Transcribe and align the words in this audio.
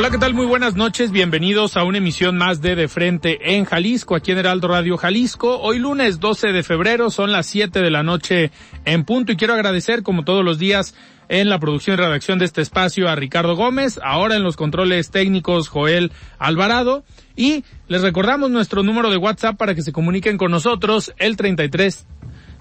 Hola, 0.00 0.08
¿qué 0.08 0.16
tal? 0.16 0.32
Muy 0.32 0.46
buenas 0.46 0.76
noches. 0.76 1.10
Bienvenidos 1.10 1.76
a 1.76 1.84
una 1.84 1.98
emisión 1.98 2.38
más 2.38 2.62
de 2.62 2.74
De 2.74 2.88
Frente 2.88 3.54
en 3.54 3.66
Jalisco, 3.66 4.14
aquí 4.14 4.32
en 4.32 4.38
Heraldo 4.38 4.68
Radio 4.68 4.96
Jalisco. 4.96 5.60
Hoy 5.60 5.78
lunes 5.78 6.20
12 6.20 6.52
de 6.52 6.62
febrero, 6.62 7.10
son 7.10 7.32
las 7.32 7.44
7 7.48 7.82
de 7.82 7.90
la 7.90 8.02
noche 8.02 8.50
en 8.86 9.04
punto 9.04 9.30
y 9.30 9.36
quiero 9.36 9.52
agradecer, 9.52 10.02
como 10.02 10.24
todos 10.24 10.42
los 10.42 10.58
días, 10.58 10.94
en 11.28 11.50
la 11.50 11.58
producción 11.58 11.98
y 11.98 12.00
redacción 12.00 12.38
de 12.38 12.46
este 12.46 12.62
espacio 12.62 13.10
a 13.10 13.14
Ricardo 13.14 13.56
Gómez, 13.56 14.00
ahora 14.02 14.36
en 14.36 14.42
los 14.42 14.56
controles 14.56 15.10
técnicos 15.10 15.68
Joel 15.68 16.12
Alvarado 16.38 17.04
y 17.36 17.64
les 17.86 18.00
recordamos 18.00 18.50
nuestro 18.50 18.82
número 18.82 19.10
de 19.10 19.18
WhatsApp 19.18 19.58
para 19.58 19.74
que 19.74 19.82
se 19.82 19.92
comuniquen 19.92 20.38
con 20.38 20.50
nosotros, 20.50 21.12
el 21.18 21.36
33 21.36 22.06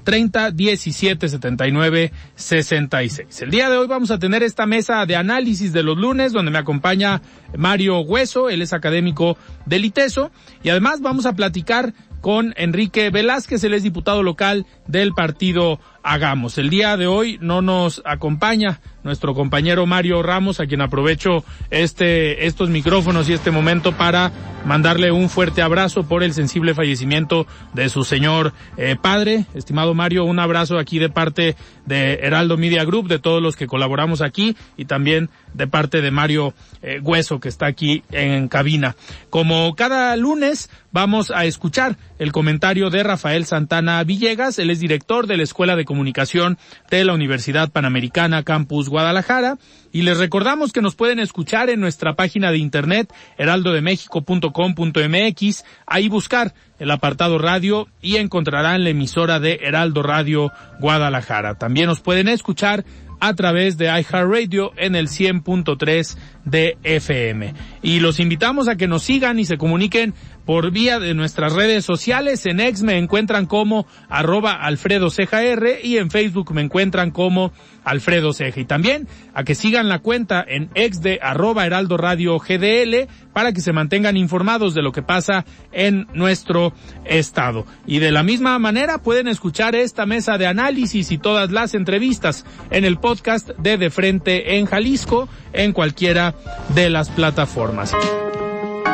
30 0.03 0.51
17 0.51 1.29
79 1.29 2.11
66. 2.35 3.41
El 3.41 3.51
día 3.51 3.69
de 3.69 3.77
hoy 3.77 3.87
vamos 3.87 4.11
a 4.11 4.19
tener 4.19 4.43
esta 4.43 4.65
mesa 4.65 5.05
de 5.05 5.15
análisis 5.15 5.73
de 5.73 5.83
los 5.83 5.97
lunes 5.97 6.31
donde 6.33 6.51
me 6.51 6.57
acompaña 6.57 7.21
Mario 7.57 7.99
Hueso, 8.01 8.49
él 8.49 8.61
es 8.61 8.73
académico 8.73 9.37
del 9.65 9.85
ITESO 9.85 10.31
y 10.63 10.69
además 10.69 11.01
vamos 11.01 11.25
a 11.25 11.33
platicar 11.33 11.93
con 12.21 12.53
Enrique 12.57 13.09
Velázquez, 13.09 13.63
él 13.63 13.73
es 13.73 13.83
diputado 13.83 14.23
local 14.23 14.65
del 14.87 15.13
partido 15.13 15.79
Hagamos. 16.03 16.57
El 16.57 16.69
día 16.69 16.97
de 16.97 17.07
hoy 17.07 17.37
no 17.41 17.61
nos 17.61 18.01
acompaña 18.05 18.79
nuestro 19.03 19.33
compañero 19.33 19.85
Mario 19.85 20.23
Ramos, 20.23 20.59
a 20.59 20.65
quien 20.65 20.81
aprovecho 20.81 21.43
este, 21.69 22.45
estos 22.47 22.69
micrófonos 22.69 23.29
y 23.29 23.33
este 23.33 23.51
momento 23.51 23.91
para 23.93 24.31
mandarle 24.65 25.11
un 25.11 25.29
fuerte 25.29 25.61
abrazo 25.61 26.03
por 26.03 26.23
el 26.23 26.33
sensible 26.33 26.73
fallecimiento 26.73 27.47
de 27.73 27.89
su 27.89 28.03
señor 28.03 28.53
eh, 28.77 28.95
padre. 29.01 29.45
Estimado 29.53 29.93
Mario, 29.93 30.25
un 30.25 30.39
abrazo 30.39 30.77
aquí 30.77 30.99
de 30.99 31.09
parte 31.09 31.55
de 31.85 32.19
Heraldo 32.21 32.57
Media 32.57 32.83
Group, 32.85 33.07
de 33.07 33.19
todos 33.19 33.41
los 33.41 33.55
que 33.55 33.67
colaboramos 33.67 34.21
aquí 34.21 34.55
y 34.77 34.85
también 34.85 35.29
de 35.53 35.67
parte 35.67 36.01
de 36.01 36.11
Mario 36.11 36.53
eh, 36.81 36.99
Hueso, 37.01 37.39
que 37.39 37.49
está 37.49 37.65
aquí 37.65 38.03
en 38.11 38.47
cabina. 38.47 38.95
Como 39.29 39.75
cada 39.75 40.15
lunes, 40.15 40.69
vamos 40.91 41.31
a 41.31 41.45
escuchar 41.45 41.97
el 42.17 42.31
comentario 42.31 42.89
de 42.89 43.03
Rafael 43.03 43.45
Santana 43.45 44.03
Villegas, 44.03 44.59
él 44.59 44.69
es 44.69 44.79
director 44.79 45.27
de 45.27 45.37
la 45.37 45.43
Escuela 45.43 45.75
de 45.75 45.85
Comunicación 45.85 46.57
de 46.89 47.05
la 47.05 47.13
Universidad 47.13 47.71
Panamericana 47.71 48.43
Campus 48.43 48.89
Guadalajara. 48.89 49.57
Y 49.91 50.03
les 50.03 50.19
recordamos 50.19 50.71
que 50.71 50.83
nos 50.83 50.93
pueden 50.95 51.17
escuchar 51.19 51.67
en 51.69 51.79
nuestra 51.79 52.15
página 52.15 52.51
de 52.51 52.59
internet 52.59 53.11
heraldodemexico.com.mx, 53.37 55.63
ahí 55.87 56.09
buscar 56.09 56.53
el 56.77 56.91
apartado 56.91 57.39
radio 57.39 57.87
y 58.01 58.17
encontrarán 58.17 58.83
la 58.83 58.91
emisora 58.91 59.39
de 59.39 59.61
Heraldo 59.63 60.03
Radio 60.03 60.51
Guadalajara. 60.79 61.55
También 61.55 61.87
nos 61.87 62.01
pueden 62.01 62.27
escuchar 62.27 62.85
a 63.19 63.33
través 63.33 63.77
de 63.77 63.85
iHeartRadio 63.85 64.71
en 64.77 64.95
el 64.95 65.07
100.3 65.07 66.17
de 66.45 66.77
FM. 66.83 67.53
Y 67.81 67.99
los 67.99 68.19
invitamos 68.19 68.67
a 68.67 68.75
que 68.75 68.87
nos 68.87 69.03
sigan 69.03 69.39
y 69.39 69.45
se 69.45 69.57
comuniquen 69.57 70.13
por 70.45 70.71
vía 70.71 70.99
de 70.99 71.13
nuestras 71.13 71.53
redes 71.53 71.85
sociales. 71.85 72.45
En 72.45 72.59
X 72.59 72.81
me 72.81 72.97
encuentran 72.97 73.45
como 73.45 73.85
arroba 74.09 74.53
Alfredo 74.53 75.09
Ceja 75.09 75.43
R 75.43 75.79
y 75.83 75.97
en 75.97 76.09
Facebook 76.09 76.53
me 76.53 76.61
encuentran 76.61 77.11
como 77.11 77.51
Alfredo 77.83 78.33
Ceja. 78.33 78.59
Y 78.59 78.65
también 78.65 79.07
a 79.33 79.43
que 79.43 79.55
sigan 79.55 79.89
la 79.89 79.99
cuenta 79.99 80.43
en 80.47 80.69
X 80.75 81.01
de 81.01 81.19
arroba 81.21 81.65
Heraldo 81.65 81.97
Radio 81.97 82.37
GDL 82.39 83.07
para 83.33 83.53
que 83.53 83.61
se 83.61 83.73
mantengan 83.73 84.17
informados 84.17 84.73
de 84.73 84.81
lo 84.81 84.91
que 84.91 85.01
pasa 85.01 85.45
en 85.71 86.07
nuestro 86.13 86.73
estado. 87.05 87.65
Y 87.85 87.99
de 87.99 88.11
la 88.11 88.23
misma 88.23 88.57
manera 88.59 88.97
pueden 88.99 89.27
escuchar 89.27 89.75
esta 89.75 90.05
mesa 90.05 90.37
de 90.37 90.47
análisis 90.47 91.11
y 91.11 91.17
todas 91.17 91.51
las 91.51 91.73
entrevistas 91.73 92.45
en 92.71 92.85
el 92.85 92.97
podcast 92.97 93.49
de 93.57 93.77
De 93.77 93.89
Frente 93.89 94.57
en 94.57 94.65
Jalisco 94.65 95.29
en 95.53 95.73
cualquiera 95.73 96.35
de 96.75 96.89
las 96.89 97.09
plataformas. 97.09 97.93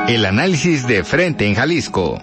El 0.08 0.24
análisis 0.24 0.86
de 0.86 1.04
frente 1.04 1.48
en 1.48 1.56
Jalisco. 1.56 2.20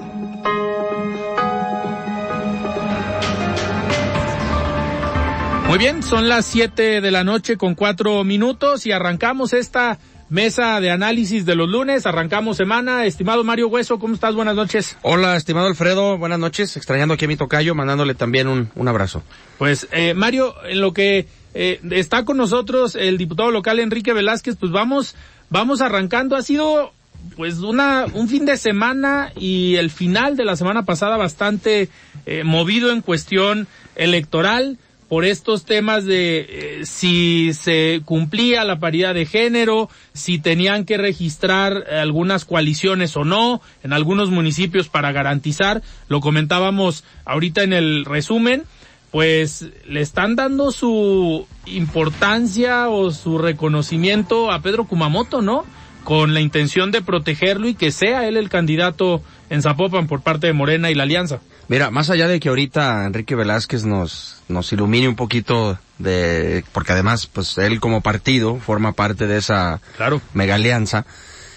Muy 5.67 5.79
bien, 5.79 6.05
son 6.05 6.29
las 6.29 6.47
7 6.47 7.01
de 7.01 7.11
la 7.11 7.25
noche 7.25 7.57
con 7.57 7.75
cuatro 7.75 8.23
minutos 8.23 8.87
y 8.87 8.93
arrancamos 8.93 9.53
esta 9.53 9.99
mesa 10.29 10.81
de 10.81 10.93
análisis 10.93 11.45
de 11.45 11.57
los 11.57 11.69
lunes, 11.69 12.07
arrancamos 12.07 12.57
semana. 12.57 13.05
Estimado 13.05 13.43
Mario 13.43 13.67
Hueso, 13.67 13.99
¿cómo 13.99 14.15
estás? 14.15 14.37
Buenas 14.37 14.55
noches. 14.55 14.97
Hola, 15.03 15.35
estimado 15.37 15.67
Alfredo, 15.67 16.19
buenas 16.19 16.39
noches. 16.39 16.77
Extrañando 16.77 17.15
aquí 17.15 17.25
a 17.25 17.29
mi 17.29 17.37
tocayo, 17.37 17.75
mandándole 17.75 18.15
también 18.15 18.47
un, 18.47 18.71
un 18.77 18.87
abrazo. 18.87 19.25
Pues, 19.59 19.89
eh, 19.91 20.15
Mario, 20.15 20.55
en 20.69 20.81
lo 20.81 20.93
que 20.93 21.27
eh, 21.55 21.81
está 21.91 22.25
con 22.25 22.37
nosotros 22.37 22.95
el 22.95 23.19
diputado 23.19 23.51
local 23.51 23.81
Enrique 23.81 24.13
Velázquez, 24.13 24.55
pues 24.55 24.71
vamos, 24.71 25.17
vamos 25.51 25.81
arrancando. 25.81 26.37
Ha 26.37 26.43
sido 26.43 26.93
pues 27.37 27.59
una 27.59 28.07
un 28.13 28.29
fin 28.29 28.45
de 28.45 28.57
semana 28.57 29.33
y 29.37 29.77
el 29.77 29.91
final 29.91 30.37
de 30.37 30.45
la 30.45 30.57
semana 30.57 30.85
pasada 30.85 31.17
bastante 31.17 31.89
eh, 32.27 32.45
movido 32.45 32.91
en 32.93 33.01
cuestión 33.01 33.67
electoral 33.97 34.79
por 35.09 35.27
estos 35.27 35.67
temas 35.67 36.07
de 36.07 36.47
eh, 36.49 36.87
si 36.87 37.53
se 37.53 38.01
cumplía 38.05 38.65
la 38.65 38.79
paridad 38.79 39.15
de 39.15 39.27
género, 39.27 39.91
si 40.15 40.39
tenían 40.39 40.87
que 40.87 40.97
registrar 40.97 41.85
algunas 41.93 42.47
coaliciones 42.47 43.15
o 43.19 43.25
no 43.25 43.61
en 43.83 43.93
algunos 43.93 44.31
municipios 44.31 44.89
para 44.89 45.13
garantizar, 45.13 45.83
lo 46.09 46.21
comentábamos 46.21 47.05
ahorita 47.27 47.63
en 47.63 47.75
el 47.75 48.07
resumen, 48.07 48.65
pues 49.11 49.67
le 49.87 50.01
están 50.01 50.35
dando 50.35 50.73
su 50.73 51.47
importancia 51.67 52.89
o 52.89 53.11
su 53.11 53.37
reconocimiento 53.37 54.51
a 54.51 54.63
Pedro 54.63 54.87
Kumamoto, 54.87 55.43
¿no? 55.43 55.67
Con 56.05 56.35
la 56.35 56.41
intención 56.41 56.91
de 56.91 57.03
protegerlo 57.03 57.69
y 57.69 57.75
que 57.75 57.93
sea 57.93 58.27
él 58.27 58.37
el 58.37 58.49
candidato 58.49 59.23
en 59.51 59.63
Zapopan 59.63 60.07
por 60.07 60.23
parte 60.23 60.47
de 60.47 60.53
Morena 60.53 60.91
y 60.91 60.95
la 60.95 61.05
Alianza. 61.05 61.41
Mira, 61.69 61.91
más 61.91 62.11
allá 62.11 62.29
de 62.29 62.41
que 62.41 62.49
ahorita 62.49 63.07
Enrique 63.07 63.35
Velázquez 63.35 63.85
nos, 63.85 64.43
nos 64.49 64.73
ilumine 64.73 65.09
un 65.09 65.17
poquito 65.17 65.79
de, 65.99 66.65
porque 66.73 66.93
además, 66.93 67.27
pues 67.27 67.57
él 67.59 67.81
como 67.81 68.01
partido 68.01 68.57
forma 68.57 68.93
parte 68.93 69.27
de 69.27 69.39
esa 69.39 69.81
claro. 69.97 70.21
mega 70.35 70.57
alianza, 70.57 71.07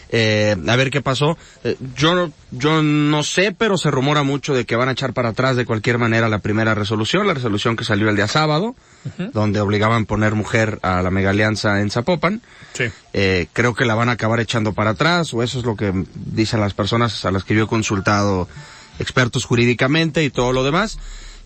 eh, 0.10 0.56
a 0.68 0.76
ver 0.76 0.90
qué 0.90 1.02
pasó. 1.02 1.38
Eh, 1.64 1.78
yo, 1.96 2.32
yo 2.52 2.82
no 2.82 3.24
sé, 3.24 3.52
pero 3.52 3.78
se 3.78 3.92
rumora 3.92 4.24
mucho 4.24 4.54
de 4.54 4.66
que 4.66 4.76
van 4.76 4.90
a 4.90 4.94
echar 4.94 5.14
para 5.14 5.30
atrás 5.30 5.56
de 5.56 5.66
cualquier 5.66 5.98
manera 5.98 6.30
la 6.30 6.40
primera 6.40 6.76
resolución, 6.76 7.28
la 7.28 7.34
resolución 7.34 7.76
que 7.76 7.84
salió 7.84 8.10
el 8.10 8.16
día 8.16 8.28
sábado, 8.28 8.76
donde 9.34 9.60
obligaban 9.60 10.04
a 10.04 10.06
poner 10.06 10.34
mujer 10.34 10.80
a 10.82 11.02
la 11.02 11.12
mega 11.12 11.30
alianza 11.30 11.82
en 11.82 11.92
Zapopan. 11.92 12.42
Sí. 12.74 12.86
Eh, 13.14 13.48
creo 13.54 13.76
que 13.76 13.86
la 13.86 13.96
van 13.96 14.10
a 14.10 14.14
acabar 14.14 14.40
echando 14.40 14.74
para 14.74 14.92
atrás, 14.92 15.34
o 15.34 15.44
eso 15.44 15.60
es 15.60 15.66
lo 15.66 15.76
que 15.76 15.94
dicen 16.16 16.60
las 16.60 16.74
personas 16.74 17.24
a 17.26 17.32
las 17.32 17.44
que 17.44 17.56
yo 17.56 17.66
he 17.66 17.68
consultado 17.68 18.48
expertos 19.00 19.46
jurídicamente 19.46 20.24
y 20.24 20.30
todo 20.30 20.54
lo 20.54 20.64
demás 20.64 20.98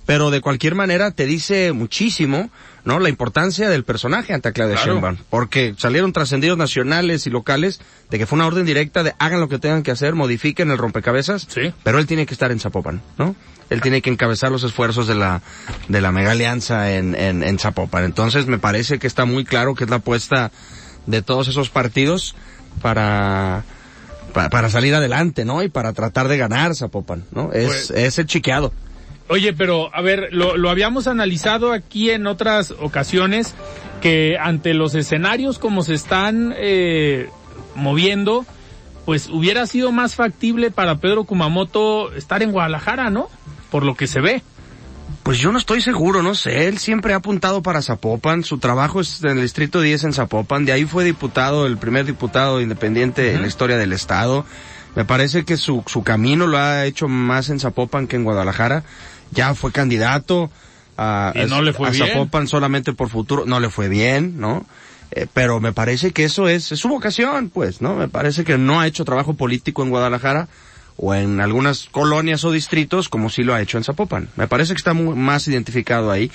pero 0.10 0.32
de 0.32 0.42
cualquier 0.42 0.74
manera 0.74 1.12
te 1.12 1.28
dice 1.28 1.72
muchísimo, 1.72 2.50
¿no? 2.84 2.98
La 3.00 3.10
importancia 3.10 3.70
del 3.70 3.84
personaje 3.84 4.34
ante 4.34 4.52
Claudia 4.54 4.74
Claro. 4.78 4.94
Sheinbaum, 4.94 5.18
porque 5.30 5.76
salieron 5.78 6.14
trascendidos 6.14 6.58
nacionales 6.58 7.28
y 7.28 7.30
locales 7.30 7.80
de 8.10 8.18
que 8.18 8.26
fue 8.26 8.38
una 8.38 8.48
orden 8.48 8.66
directa 8.66 9.04
de 9.04 9.14
hagan 9.20 9.40
lo 9.40 9.48
que 9.50 9.60
tengan 9.60 9.84
que 9.84 9.92
hacer, 9.92 10.16
modifiquen 10.16 10.72
el 10.72 10.80
rompecabezas, 10.80 11.46
Sí. 11.48 11.72
pero 11.84 12.00
él 12.00 12.08
tiene 12.08 12.26
que 12.26 12.34
estar 12.34 12.52
en 12.52 12.60
Zapopan, 12.60 13.04
¿no? 13.20 13.36
Él 13.70 13.82
tiene 13.82 14.02
que 14.02 14.10
encabezar 14.10 14.52
los 14.52 14.64
esfuerzos 14.64 15.06
de 15.06 15.14
la, 15.14 15.44
de 15.90 16.02
la 16.02 16.12
mega 16.12 16.32
alianza 16.32 16.92
en, 16.92 17.14
en, 17.14 17.44
en 17.44 17.60
Zapopan. 17.60 18.04
Entonces 18.04 18.48
me 18.48 18.58
parece 18.58 18.98
que 18.98 19.06
está 19.06 19.26
muy 19.26 19.46
claro 19.46 19.76
que 19.76 19.84
es 19.84 19.92
la 19.92 19.98
apuesta 19.98 20.50
de 21.06 21.22
todos 21.22 21.50
esos 21.50 21.70
partidos 21.70 22.36
para, 22.82 23.64
pa- 24.34 24.50
para, 24.50 24.72
salir 24.72 24.96
adelante, 24.96 25.46
¿no? 25.46 25.62
Y 25.62 25.70
para 25.70 25.94
tratar 25.94 26.28
de 26.30 26.38
ganar 26.40 26.74
Zapopan, 26.76 27.26
¿no? 27.32 27.52
Es, 27.54 27.68
Pues- 27.68 27.92
es 27.92 28.18
el 28.18 28.26
chiqueado. 28.26 28.74
Oye, 29.30 29.54
pero 29.54 29.96
a 29.96 30.02
ver, 30.02 30.30
lo, 30.32 30.58
lo 30.58 30.72
habíamos 30.72 31.08
analizado 31.08 31.72
aquí 31.72 32.10
en 32.10 32.26
otras 32.26 32.72
ocasiones 32.72 33.56
que 34.02 34.38
ante 34.42 34.74
los 34.74 34.96
escenarios 34.96 35.60
como 35.60 35.84
se 35.84 35.94
están 35.94 36.54
eh, 36.58 37.30
moviendo, 37.76 38.46
pues 39.06 39.30
hubiera 39.30 39.68
sido 39.68 39.92
más 39.92 40.16
factible 40.16 40.72
para 40.72 40.98
Pedro 40.98 41.26
Kumamoto 41.26 42.12
estar 42.14 42.42
en 42.42 42.52
Guadalajara, 42.52 43.12
¿no? 43.12 43.30
Por 43.70 43.84
lo 43.86 43.96
que 43.96 44.08
se 44.08 44.20
ve. 44.20 44.42
Pues 45.22 45.38
yo 45.38 45.52
no 45.52 45.60
estoy 45.60 45.82
seguro, 45.82 46.24
no 46.24 46.34
sé. 46.34 46.68
Él 46.68 46.80
siempre 46.80 47.14
ha 47.14 47.18
apuntado 47.18 47.62
para 47.62 47.84
Zapopan. 47.84 48.44
Su 48.44 48.58
trabajo 48.58 49.00
es 49.00 49.24
en 49.24 49.32
el 49.38 49.42
Distrito 49.42 49.80
10 49.80 50.06
en 50.06 50.14
Zapopan. 50.14 50.66
De 50.66 50.72
ahí 50.72 50.86
fue 50.86 51.04
diputado, 51.04 51.68
el 51.68 51.78
primer 51.78 52.06
diputado 52.06 52.62
independiente 52.62 53.36
en 53.36 53.42
la 53.42 53.48
historia 53.48 53.78
del 53.78 53.94
Estado. 53.94 54.46
Me 54.96 55.06
parece 55.06 55.46
que 55.46 55.58
su, 55.58 55.84
su 55.86 56.04
camino 56.04 56.48
lo 56.48 56.58
ha 56.58 56.86
hecho 56.86 57.08
más 57.08 57.50
en 57.50 57.60
Zapopan 57.60 58.08
que 58.08 58.16
en 58.16 58.24
Guadalajara. 58.24 58.84
Ya 59.32 59.54
fue 59.56 59.72
candidato 59.72 60.50
a, 60.98 61.32
Y 61.36 61.46
no 61.50 61.62
le 61.62 61.74
fue 61.74 61.88
a 61.88 61.92
bien. 61.92 62.08
Zapopan 62.08 62.48
solamente 62.48 62.94
por 62.94 63.10
futuro. 63.10 63.46
No 63.46 63.60
le 63.60 63.70
fue 63.70 63.88
bien, 63.90 64.40
¿no? 64.40 64.66
Eh, 65.12 65.26
pero 65.34 65.60
me 65.60 65.74
parece 65.74 66.12
que 66.12 66.24
eso 66.24 66.48
es, 66.48 66.72
es 66.72 66.80
su 66.80 66.88
vocación, 66.90 67.50
pues, 67.50 67.82
¿no? 67.82 67.96
Me 67.96 68.08
parece 68.08 68.44
que 68.44 68.58
no 68.58 68.80
ha 68.80 68.88
hecho 68.88 69.06
trabajo 69.06 69.34
político 69.34 69.82
en 69.84 69.90
Guadalajara 69.90 70.48
o 70.98 71.16
en 71.16 71.40
algunas 71.42 71.86
colonias 71.92 72.44
o 72.44 72.52
distritos 72.52 73.10
como 73.10 73.30
sí 73.30 73.44
lo 73.44 73.54
ha 73.56 73.62
hecho 73.62 73.78
en 73.78 73.84
Zapopan. 73.84 74.30
Me 74.36 74.48
parece 74.48 74.74
que 74.74 74.78
está 74.78 74.94
mu- 74.94 75.16
más 75.16 75.48
identificado 75.48 76.12
ahí. 76.12 76.30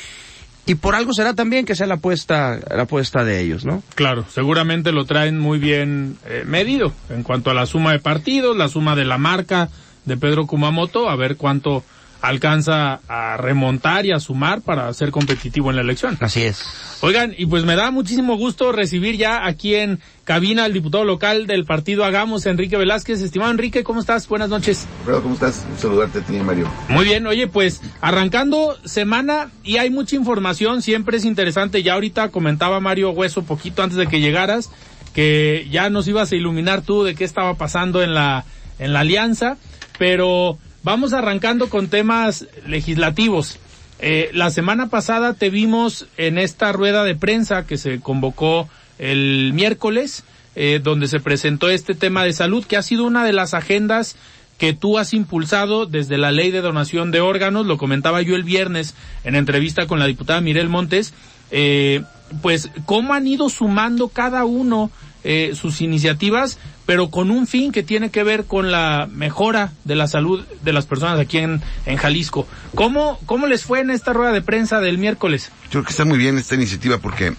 Y 0.67 0.77
por 0.77 0.95
algo 0.95 1.13
será 1.13 1.35
también 1.35 1.67
que 1.67 1.75
sea 1.75 1.87
la 1.87 1.97
apuesta, 1.97 2.59
la 2.75 2.85
apuesta 2.85 3.23
de 3.23 3.43
ellos, 3.43 3.67
¿no? 3.67 3.83
Claro, 3.95 4.25
seguramente 4.33 4.93
lo 4.93 5.05
traen 5.05 5.39
muy 5.39 5.59
bien 5.59 6.17
eh, 6.27 6.45
medido 6.47 6.95
en 7.11 7.23
cuanto 7.23 7.51
a 7.51 7.55
la 7.55 7.67
suma 7.67 7.93
de 7.93 7.99
partidos, 7.99 8.57
la 8.57 8.69
suma 8.69 8.97
de 8.97 9.05
la 9.05 9.19
marca 9.19 9.69
de 10.07 10.17
Pedro 10.17 10.47
Kumamoto, 10.47 11.11
a 11.11 11.17
ver 11.17 11.37
cuánto 11.37 11.85
alcanza 12.25 13.01
a 13.07 13.37
remontar 13.37 14.07
y 14.07 14.13
a 14.13 14.19
sumar 14.19 14.63
para 14.63 14.93
ser 14.95 15.11
competitivo 15.11 15.69
en 15.71 15.77
la 15.77 15.83
elección. 15.83 16.17
Así 16.21 16.43
es. 16.43 16.63
Oigan, 17.03 17.35
y 17.37 17.45
pues 17.45 17.65
me 17.65 17.77
da 17.77 17.91
muchísimo 17.91 18.39
gusto 18.39 18.73
recibir 18.73 19.17
ya 19.17 19.47
aquí 19.47 19.75
en 19.75 20.01
cabina 20.25 20.65
al 20.65 20.73
diputado 20.73 21.05
local 21.05 21.47
del 21.47 21.67
partido 21.67 22.03
Hagamos, 22.03 22.47
Enrique 22.47 22.79
Velázquez. 22.79 23.21
Estimado 23.21 23.51
Enrique, 23.51 23.85
¿cómo 23.85 24.01
estás? 24.01 24.27
Buenas 24.27 24.49
noches. 24.49 24.87
Alfredo, 25.01 25.23
¿cómo 25.23 25.35
estás? 25.35 25.67
Un 25.71 25.79
saludarte 25.79 26.21
a 26.21 26.23
ti, 26.23 26.33
Mario. 26.33 26.67
Muy 26.89 27.05
bien, 27.05 27.27
oye, 27.27 27.47
pues 27.47 27.83
arrancando 28.01 28.79
semana 28.87 29.51
y 29.63 29.77
hay 29.77 29.91
mucha 29.91 30.17
información, 30.17 30.81
siempre 30.81 31.19
es 31.19 31.27
interesante. 31.27 31.83
Ya 31.83 31.93
ahorita 31.93 32.31
comentaba 32.31 32.81
Mario 32.81 33.11
Hueso 33.11 33.43
poquito 33.43 33.83
antes 33.83 33.99
de 33.99 34.07
que 34.07 34.21
llegaras 34.21 34.71
que 35.13 35.69
ya 35.71 35.91
nos 35.91 36.09
ibas 36.09 36.33
a 36.33 36.37
iluminar 36.37 36.81
tú 36.83 37.05
de 37.05 37.15
qué 37.15 37.25
estaba 37.25 37.55
pasando 37.55 38.03
en 38.03 38.15
la 38.15 38.45
en 38.79 38.93
la 38.93 39.01
alianza, 39.01 39.57
pero 39.99 40.59
vamos 40.85 41.13
arrancando 41.13 41.69
con 41.69 41.89
temas 41.89 42.47
legislativos. 42.67 43.59
Eh, 43.99 44.31
la 44.33 44.51
semana 44.51 44.89
pasada 44.89 45.35
te 45.35 45.51
vimos 45.51 46.07
en 46.17 46.39
esta 46.39 46.73
rueda 46.73 47.03
de 47.03 47.17
prensa 47.17 47.67
que 47.67 47.79
se 47.79 48.01
convocó 48.01 48.69
el 48.99 49.53
miércoles, 49.55 50.25
eh, 50.55 50.81
donde 50.83 51.09
se 51.09 51.19
presentó 51.19 51.71
este 51.71 51.95
tema 51.95 52.23
de 52.23 52.33
salud, 52.33 52.65
que 52.65 52.77
ha 52.77 52.83
sido 52.83 53.05
una 53.05 53.25
de 53.25 53.33
las 53.33 53.55
agendas 53.55 54.17
que 54.59 54.73
tú 54.73 54.99
has 54.99 55.15
impulsado 55.15 55.87
desde 55.87 56.19
la 56.19 56.31
ley 56.31 56.51
de 56.53 56.61
donación 56.61 57.11
de 57.11 57.21
órganos, 57.21 57.67
lo 57.67 57.77
comentaba 57.77 58.23
yo 58.23 58.37
el 58.37 58.45
viernes 58.45 58.95
en 59.25 59.35
entrevista 59.35 59.87
con 59.87 59.99
la 59.99 60.07
diputada 60.07 60.41
Mirel 60.41 60.69
Montes, 60.69 61.13
eh, 61.51 62.03
pues 62.41 62.71
cómo 62.85 63.15
han 63.15 63.27
ido 63.27 63.49
sumando 63.49 64.09
cada 64.09 64.45
uno 64.45 64.91
eh, 65.27 65.53
sus 65.55 65.81
iniciativas, 65.81 66.59
pero 66.87 67.11
con 67.11 67.31
un 67.31 67.47
fin 67.47 67.73
que 67.73 67.83
tiene 67.83 68.11
que 68.11 68.23
ver 68.25 68.45
con 68.45 68.71
la 68.71 69.09
mejora 69.11 69.73
de 69.85 69.95
la 69.95 70.07
salud 70.07 70.45
de 70.63 70.73
las 70.73 70.87
personas 70.87 71.19
aquí 71.19 71.39
en, 71.39 71.63
en 71.87 71.97
Jalisco. 71.97 72.47
¿Cómo, 72.75 73.19
¿Cómo 73.27 73.47
les 73.47 73.65
fue 73.65 73.81
en 73.81 73.91
esta 73.91 74.13
rueda 74.13 74.33
de 74.33 74.43
prensa 74.43 74.81
del 74.81 74.99
miércoles? 74.99 75.51
Yo 75.65 75.71
creo 75.71 75.85
que 75.85 75.91
está 75.91 76.05
muy 76.05 76.19
bien 76.19 76.37
esta 76.37 76.55
iniciativa 76.55 76.99
porque, 76.99 77.35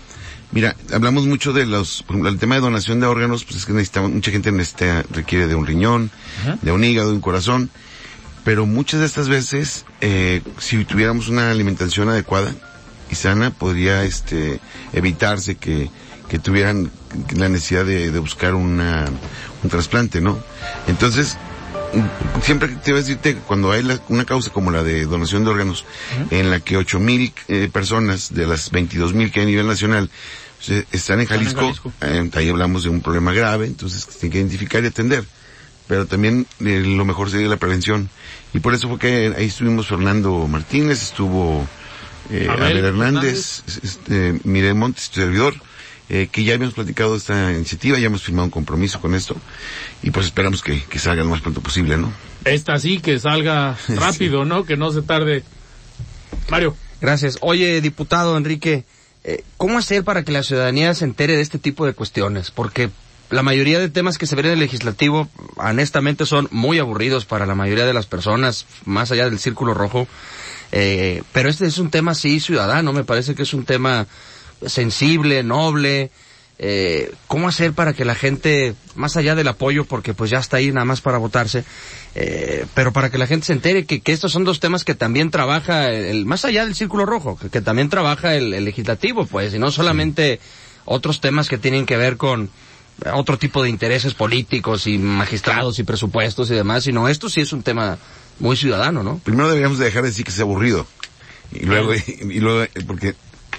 mira, 0.51 0.75
hablamos 0.91 1.27
mucho 1.27 1.53
de 1.53 1.65
los, 1.65 2.03
por 2.03 2.15
ejemplo, 2.15 2.29
el 2.29 2.39
tema 2.39 2.55
de 2.55 2.61
donación 2.61 2.99
de 2.99 3.05
órganos, 3.05 3.43
pues 3.43 3.57
es 3.57 3.65
que 3.65 3.73
necesitamos, 3.73 4.11
mucha 4.11 4.31
gente 4.31 4.51
necesita, 4.51 5.03
requiere 5.11 5.47
de 5.47 5.55
un 5.55 5.67
riñón, 5.67 6.11
de 6.61 6.71
un 6.71 6.83
hígado, 6.83 7.09
de 7.09 7.15
un 7.15 7.21
corazón, 7.21 7.69
pero 8.43 8.65
muchas 8.65 8.99
de 8.99 9.05
estas 9.05 9.27
veces, 9.27 9.85
eh, 10.01 10.41
si 10.59 10.83
tuviéramos 10.85 11.29
una 11.29 11.51
alimentación 11.51 12.09
adecuada 12.09 12.53
y 13.11 13.15
sana, 13.15 13.51
podría, 13.51 14.03
este, 14.03 14.59
evitarse 14.93 15.55
que, 15.55 15.89
que 16.29 16.39
tuvieran 16.39 16.91
la 17.35 17.49
necesidad 17.49 17.85
de, 17.85 18.11
de 18.11 18.19
buscar 18.19 18.53
una, 18.55 19.05
un 19.63 19.69
trasplante, 19.69 20.21
¿no? 20.21 20.37
Entonces, 20.87 21.37
siempre 22.41 22.69
te 22.69 22.91
voy 22.91 22.99
a 22.99 23.03
decirte, 23.03 23.35
cuando 23.47 23.71
hay 23.71 23.83
la- 23.83 23.99
una 24.09 24.25
causa 24.25 24.51
como 24.51 24.71
la 24.71 24.83
de 24.83 25.05
donación 25.05 25.43
de 25.43 25.51
órganos, 25.51 25.85
en 26.31 26.49
la 26.51 26.59
que 26.59 26.77
ocho 26.77 26.99
mil 26.99 27.33
eh, 27.47 27.69
personas 27.71 28.33
de 28.33 28.47
las 28.47 28.71
22 28.71 29.13
mil 29.13 29.31
que 29.31 29.39
hay 29.39 29.45
a 29.45 29.49
nivel 29.49 29.67
nacional 29.67 30.09
se- 30.59 30.85
están 30.91 31.19
en 31.21 31.27
Jalisco, 31.27 31.61
Jalisco. 31.61 31.93
eh, 32.01 32.29
ahí 32.33 32.49
hablamos 32.49 32.83
de 32.83 32.89
un 32.89 33.01
problema 33.01 33.31
grave, 33.33 33.65
entonces 33.67 34.03
se 34.09 34.19
tiene 34.19 34.33
que 34.33 34.39
identificar 34.39 34.83
y 34.83 34.87
atender. 34.87 35.23
Pero 35.87 36.07
también 36.07 36.47
eh, 36.61 36.79
lo 36.83 37.05
mejor 37.05 37.29
sería 37.29 37.47
la 37.47 37.57
prevención. 37.57 38.09
Y 38.55 38.59
por 38.59 38.73
eso 38.73 38.89
fue 38.89 38.97
que 38.97 39.33
ahí 39.37 39.45
estuvimos 39.45 39.87
Fernando 39.87 40.47
Martínez, 40.47 41.03
estuvo 41.03 41.67
eh, 42.31 42.47
Abel 42.49 42.63
Abel, 42.79 42.85
Hernández, 42.85 43.61
este, 43.83 44.39
Miguel 44.45 44.73
Montes, 44.73 45.11
tu 45.11 45.21
servidor, 45.21 45.53
eh, 46.09 46.27
que 46.31 46.43
ya 46.43 46.53
habíamos 46.53 46.75
platicado 46.75 47.15
esta 47.15 47.51
iniciativa, 47.51 47.97
ya 47.97 48.07
hemos 48.07 48.23
firmado 48.23 48.45
un 48.45 48.51
compromiso 48.51 49.01
con 49.01 49.15
esto, 49.15 49.35
y 50.03 50.11
pues 50.11 50.27
esperamos 50.27 50.61
que, 50.61 50.81
que 50.83 50.99
salga 50.99 51.23
lo 51.23 51.29
más 51.29 51.41
pronto 51.41 51.61
posible, 51.61 51.97
¿no? 51.97 52.11
Esta 52.43 52.77
sí, 52.77 52.99
que 52.99 53.19
salga 53.19 53.77
rápido, 53.87 54.45
¿no? 54.45 54.65
Que 54.65 54.77
no 54.77 54.91
se 54.91 55.01
tarde. 55.01 55.43
Mario. 56.49 56.75
Gracias. 57.01 57.37
Oye, 57.41 57.81
diputado 57.81 58.37
Enrique, 58.37 58.85
eh, 59.23 59.43
¿cómo 59.57 59.77
hacer 59.77 60.03
para 60.03 60.23
que 60.23 60.31
la 60.31 60.43
ciudadanía 60.43 60.93
se 60.93 61.05
entere 61.05 61.35
de 61.35 61.41
este 61.41 61.59
tipo 61.59 61.85
de 61.85 61.93
cuestiones? 61.93 62.51
Porque 62.51 62.89
la 63.29 63.43
mayoría 63.43 63.79
de 63.79 63.89
temas 63.89 64.17
que 64.17 64.27
se 64.27 64.35
ven 64.35 64.45
en 64.45 64.51
el 64.53 64.59
legislativo, 64.59 65.27
honestamente, 65.55 66.25
son 66.25 66.47
muy 66.51 66.79
aburridos 66.79 67.25
para 67.25 67.45
la 67.45 67.55
mayoría 67.55 67.85
de 67.85 67.93
las 67.93 68.05
personas, 68.05 68.65
más 68.85 69.11
allá 69.11 69.29
del 69.29 69.39
círculo 69.39 69.73
rojo. 69.73 70.07
Eh, 70.71 71.23
pero 71.33 71.49
este 71.49 71.65
es 71.65 71.77
un 71.77 71.89
tema, 71.89 72.13
sí, 72.13 72.39
ciudadano. 72.39 72.93
Me 72.93 73.03
parece 73.03 73.35
que 73.35 73.43
es 73.43 73.53
un 73.53 73.65
tema 73.65 74.07
sensible, 74.65 75.43
noble. 75.43 76.11
Eh, 76.57 77.11
¿Cómo 77.27 77.49
hacer 77.49 77.73
para 77.73 77.91
que 77.91 78.05
la 78.05 78.15
gente, 78.15 78.75
más 78.95 79.17
allá 79.17 79.35
del 79.35 79.49
apoyo, 79.49 79.83
porque 79.83 80.13
pues 80.13 80.31
ya 80.31 80.39
está 80.39 80.55
ahí 80.57 80.71
nada 80.71 80.85
más 80.85 81.01
para 81.01 81.17
votarse, 81.17 81.65
eh, 82.15 82.65
pero 82.73 82.93
para 82.93 83.09
que 83.09 83.17
la 83.17 83.27
gente 83.27 83.45
se 83.47 83.51
entere 83.51 83.85
que, 83.85 83.99
que 83.99 84.13
estos 84.13 84.31
son 84.31 84.45
dos 84.45 84.61
temas 84.61 84.85
que 84.85 84.95
también 84.95 85.31
trabaja, 85.31 85.91
el, 85.91 86.05
el- 86.05 86.25
más 86.25 86.45
allá 86.45 86.63
del 86.63 86.73
círculo 86.73 87.05
rojo, 87.05 87.37
que, 87.37 87.49
que 87.49 87.59
también 87.59 87.89
trabaja 87.89 88.35
el, 88.35 88.53
el 88.53 88.63
legislativo, 88.63 89.25
pues, 89.25 89.53
y 89.53 89.59
no 89.59 89.69
solamente 89.69 90.39
otros 90.85 91.19
temas 91.19 91.49
que 91.49 91.57
tienen 91.57 91.85
que 91.85 91.97
ver 91.97 92.15
con 92.15 92.49
otro 93.13 93.37
tipo 93.37 93.61
de 93.61 93.69
intereses 93.69 94.13
políticos 94.13 94.87
y 94.87 94.97
magistrados 94.97 95.77
y 95.79 95.83
presupuestos 95.83 96.49
y 96.51 96.53
demás, 96.53 96.85
sino 96.85 97.09
esto 97.09 97.27
sí 97.27 97.41
es 97.41 97.51
un 97.51 97.63
tema 97.63 97.97
muy 98.39 98.55
ciudadano, 98.55 99.03
¿no? 99.03 99.17
Primero 99.25 99.49
deberíamos 99.49 99.77
de 99.77 99.83
dejar 99.85 100.03
de 100.03 100.09
decir 100.09 100.23
que 100.23 100.31
es 100.31 100.39
aburrido. 100.39 100.87
Y 101.51 101.65
luego, 101.65 101.93
y, 101.93 102.39
luego, 102.39 102.65
porque, 102.87 103.13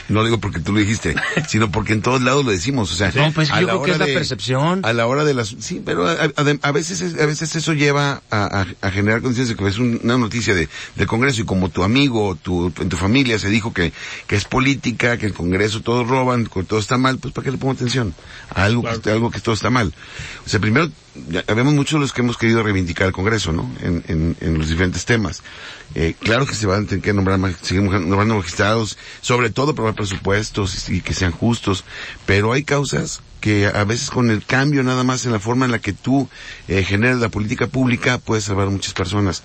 no 0.09 0.25
digo 0.25 0.39
porque 0.39 0.61
tú 0.61 0.73
lo 0.73 0.81
dijiste, 0.81 1.15
sino 1.49 1.71
porque 1.71 1.93
en 1.93 2.03
todos 2.03 2.23
lados 2.23 2.45
lo 2.45 2.51
decimos, 2.51 2.93
o 2.93 2.95
sea. 2.95 3.11
No, 3.15 3.33
pues 3.33 3.49
yo 3.49 3.55
creo 3.57 3.83
que 3.83 3.91
es 3.93 3.99
la 3.99 4.07
percepción. 4.07 4.81
A 4.85 4.93
la 4.93 5.07
hora 5.07 5.25
de 5.25 5.35
las, 5.35 5.49
sí, 5.61 5.83
pero 5.85 6.07
a, 6.07 6.13
a- 6.13 6.59
a 6.63 6.73
veces, 6.73 7.01
es- 7.01 7.21
a 7.21 7.27
veces 7.27 7.55
eso 7.57 7.73
lleva 7.73 8.23
a, 8.31 8.67
generar 8.91 9.21
de 9.23 9.57
que 9.57 9.67
es 9.69 9.79
un- 9.79 10.01
una 10.03 10.19
noticia 10.19 10.55
de, 10.55 10.69
del 10.97 11.07
Congreso 11.07 11.41
y 11.43 11.45
como 11.45 11.69
tu 11.69 11.83
amigo, 11.83 12.37
tu, 12.37 12.73
en 12.81 12.89
tu 12.89 12.97
familia 12.97 13.39
se 13.39 13.49
dijo 13.49 13.73
que, 13.73 13.93
que 14.27 14.37
es 14.37 14.45
política, 14.45 15.17
que 15.19 15.27
el 15.27 15.35
Congreso 15.35 15.83
todos 15.83 16.07
roban, 16.09 16.47
que 16.47 16.63
todo 16.63 16.79
está 16.79 16.97
mal, 16.99 17.19
pues 17.19 17.35
¿para 17.35 17.45
qué 17.45 17.51
le 17.53 17.59
pongo 17.59 17.75
atención? 17.75 18.15
A 18.55 18.65
algo, 18.65 18.83
Claro. 18.83 19.01
que, 19.03 19.11
algo 19.11 19.31
que 19.31 19.41
todo 19.41 19.55
está 19.55 19.71
mal. 19.71 19.93
O 20.45 20.49
sea, 20.49 20.61
primero, 20.61 20.89
habemos 21.47 21.75
muchos 21.75 22.01
los 22.01 22.13
que 22.13 22.23
hemos 22.23 22.37
querido 22.37 22.63
reivindicar 22.63 23.07
el 23.07 23.13
Congreso, 23.13 23.53
¿no? 23.53 23.71
En, 23.83 24.05
en, 24.09 24.37
en 24.41 24.59
los 24.59 24.69
diferentes 24.69 25.05
temas. 25.05 25.43
Eh, 25.95 26.15
claro 26.19 26.47
que 26.47 26.55
se 26.55 26.67
van 26.67 26.85
a 26.85 26.87
tener 26.87 27.03
que 27.03 27.13
nombrar, 27.13 27.39
seguir 27.63 27.83
nombrando 27.83 28.37
magistrados, 28.37 28.99
sobre 29.21 29.51
todo 29.51 29.73
aprobar 29.73 29.95
presupuestos 29.95 30.89
y, 30.89 31.01
que 31.01 31.15
sean 31.15 31.33
justos, 31.33 31.85
pero 32.27 32.53
hay 32.53 32.65
causas 32.65 33.21
que 33.41 33.67
a 33.67 33.85
veces 33.85 34.11
con 34.11 34.31
el 34.31 34.45
cambio 34.45 34.83
nada 34.83 35.05
más 35.05 35.25
en 35.25 35.33
la 35.33 35.41
forma 35.41 35.65
en 35.67 35.73
la 35.73 35.79
que 35.79 35.93
tú 35.93 36.29
eh, 36.69 36.83
generas 36.83 37.19
la 37.19 37.29
política 37.29 37.67
pública 37.67 38.19
puedes 38.19 38.45
salvar 38.45 38.69
muchas 38.69 38.95
personas. 38.95 39.43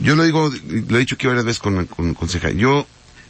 Yo 0.00 0.16
lo 0.16 0.24
digo, 0.24 0.50
lo 0.88 0.96
he 0.96 1.00
dicho 1.00 1.14
aquí 1.14 1.26
varias 1.26 1.44
veces 1.44 1.60
con, 1.60 1.86
con, 1.86 2.14
con 2.14 2.28
Ceja. 2.28 2.50
Yo 2.50 2.86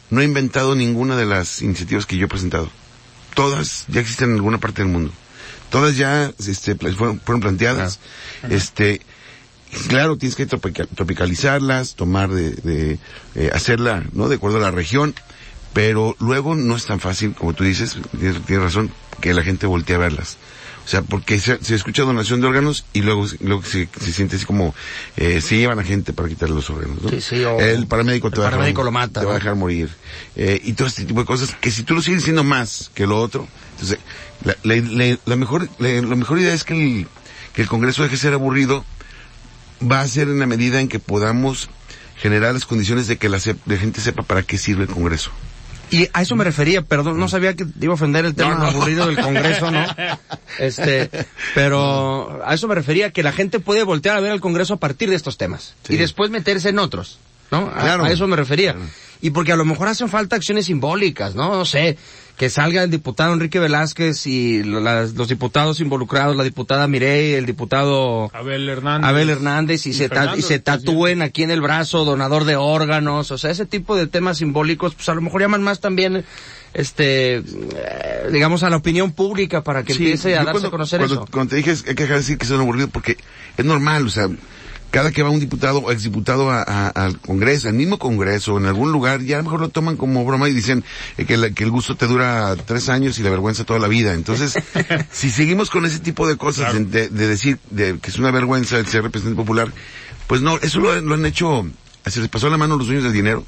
no 0.09 0.21
he 0.21 0.25
inventado 0.25 0.75
ninguna 0.75 1.15
de 1.15 1.25
las 1.25 1.61
iniciativas 1.61 2.05
que 2.05 2.17
yo 2.17 2.25
he 2.25 2.29
presentado. 2.29 2.69
Todas 3.33 3.85
ya 3.87 4.01
existen 4.01 4.29
en 4.29 4.35
alguna 4.37 4.59
parte 4.59 4.81
del 4.81 4.91
mundo. 4.91 5.11
Todas 5.69 5.97
ya 5.97 6.31
este, 6.45 6.75
fueron, 6.75 7.19
fueron 7.19 7.41
planteadas. 7.41 7.99
Este, 8.49 9.01
claro, 9.87 10.17
tienes 10.17 10.35
que 10.35 10.47
tropica- 10.47 10.87
tropicalizarlas, 10.95 11.95
tomar 11.95 12.29
de, 12.29 12.51
de 12.51 12.99
eh, 13.35 13.51
hacerla, 13.53 14.03
¿no? 14.13 14.29
De 14.29 14.35
acuerdo 14.35 14.57
a 14.57 14.61
la 14.61 14.71
región. 14.71 15.13
Pero 15.73 16.15
luego 16.19 16.55
no 16.55 16.77
es 16.77 16.85
tan 16.85 17.01
fácil, 17.01 17.33
como 17.33 17.53
tú 17.53 17.65
dices, 17.65 17.97
tienes, 18.17 18.41
tienes 18.45 18.63
razón, 18.63 18.91
que 19.19 19.33
la 19.33 19.43
gente 19.43 19.67
voltee 19.67 19.95
a 19.97 19.99
verlas. 19.99 20.37
O 20.85 20.87
sea, 20.87 21.01
porque 21.01 21.37
se, 21.39 21.61
se 21.61 21.75
escucha 21.75 22.03
donación 22.03 22.39
de 22.39 22.47
órganos 22.47 22.85
y 22.93 23.01
luego, 23.01 23.25
luego 23.41 23.63
se, 23.63 23.89
se 23.99 24.13
siente 24.13 24.37
así 24.37 24.45
como, 24.45 24.73
eh, 25.17 25.41
se 25.41 25.57
llevan 25.57 25.79
a 25.79 25.83
gente 25.83 26.13
para 26.13 26.29
quitarle 26.29 26.55
los 26.55 26.69
órganos, 26.69 27.01
¿no? 27.01 27.09
Sí, 27.09 27.19
sí, 27.19 27.43
o- 27.43 27.59
el 27.59 27.87
paramédico 27.87 28.29
te 28.29 28.35
el 28.37 28.41
va 28.43 28.47
a 28.47 28.51
dejar- 28.51 28.85
lo 28.85 28.91
mata, 28.91 29.19
Te 29.19 29.25
va 29.25 29.33
a 29.33 29.35
dejar 29.35 29.55
morir. 29.55 29.89
Eh, 30.37 30.61
y 30.63 30.73
todo 30.73 30.87
este 30.87 31.03
tipo 31.03 31.19
de 31.19 31.25
cosas 31.25 31.55
que 31.59 31.71
si 31.71 31.83
tú 31.83 31.93
lo 31.95 32.01
sigues 32.01 32.19
diciendo 32.21 32.43
más 32.45 32.91
que 32.93 33.05
lo 33.07 33.19
otro, 33.19 33.45
entonces, 33.71 33.97
la, 34.43 34.55
la, 34.63 34.75
la- 34.75 35.17
la 35.25 35.35
mejor, 35.35 35.69
la, 35.79 36.01
mejor 36.15 36.39
idea 36.39 36.53
es 36.53 36.63
que 36.63 36.73
el, 36.73 37.07
que 37.53 37.61
el 37.61 37.67
Congreso 37.67 38.03
deje 38.03 38.15
de 38.15 38.21
ser 38.21 38.33
aburrido, 38.33 38.83
va 39.81 40.01
a 40.01 40.07
ser 40.07 40.27
en 40.27 40.39
la 40.39 40.45
medida 40.45 40.79
en 40.81 40.87
que 40.87 40.99
podamos 40.99 41.69
generar 42.17 42.53
las 42.53 42.65
condiciones 42.65 43.07
de 43.07 43.17
que 43.17 43.29
la, 43.29 43.37
sep- 43.37 43.57
la 43.65 43.77
gente 43.77 44.01
sepa 44.01 44.23
para 44.23 44.43
qué 44.43 44.57
sirve 44.57 44.83
el 44.83 44.89
Congreso. 44.89 45.31
Y 45.91 46.09
a 46.13 46.23
eso 46.23 46.35
me 46.35 46.43
refería, 46.43 46.81
perdón, 46.81 47.19
no 47.19 47.27
sabía 47.27 47.55
que 47.55 47.63
te 47.63 47.85
iba 47.85 47.91
a 47.91 47.95
ofender 47.95 48.25
el 48.25 48.33
tema 48.33 48.67
aburrido 48.69 49.05
del 49.05 49.19
Congreso, 49.19 49.69
¿no? 49.69 49.85
Este, 50.57 51.09
pero 51.53 52.41
a 52.45 52.53
eso 52.55 52.67
me 52.67 52.73
refería, 52.75 53.11
que 53.11 53.21
la 53.23 53.31
gente 53.31 53.59
puede 53.59 53.83
voltear 53.83 54.17
a 54.17 54.19
ver 54.19 54.31
al 54.31 54.41
Congreso 54.41 54.73
a 54.73 54.77
partir 54.77 55.09
de 55.09 55.15
estos 55.15 55.37
temas. 55.37 55.75
Sí. 55.87 55.93
Y 55.93 55.97
después 55.97 56.31
meterse 56.31 56.69
en 56.69 56.79
otros, 56.79 57.19
¿no? 57.51 57.67
A, 57.73 57.81
Claro. 57.81 58.03
a 58.05 58.11
eso 58.11 58.27
me 58.27 58.35
refería. 58.35 58.75
Y 59.21 59.29
porque 59.29 59.51
a 59.51 59.55
lo 59.55 59.63
mejor 59.65 59.87
hacen 59.87 60.09
falta 60.09 60.35
acciones 60.35 60.65
simbólicas, 60.65 61.35
¿no? 61.35 61.49
No 61.55 61.65
sé, 61.65 61.97
que 62.37 62.49
salga 62.49 62.83
el 62.83 62.91
diputado 62.91 63.33
Enrique 63.33 63.59
Velázquez 63.59 64.27
y 64.27 64.61
lo- 64.63 64.81
las- 64.81 65.13
los 65.13 65.29
diputados 65.29 65.79
involucrados, 65.79 66.35
la 66.35 66.43
diputada 66.43 66.87
Mirey, 66.87 67.33
el 67.33 67.45
diputado 67.45 68.29
Abel 68.33 68.67
Hernández. 68.67 69.07
Abel 69.09 69.29
Hernández 69.29 69.85
y, 69.85 69.91
Y 69.91 69.93
se, 69.93 70.09
ta- 70.09 70.35
y 70.37 70.41
se 70.41 70.59
tatúen 70.59 71.21
aquí 71.21 71.43
en 71.43 71.51
el 71.51 71.61
brazo 71.61 72.03
donador 72.03 72.43
de 72.43 72.55
órganos, 72.57 73.31
o 73.31 73.37
sea, 73.37 73.51
ese 73.51 73.65
tipo 73.65 73.95
de 73.95 74.07
temas 74.07 74.39
simbólicos, 74.39 74.95
pues 74.95 75.07
a 75.09 75.15
lo 75.15 75.21
mejor 75.21 75.41
llaman 75.41 75.63
más 75.63 75.79
también, 75.79 76.25
este, 76.73 77.37
eh, 77.37 77.43
digamos 78.31 78.63
a 78.63 78.69
la 78.69 78.75
opinión 78.77 79.13
pública 79.13 79.63
para 79.63 79.83
que 79.83 79.93
Sí, 79.93 80.03
empiece 80.03 80.33
a 80.35 80.39
darse 80.39 80.51
cuando, 80.51 80.67
a 80.67 80.71
conocer 80.71 80.99
cuando, 80.99 81.15
eso. 81.15 81.27
Cuando 81.31 81.49
te 81.51 81.55
dije, 81.55 81.71
hay 81.71 81.77
que 81.77 81.93
dejar 81.93 82.09
de 82.09 82.15
decir 82.17 82.37
que 82.37 82.45
son 82.45 82.59
aburridos 82.59 82.89
porque 82.91 83.15
es 83.57 83.63
normal, 83.65 84.05
o 84.05 84.09
sea, 84.09 84.27
cada 84.91 85.11
que 85.11 85.23
va 85.23 85.29
un 85.29 85.39
diputado 85.39 85.79
o 85.79 85.91
exdiputado 85.91 86.49
a- 86.51 86.61
a- 86.63 86.87
al 86.89 87.19
Congreso, 87.19 87.67
al 87.67 87.73
mismo 87.73 87.99
Congreso, 87.99 88.57
en 88.57 88.65
algún 88.65 88.91
lugar, 88.91 89.21
ya 89.21 89.35
a 89.35 89.39
lo 89.39 89.43
mejor 89.45 89.59
lo 89.59 89.69
toman 89.69 89.97
como 89.97 90.23
broma 90.25 90.47
y 90.47 90.53
dicen 90.53 90.83
eh, 91.17 91.25
que, 91.25 91.35
la- 91.37 91.49
que 91.49 91.63
el 91.65 91.71
gusto 91.71 91.95
te 91.97 92.07
dura 92.07 92.55
tres 92.55 92.87
años 92.89 93.19
y 93.19 93.23
la 93.23 93.29
vergüenza 93.29 93.63
toda 93.65 93.79
la 93.79 93.87
vida. 93.87 94.13
Entonces, 94.13 94.53
si 95.11 95.29
seguimos 95.29 95.69
con 95.69 95.85
ese 95.85 95.99
tipo 95.99 96.27
de 96.27 96.37
cosas, 96.37 96.71
Claro. 96.71 96.85
de, 96.85 97.09
de 97.09 97.27
decir 97.27 97.59
de 97.71 97.99
que 97.99 98.09
es 98.09 98.17
una 98.17 98.31
vergüenza 98.31 98.77
el 98.77 98.87
ser 98.87 99.03
representante 99.03 99.35
popular, 99.41 99.71
pues 100.27 100.41
no, 100.41 100.57
eso 100.57 100.79
lo, 100.79 100.99
lo 101.01 101.15
han 101.15 101.25
hecho, 101.25 101.65
se 102.05 102.19
les 102.21 102.29
pasó 102.29 102.49
la 102.49 102.57
mano 102.57 102.75
a 102.75 102.77
los 102.77 102.87
dueños 102.87 103.03
del 103.03 103.13
dinero 103.13 103.45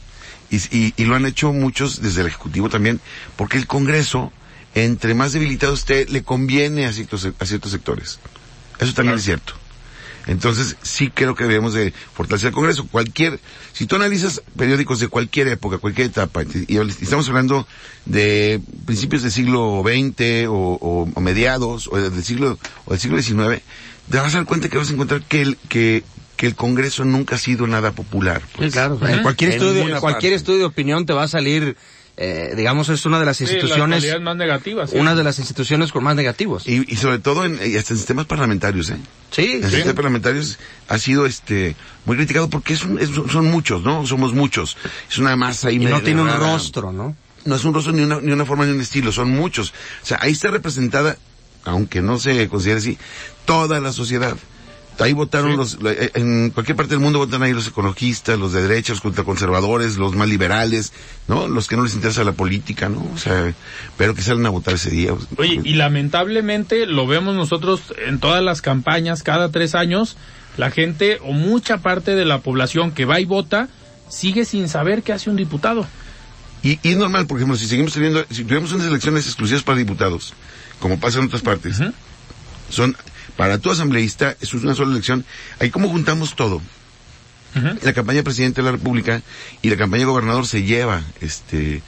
y, 0.49 0.57
y, 0.77 0.93
y 0.97 1.05
lo 1.05 1.15
han 1.15 1.25
hecho 1.25 1.53
muchos 1.53 2.01
desde 2.01 2.21
el 2.21 2.27
Ejecutivo 2.27 2.69
también, 2.69 2.99
porque 3.35 3.57
el 3.57 3.67
Congreso, 3.67 4.31
entre 4.75 5.13
más 5.13 5.31
debilitado 5.33 5.73
esté, 5.73 6.05
le 6.05 6.23
conviene 6.23 6.85
a 6.85 6.93
ciertos, 6.93 7.27
a 7.39 7.45
ciertos 7.45 7.71
sectores. 7.71 8.19
Eso 8.79 8.93
también 8.93 9.17
es 9.17 9.23
cierto. 9.23 9.53
Entonces, 10.27 10.75
sí 10.83 11.09
creo 11.09 11.35
que 11.35 11.45
debemos 11.45 11.73
de 11.73 11.93
fortalecer 12.13 12.49
el 12.49 12.53
Congreso. 12.53 12.85
Cualquier, 12.91 13.39
si 13.73 13.85
tú 13.85 13.95
analizas 13.95 14.41
periódicos 14.57 14.99
de 14.99 15.07
cualquier 15.07 15.47
época, 15.47 15.77
cualquier 15.77 16.07
etapa, 16.07 16.43
y 16.67 16.77
estamos 16.77 17.27
hablando 17.29 17.65
de 18.05 18.61
principios 18.85 19.23
del 19.23 19.31
siglo 19.31 19.83
XX 19.83 20.47
o, 20.47 20.53
o- 20.53 21.09
o 21.13 21.21
mediados, 21.21 21.87
o 21.91 21.97
del 21.97 22.23
siglo, 22.23 22.59
o 22.85 22.91
del 22.91 22.99
siglo 22.99 23.21
XIX, 23.21 23.61
te 24.09 24.17
vas 24.17 24.33
a 24.33 24.37
dar 24.37 24.45
cuenta 24.45 24.69
que 24.69 24.77
vas 24.77 24.89
a 24.89 24.93
encontrar 24.93 25.21
que 25.23 25.41
el, 25.41 25.57
que, 25.69 26.03
que 26.35 26.45
el 26.47 26.55
Congreso 26.55 27.03
nunca 27.05 27.35
ha 27.35 27.39
sido 27.39 27.65
nada 27.67 27.91
popular. 27.93 28.41
pues. 28.55 28.67
Sí, 28.67 28.73
claro. 28.73 28.99
En 29.07 29.21
cualquier 29.23 29.51
En 29.51 29.57
estudio, 29.57 29.73
ninguna 29.81 29.99
cualquier 30.01 30.31
parte. 30.33 30.35
estudio 30.35 30.59
de 30.59 30.65
opinión 30.65 31.05
te 31.05 31.13
va 31.13 31.23
a 31.23 31.27
salir, 31.27 31.77
eh, 32.17 32.53
digamos, 32.57 32.89
es 32.89 33.05
una 33.05 33.19
de 33.19 33.25
las 33.25 33.37
Sí, 33.37 33.43
las 33.45 33.53
instituciones, 33.53 33.97
cualidades 33.99 34.21
más 34.23 34.35
negativas. 34.35 34.89
sí. 34.89 34.97
una 34.97 35.13
de 35.15 35.23
las 35.23 35.37
instituciones 35.39 35.91
con 35.91 36.03
más 36.03 36.15
negativos. 36.15 36.67
Y, 36.67 36.83
y 36.91 36.95
sobre 36.97 37.19
todo 37.19 37.45
en, 37.45 37.59
y 37.63 37.75
hasta 37.77 37.93
en 37.93 37.97
sistemas 37.97 38.25
parlamentarios, 38.25 38.89
¿eh? 38.89 38.97
Sí, 39.31 39.59
El 39.61 39.69
sí. 39.69 39.75
sistema 39.75 39.93
parlamentario 39.95 40.41
ha 40.87 40.97
sido 40.97 41.25
este 41.27 41.75
muy 42.05 42.15
criticado 42.17 42.49
porque 42.49 42.73
es 42.73 42.83
un- 42.83 42.99
es- 42.99 43.11
son 43.31 43.45
muchos, 43.51 43.83
¿no? 43.83 44.05
Somos 44.07 44.33
muchos. 44.33 44.77
Es 45.09 45.17
una 45.19 45.35
masa 45.35 45.71
Y 45.71 45.77
no 45.79 46.01
tiene 46.01 46.21
un 46.21 46.27
rara. 46.27 46.39
rostro, 46.53 46.91
¿no? 46.91 47.15
No 47.45 47.55
es 47.55 47.63
un 47.63 47.73
rostro 47.73 47.93
ni 47.93 48.01
una, 48.01 48.19
ni 48.19 48.31
una 48.31 48.45
forma 48.45 48.65
ni 48.65 48.71
un 48.71 48.81
estilo, 48.81 49.11
son 49.11 49.29
muchos. 49.29 49.69
O 50.01 50.05
sea, 50.05 50.17
ahí 50.21 50.31
está 50.31 50.49
representada, 50.49 51.17
aunque 51.65 52.01
no 52.01 52.17
se 52.19 52.49
considere 52.49 52.79
así, 52.79 52.97
toda 53.45 53.79
la 53.79 53.93
sociedad. 53.93 54.35
Ahí 54.99 55.13
votaron 55.13 55.57
los, 55.57 55.77
eh, 55.85 56.11
en 56.15 56.49
cualquier 56.49 56.75
parte 56.75 56.91
del 56.91 56.99
mundo 56.99 57.19
votan 57.19 57.43
ahí 57.43 57.53
los 57.53 57.67
ecologistas, 57.67 58.37
los 58.39 58.53
de 58.53 58.63
derecha, 58.63 58.93
los 58.93 59.05
ultraconservadores, 59.05 59.97
los 59.97 60.15
más 60.15 60.27
liberales, 60.27 60.91
¿no? 61.27 61.47
Los 61.47 61.67
que 61.67 61.77
no 61.77 61.83
les 61.83 61.93
interesa 61.93 62.23
la 62.23 62.31
política, 62.31 62.89
¿no? 62.89 63.07
O 63.13 63.17
sea, 63.17 63.53
pero 63.97 64.15
que 64.15 64.21
salen 64.21 64.45
a 64.45 64.49
votar 64.49 64.73
ese 64.73 64.89
día. 64.89 65.13
Oye, 65.37 65.61
y 65.63 65.73
lamentablemente 65.73 66.85
lo 66.87 67.05
vemos 67.05 67.35
nosotros 67.35 67.93
en 68.07 68.19
todas 68.19 68.43
las 68.43 68.61
campañas, 68.61 69.21
cada 69.21 69.49
tres 69.51 69.75
años, 69.75 70.17
la 70.57 70.71
gente 70.71 71.19
o 71.23 71.31
mucha 71.31 71.77
parte 71.77 72.15
de 72.15 72.25
la 72.25 72.39
población 72.39 72.91
que 72.91 73.05
va 73.05 73.19
y 73.19 73.25
vota 73.25 73.69
sigue 74.09 74.45
sin 74.45 74.67
saber 74.69 75.03
qué 75.03 75.13
hace 75.13 75.29
un 75.29 75.35
diputado. 75.35 75.85
Y, 76.63 76.79
y 76.81 76.91
es 76.91 76.97
normal, 76.97 77.27
por 77.27 77.37
ejemplo, 77.37 77.55
si 77.55 77.67
seguimos 77.67 77.93
teniendo, 77.93 78.25
si 78.31 78.43
tuviéramos 78.43 78.71
unas 78.73 78.87
elecciones 78.87 79.25
exclusivas 79.25 79.63
para 79.63 79.77
diputados, 79.77 80.33
como 80.79 80.99
pasa 80.99 81.19
en 81.19 81.25
otras 81.25 81.41
partes, 81.41 81.79
son, 82.69 82.97
para 83.35 83.57
tu 83.59 83.71
asambleísta, 83.71 84.35
es 84.41 84.53
una 84.53 84.73
sola 84.75 84.91
elección, 84.91 85.25
ahí 85.59 85.69
como 85.69 85.89
juntamos 85.89 86.35
todo. 86.35 86.61
La 87.81 87.91
campaña 87.93 88.17
de 88.17 88.23
presidente 88.23 88.61
de 88.61 88.65
la 88.65 88.71
República 88.71 89.23
y 89.63 89.69
la 89.71 89.77
campaña 89.77 90.01
de 90.01 90.05
gobernador 90.11 90.45
se 90.45 90.61
lleva, 90.61 91.01
este, 91.21 91.81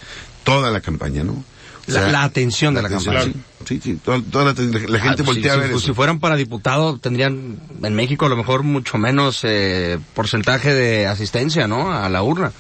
toda 0.44 0.72
la 0.72 0.82
campaña, 0.82 1.24
¿no? 1.24 1.34
O 1.34 1.92
La- 1.92 2.08
la 2.12 2.24
atención 2.24 2.74
de 2.74 2.82
la 2.82 2.90
campaña. 2.90 3.24
Sí, 3.24 3.34
sí, 3.68 3.80
sí, 3.84 4.00
toda, 4.04 4.20
toda 4.32 4.46
la, 4.46 4.54
la- 4.54 4.88
la 4.88 5.00
gente 5.00 5.22
Ah, 5.22 5.26
voltea 5.26 5.54
si, 5.54 5.58
a 5.60 5.62
ver 5.62 5.70
si- 5.72 5.76
eso. 5.78 5.86
si 5.88 5.94
fueran 5.94 6.20
para 6.20 6.36
diputado, 6.38 6.98
tendrían 6.98 7.60
en 7.84 7.96
México 7.96 8.26
a 8.26 8.30
lo 8.30 8.36
mejor 8.38 8.64
mucho 8.64 8.98
menos 8.98 9.42
eh, 9.44 10.00
porcentaje 10.16 10.74
de 10.74 11.06
asistencia, 11.06 11.68
¿no? 11.68 11.92
A 11.94 12.10
la 12.10 12.24
urna. 12.24 12.52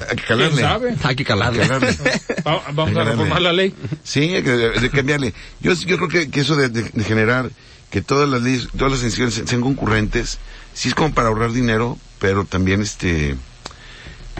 Hay 0.00 0.16
que 0.16 0.24
¿Quién 0.24 0.26
calarle. 0.26 0.62
sabe? 0.62 0.94
Hay 1.04 1.16
que 1.16 1.24
calarle. 1.24 1.62
Hay 1.62 1.68
que 1.68 1.74
calarle. 1.74 1.96
Va- 2.46 2.62
vamos 2.72 2.96
a 2.96 3.04
reformar 3.04 3.42
la 3.42 3.52
ley. 3.52 3.74
Sí, 4.02 4.20
hay 4.34 4.42
que 4.42 4.72
hay 4.74 4.80
que 4.80 4.90
cambiarle. 4.90 5.34
Yo, 5.60 5.72
yo 5.74 5.96
creo 5.96 6.08
que, 6.08 6.30
que 6.30 6.40
eso 6.40 6.56
de, 6.56 6.68
de- 6.68 6.90
de 6.92 7.04
generar 7.04 7.50
que 7.90 8.02
todas 8.02 8.28
las 8.28 8.42
leyes, 8.42 8.68
todas 8.76 8.92
las 8.92 9.02
instituciones 9.02 9.48
sean 9.48 9.62
concurrentes, 9.62 10.38
sí 10.74 10.88
es 10.88 10.94
como 10.94 11.12
para 11.14 11.28
ahorrar 11.28 11.52
dinero, 11.52 11.98
pero 12.18 12.44
también 12.44 12.80
este 12.82 13.36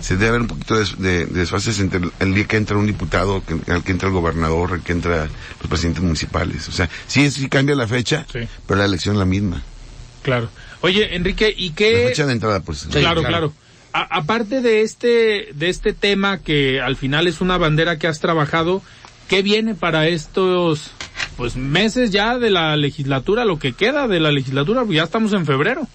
se 0.01 0.15
debe 0.17 0.29
haber 0.29 0.41
un 0.43 0.47
poquito 0.49 0.77
de, 0.77 0.85
de- 0.99 1.27
de 1.27 1.41
desfases 1.41 1.81
entre 1.81 1.99
el, 1.99 2.13
el 2.21 2.35
día 2.35 2.45
que 2.45 2.57
entra 2.57 2.77
un 2.77 2.87
diputado, 2.87 3.43
que, 3.45 3.73
al 3.73 3.83
que 3.83 3.91
entra 3.91 4.09
el 4.09 4.15
gobernador, 4.15 4.73
el 4.75 4.81
que 4.83 4.93
entra 4.93 5.25
los 5.61 5.69
presidentes 5.69 6.03
municipales. 6.05 6.69
O 6.69 6.73
sea, 6.73 6.89
sí, 7.09 7.29
sí 7.33 7.49
cambia 7.49 7.75
la 7.75 7.89
fecha, 7.89 8.25
Sí. 8.33 8.41
pero 8.67 8.79
la 8.79 8.85
elección 8.87 9.17
es 9.17 9.19
la 9.19 9.25
misma. 9.25 9.63
Claro. 10.23 10.51
Oye, 10.83 11.17
Enrique, 11.17 11.53
¿y 11.57 11.71
La 11.71 11.75
qué? 11.75 12.05
fecha 12.11 12.27
de 12.27 12.33
entrada, 12.33 12.61
pues. 12.61 12.87
claro, 12.91 13.23
claro. 13.23 13.23
claro. 13.23 13.53
A- 13.93 14.19
aparte 14.19 14.61
de 14.61 14.83
este, 14.83 15.49
de 15.55 15.69
este 15.69 15.93
tema 15.95 16.39
que 16.39 16.81
al 16.81 16.95
final 16.97 17.27
es 17.27 17.41
una 17.41 17.59
bandera 17.59 17.99
que 17.99 18.07
has 18.07 18.21
trabajado, 18.21 18.83
¿qué 19.27 19.43
viene 19.43 19.75
para 19.75 20.07
estos, 20.07 20.93
pues, 21.37 21.57
meses 21.57 22.11
ya 22.11 22.39
de 22.39 22.51
la 22.51 22.77
legislatura, 22.77 23.45
lo 23.45 23.59
que 23.59 23.73
queda 23.73 24.09
de 24.09 24.21
la 24.21 24.31
legislatura? 24.33 24.85
Ya 24.89 25.05
estamos 25.05 25.33
en 25.33 25.47
febrero. 25.47 25.87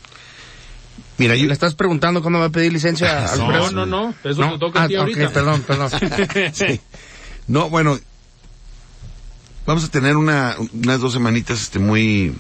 Mira, 1.18 1.36
yo, 1.36 1.46
¿Le 1.48 1.53
estás 1.53 1.75
preguntando 1.75 2.22
cuándo 2.22 2.39
va 2.39 2.46
a 2.46 2.50
pedir 2.50 2.74
licencia 2.74 3.32
al 3.32 3.39
No, 3.39 3.72
no, 3.72 3.86
no, 3.86 4.15
eso 4.24 4.50
te 4.51 4.58
toca 4.58 4.82
a 4.82 4.84
Ah, 4.84 4.88
ti 4.88 4.96
ahorita. 4.96 5.30
perdón, 5.30 5.62
perdón. 5.62 5.89
Sí. 6.53 6.82
No, 7.48 7.70
bueno, 7.70 8.00
vamos 9.65 9.84
a 9.84 9.89
tener 9.89 10.18
una, 10.18 10.56
unas 10.74 11.00
dos 11.01 11.13
semanitas, 11.13 11.62
este, 11.62 11.77
muy, 11.80 12.34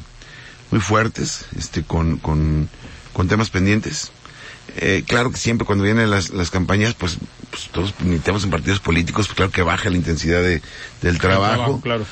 muy 0.71 0.79
fuertes, 0.81 1.45
este, 1.57 1.83
con, 1.83 2.17
con, 2.17 2.67
con 3.13 3.27
temas 3.27 3.49
pendientes. 3.49 4.11
Eh, 4.77 5.03
claro 5.05 5.29
que 5.29 5.37
siempre 5.37 5.65
cuando 5.67 5.83
vienen 5.83 6.09
las, 6.09 6.31
las 6.31 6.49
campañas, 6.49 6.95
pues, 6.95 7.17
pues 7.51 7.69
todos 7.71 7.93
militamos 7.99 8.43
en 8.43 8.49
partidos 8.49 8.79
políticos, 8.79 9.27
pues 9.27 9.35
claro 9.35 9.51
que 9.51 9.61
baja 9.61 9.89
la 9.89 9.97
intensidad 9.97 10.41
de, 10.41 10.61
del 11.01 11.19
trabajo. 11.19 11.79
Claro. 11.81 12.05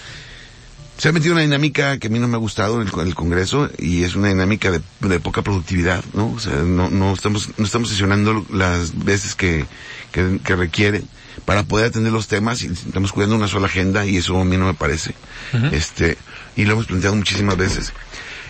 Se 1.01 1.09
ha 1.09 1.11
metido 1.13 1.33
una 1.33 1.41
dinámica 1.41 1.97
que 1.97 2.07
a 2.07 2.09
mí 2.11 2.19
no 2.19 2.27
me 2.27 2.35
ha 2.35 2.39
gustado 2.39 2.79
en 2.79 2.87
el, 2.87 2.93
en 2.93 3.07
el 3.07 3.15
Congreso 3.15 3.71
y 3.79 4.03
es 4.03 4.13
una 4.15 4.27
dinámica 4.27 4.69
de, 4.69 4.81
de 4.99 5.19
poca 5.19 5.41
productividad, 5.41 6.03
¿no? 6.13 6.31
O 6.31 6.39
sea, 6.39 6.57
no, 6.57 6.91
no 6.91 7.11
estamos, 7.13 7.49
no 7.57 7.65
estamos 7.65 7.89
sesionando 7.89 8.45
las 8.53 9.03
veces 9.03 9.33
que, 9.33 9.65
que, 10.11 10.37
que 10.45 10.55
requiere 10.55 11.01
para 11.45 11.63
poder 11.63 11.87
atender 11.87 12.13
los 12.13 12.27
temas 12.27 12.61
y 12.61 12.67
estamos 12.67 13.13
cuidando 13.13 13.35
una 13.35 13.47
sola 13.47 13.65
agenda 13.65 14.05
y 14.05 14.17
eso 14.17 14.39
a 14.39 14.45
mí 14.45 14.57
no 14.57 14.67
me 14.67 14.75
parece. 14.75 15.15
Este, 15.71 16.19
y 16.55 16.65
lo 16.65 16.73
hemos 16.73 16.85
planteado 16.85 17.15
muchísimas 17.15 17.57
veces. 17.57 17.93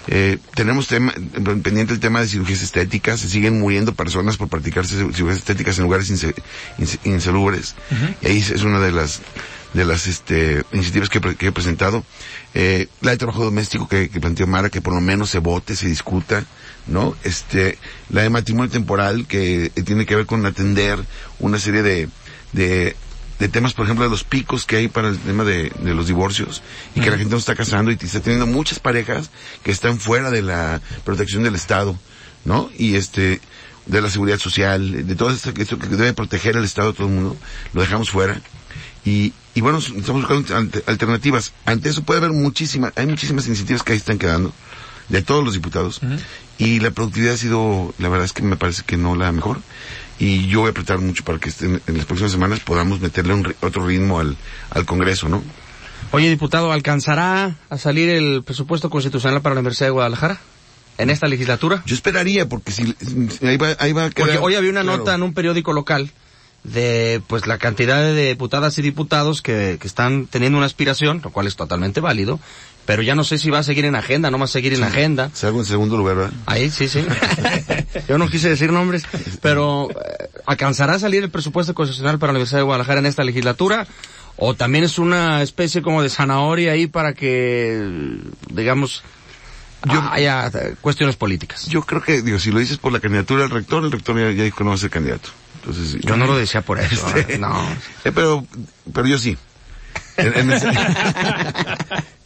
Eh, 0.07 0.37
tenemos 0.53 0.87
tema, 0.87 1.13
pendiente 1.63 1.93
el 1.93 2.01
tema 2.01 2.19
de 2.19 2.27
cirugías 2.27 2.63
estéticas, 2.63 3.21
se 3.21 3.29
siguen 3.29 3.61
muriendo 3.61 3.93
personas 3.93 4.35
por 4.35 4.49
practicarse 4.49 4.97
cirugías 5.13 5.37
estéticas 5.37 5.77
en 5.77 5.83
lugares 5.85 6.11
inse- 6.11 6.35
inse- 6.77 6.99
insalubres. 7.05 7.75
Y 8.21 8.27
ahí 8.27 8.37
es 8.39 8.63
una 8.63 8.81
de 8.81 8.91
las 8.91 9.21
de 9.73 9.85
las 9.85 10.07
este, 10.07 10.63
iniciativas 10.71 11.09
que, 11.09 11.19
que 11.35 11.47
he 11.47 11.51
presentado. 11.51 12.03
Eh, 12.53 12.87
la 13.01 13.11
de 13.11 13.17
trabajo 13.17 13.43
doméstico 13.43 13.87
que, 13.87 14.09
que 14.09 14.19
planteó 14.19 14.47
Mara, 14.47 14.69
que 14.69 14.81
por 14.81 14.93
lo 14.93 15.01
menos 15.01 15.29
se 15.29 15.39
vote, 15.39 15.75
se 15.75 15.87
discuta, 15.87 16.45
¿no? 16.87 17.15
Este, 17.23 17.77
la 18.09 18.21
de 18.21 18.29
matrimonio 18.29 18.71
temporal, 18.71 19.25
que 19.27 19.71
eh, 19.75 19.83
tiene 19.83 20.05
que 20.05 20.15
ver 20.15 20.25
con 20.25 20.45
atender 20.45 20.99
una 21.39 21.59
serie 21.59 21.83
de, 21.83 22.09
de, 22.51 22.95
de 23.39 23.47
temas, 23.47 23.73
por 23.73 23.85
ejemplo, 23.85 24.03
de 24.03 24.11
los 24.11 24.23
picos 24.23 24.65
que 24.65 24.77
hay 24.77 24.87
para 24.87 25.09
el 25.09 25.17
tema 25.19 25.43
de, 25.43 25.71
de 25.79 25.93
los 25.93 26.07
divorcios 26.07 26.61
y 26.95 27.01
que 27.01 27.09
la 27.09 27.17
gente 27.17 27.31
no 27.31 27.37
está 27.37 27.55
casando 27.55 27.91
y 27.91 27.97
está 28.01 28.19
teniendo 28.19 28.47
muchas 28.47 28.79
parejas 28.79 29.29
que 29.63 29.71
están 29.71 29.99
fuera 29.99 30.29
de 30.31 30.41
la 30.41 30.81
protección 31.05 31.43
del 31.43 31.55
Estado, 31.55 31.97
¿no? 32.43 32.69
Y 32.77 32.95
este, 32.95 33.39
de 33.85 34.01
la 34.01 34.09
seguridad 34.09 34.37
social, 34.37 35.07
de 35.07 35.15
todo 35.15 35.31
esto, 35.31 35.51
esto 35.55 35.79
que 35.79 35.87
debe 35.87 36.13
proteger 36.13 36.57
el 36.57 36.65
Estado 36.65 36.89
a 36.89 36.93
todo 36.93 37.07
el 37.07 37.13
mundo, 37.13 37.37
lo 37.73 37.81
dejamos 37.81 38.09
fuera. 38.09 38.41
Y, 39.05 39.33
y 39.53 39.61
bueno, 39.61 39.79
estamos 39.79 40.27
buscando 40.27 40.81
alternativas. 40.87 41.53
Ante 41.65 41.89
eso 41.89 42.03
puede 42.03 42.19
haber 42.19 42.31
muchísimas, 42.31 42.93
hay 42.95 43.05
muchísimas 43.07 43.47
iniciativas 43.47 43.83
que 43.83 43.93
ahí 43.93 43.97
están 43.97 44.17
quedando, 44.17 44.53
de 45.09 45.21
todos 45.21 45.43
los 45.43 45.53
diputados. 45.53 45.99
Y 46.57 46.79
la 46.79 46.91
productividad 46.91 47.33
ha 47.33 47.37
sido, 47.37 47.93
la 47.97 48.07
verdad 48.09 48.25
es 48.25 48.33
que 48.33 48.43
me 48.43 48.55
parece 48.55 48.83
que 48.83 48.97
no 48.97 49.15
la 49.15 49.31
mejor. 49.31 49.59
Y 50.19 50.47
yo 50.47 50.59
voy 50.59 50.67
a 50.67 50.71
apretar 50.71 50.99
mucho 50.99 51.23
para 51.23 51.39
que 51.39 51.49
estén, 51.49 51.81
en 51.87 51.97
las 51.97 52.05
próximas 52.05 52.31
semanas 52.31 52.59
podamos 52.59 52.99
meterle 53.01 53.33
un, 53.33 53.55
otro 53.61 53.87
ritmo 53.87 54.19
al, 54.19 54.37
al 54.69 54.85
Congreso, 54.85 55.27
¿no? 55.27 55.43
Oye, 56.11 56.29
diputado, 56.29 56.71
¿alcanzará 56.71 57.55
a 57.69 57.77
salir 57.77 58.09
el 58.09 58.43
presupuesto 58.43 58.89
constitucional 58.89 59.41
para 59.41 59.55
la 59.55 59.61
Universidad 59.61 59.87
de 59.87 59.91
Guadalajara 59.91 60.39
en 60.99 61.09
esta 61.09 61.27
legislatura? 61.27 61.81
Yo 61.87 61.95
esperaría, 61.95 62.47
porque 62.47 62.71
si, 62.71 62.95
si- 62.99 63.45
ahí 63.47 63.57
va, 63.57 63.69
ahí 63.79 63.93
va 63.93 64.05
a 64.05 64.09
quedar. 64.11 64.27
Porque 64.29 64.37
hoy 64.43 64.55
había 64.55 64.69
una 64.69 64.81
claro. 64.83 64.97
nota 64.99 65.15
en 65.15 65.23
un 65.23 65.33
periódico 65.33 65.73
local 65.73 66.11
de 66.63 67.21
pues 67.27 67.47
la 67.47 67.57
cantidad 67.57 68.01
de 68.01 68.29
diputadas 68.29 68.77
y 68.77 68.81
diputados 68.81 69.41
que, 69.41 69.77
que 69.79 69.87
están 69.87 70.27
teniendo 70.27 70.57
una 70.57 70.67
aspiración, 70.67 71.21
lo 71.23 71.31
cual 71.31 71.47
es 71.47 71.55
totalmente 71.55 72.01
válido, 72.01 72.39
pero 72.85 73.03
ya 73.03 73.15
no 73.15 73.23
sé 73.23 73.37
si 73.37 73.49
va 73.49 73.59
a 73.59 73.63
seguir 73.63 73.85
en 73.85 73.95
agenda, 73.95 74.31
no 74.31 74.39
va 74.39 74.45
a 74.45 74.47
seguir 74.47 74.73
en 74.73 74.83
agenda. 74.83 75.29
Salgo 75.33 75.59
en 75.59 75.65
segundo 75.65 75.97
lugar, 75.97 76.15
¿verdad? 76.15 76.33
Ahí, 76.45 76.69
sí, 76.69 76.87
sí. 76.87 77.05
Yo 78.07 78.17
no 78.17 78.27
quise 78.27 78.49
decir 78.49 78.71
nombres, 78.71 79.03
pero 79.41 79.89
eh, 79.91 80.29
¿alcanzará 80.45 80.93
a 80.93 80.99
salir 80.99 81.23
el 81.23 81.29
presupuesto 81.29 81.73
constitucional 81.73 82.19
para 82.19 82.33
la 82.33 82.37
Universidad 82.37 82.59
de 82.59 82.63
Guadalajara 82.63 82.99
en 82.99 83.05
esta 83.05 83.23
legislatura? 83.23 83.87
¿O 84.37 84.55
también 84.55 84.83
es 84.83 84.97
una 84.97 85.41
especie 85.41 85.81
como 85.81 86.01
de 86.01 86.09
zanahoria 86.09 86.71
ahí 86.71 86.87
para 86.87 87.13
que, 87.13 88.17
digamos, 88.49 89.03
haya 89.83 90.47
eh, 90.47 90.75
cuestiones 90.81 91.15
políticas? 91.15 91.67
Yo 91.67 91.83
creo 91.83 92.01
que, 92.01 92.21
digo, 92.23 92.39
si 92.39 92.51
lo 92.51 92.59
dices 92.59 92.77
por 92.77 92.91
la 92.91 92.99
candidatura 92.99 93.43
del 93.43 93.51
rector, 93.51 93.83
el 93.83 93.91
rector 93.91 94.17
ya, 94.17 94.31
ya 94.31 94.43
dijo 94.43 94.57
que 94.57 94.63
no 94.63 94.71
va 94.71 94.75
a 94.75 94.79
ser 94.79 94.89
candidato. 94.89 95.29
Entonces, 95.63 96.01
Yo 96.01 96.17
no 96.17 96.25
lo 96.25 96.35
decía 96.37 96.61
por 96.61 96.79
eso, 96.79 97.07
Este, 97.15 97.35
eh, 97.35 97.37
no. 97.39 97.55
eh, 98.03 98.11
pero, 98.13 98.45
pero 98.93 99.07
yo 99.07 99.17
sí. 99.17 99.37
En- 100.17 100.33
en 100.33 100.51
ese- 100.51 100.67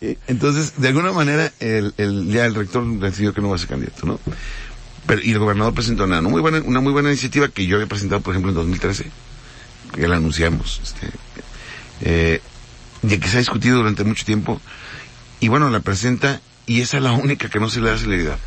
Entonces, 0.28 0.74
de 0.78 0.88
alguna 0.90 1.12
manera, 1.12 1.52
el, 1.60 1.94
el, 1.98 2.28
ya 2.32 2.46
el 2.46 2.56
rector 2.56 2.86
decidió 3.00 3.34
que 3.34 3.42
no 3.42 3.50
va 3.50 3.56
a 3.56 3.60
ser 3.60 3.68
candidato, 3.70 4.06
¿no? 4.06 4.20
Pero, 5.08 5.22
y 5.24 5.32
el 5.32 5.40
gobernador 5.40 5.74
presentó 5.74 6.06
una, 6.06 6.22
muy 6.22 6.42
buena, 6.42 6.60
una 6.66 6.80
muy 6.80 6.92
buena 6.94 7.10
iniciativa 7.10 7.48
que 7.50 7.66
yo 7.66 7.76
había 7.78 7.88
presentado, 7.88 8.22
por 8.22 8.34
ejemplo, 8.34 8.52
en 8.52 8.56
2013, 8.56 9.06
que 9.94 10.08
la 10.08 10.16
anunciamos, 10.18 10.82
este, 10.84 11.10
eh, 12.02 12.42
que 13.08 13.28
se 13.28 13.36
ha 13.38 13.40
discutido 13.40 13.78
durante 13.78 14.04
mucho 14.04 14.26
tiempo, 14.26 14.62
y 15.40 15.48
bueno, 15.48 15.70
la 15.70 15.80
presenta, 15.82 16.42
y 16.66 16.82
esa 16.82 16.98
es 16.98 17.04
la 17.04 17.12
única 17.12 17.50
que 17.50 17.60
no 17.60 17.70
se 17.70 17.82
le 17.82 17.90
da 17.92 17.98
celeridad. 17.98 18.38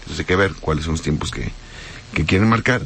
Entonces 0.00 0.20
hay 0.20 0.24
que 0.24 0.36
ver 0.36 0.52
cuáles 0.54 0.84
son 0.84 0.92
los 0.94 1.02
tiempos 1.02 1.30
que, 1.30 1.50
que 2.14 2.24
quieren 2.24 2.48
marcar, 2.48 2.82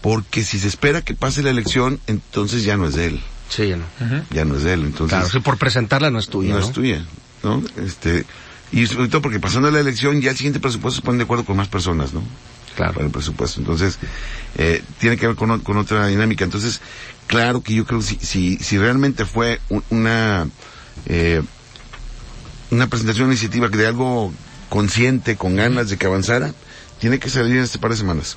porque 0.00 0.44
si 0.44 0.58
se 0.58 0.68
espera 0.68 1.02
que 1.02 1.14
pase 1.14 1.42
la 1.42 1.50
elección, 1.50 2.00
entonces 2.06 2.64
ya 2.64 2.76
no 2.76 2.86
es 2.86 2.94
de 2.94 3.06
él, 3.06 3.20
Sí, 3.48 3.68
ya 3.68 3.76
no. 3.76 3.84
ya 4.30 4.44
no 4.44 4.56
es 4.56 4.62
de 4.62 4.72
él, 4.74 4.84
entonces 4.84 5.16
Claro, 5.18 5.30
sí, 5.30 5.40
por 5.40 5.58
presentarla 5.58 6.10
no 6.10 6.18
es 6.18 6.28
tuya, 6.28 6.54
no, 6.54 6.60
¿no? 6.60 6.64
es 6.66 6.72
tuya, 6.72 7.04
¿no? 7.42 7.62
Este, 7.76 8.24
y 8.72 8.86
sobre 8.86 9.08
todo 9.08 9.20
porque 9.22 9.40
pasando 9.40 9.70
la 9.70 9.80
elección 9.80 10.20
ya 10.20 10.30
el 10.30 10.36
siguiente 10.36 10.60
presupuesto 10.60 11.00
se 11.00 11.04
ponen 11.04 11.18
de 11.18 11.24
acuerdo 11.24 11.44
con 11.44 11.56
más 11.56 11.68
personas, 11.68 12.12
¿no? 12.12 12.22
Claro. 12.76 12.94
Para 12.94 13.06
el 13.06 13.12
presupuesto. 13.12 13.58
Entonces, 13.60 13.98
eh, 14.56 14.82
tiene 15.00 15.16
que 15.16 15.26
ver 15.26 15.34
con, 15.36 15.50
otra 15.50 16.06
dinámica. 16.06 16.44
Entonces, 16.44 16.80
claro 17.26 17.62
que 17.62 17.74
yo 17.74 17.84
creo 17.84 17.98
que 17.98 18.06
si, 18.06 18.18
si, 18.22 18.56
si 18.58 18.78
realmente 18.78 19.24
fue 19.26 19.60
un- 19.68 19.82
una, 19.90 20.48
eh, 21.06 21.42
una 22.70 22.86
presentación 22.86 23.26
de 23.28 23.34
iniciativa 23.34 23.68
de 23.68 23.86
algo 23.86 24.32
consciente, 24.68 25.36
con 25.36 25.56
ganas 25.56 25.90
de 25.90 25.96
que 25.98 26.06
avanzara, 26.06 26.54
tiene 27.00 27.18
que 27.18 27.28
salir 27.28 27.56
en 27.56 27.64
este 27.64 27.78
par 27.80 27.90
de 27.90 27.96
semanas. 27.96 28.36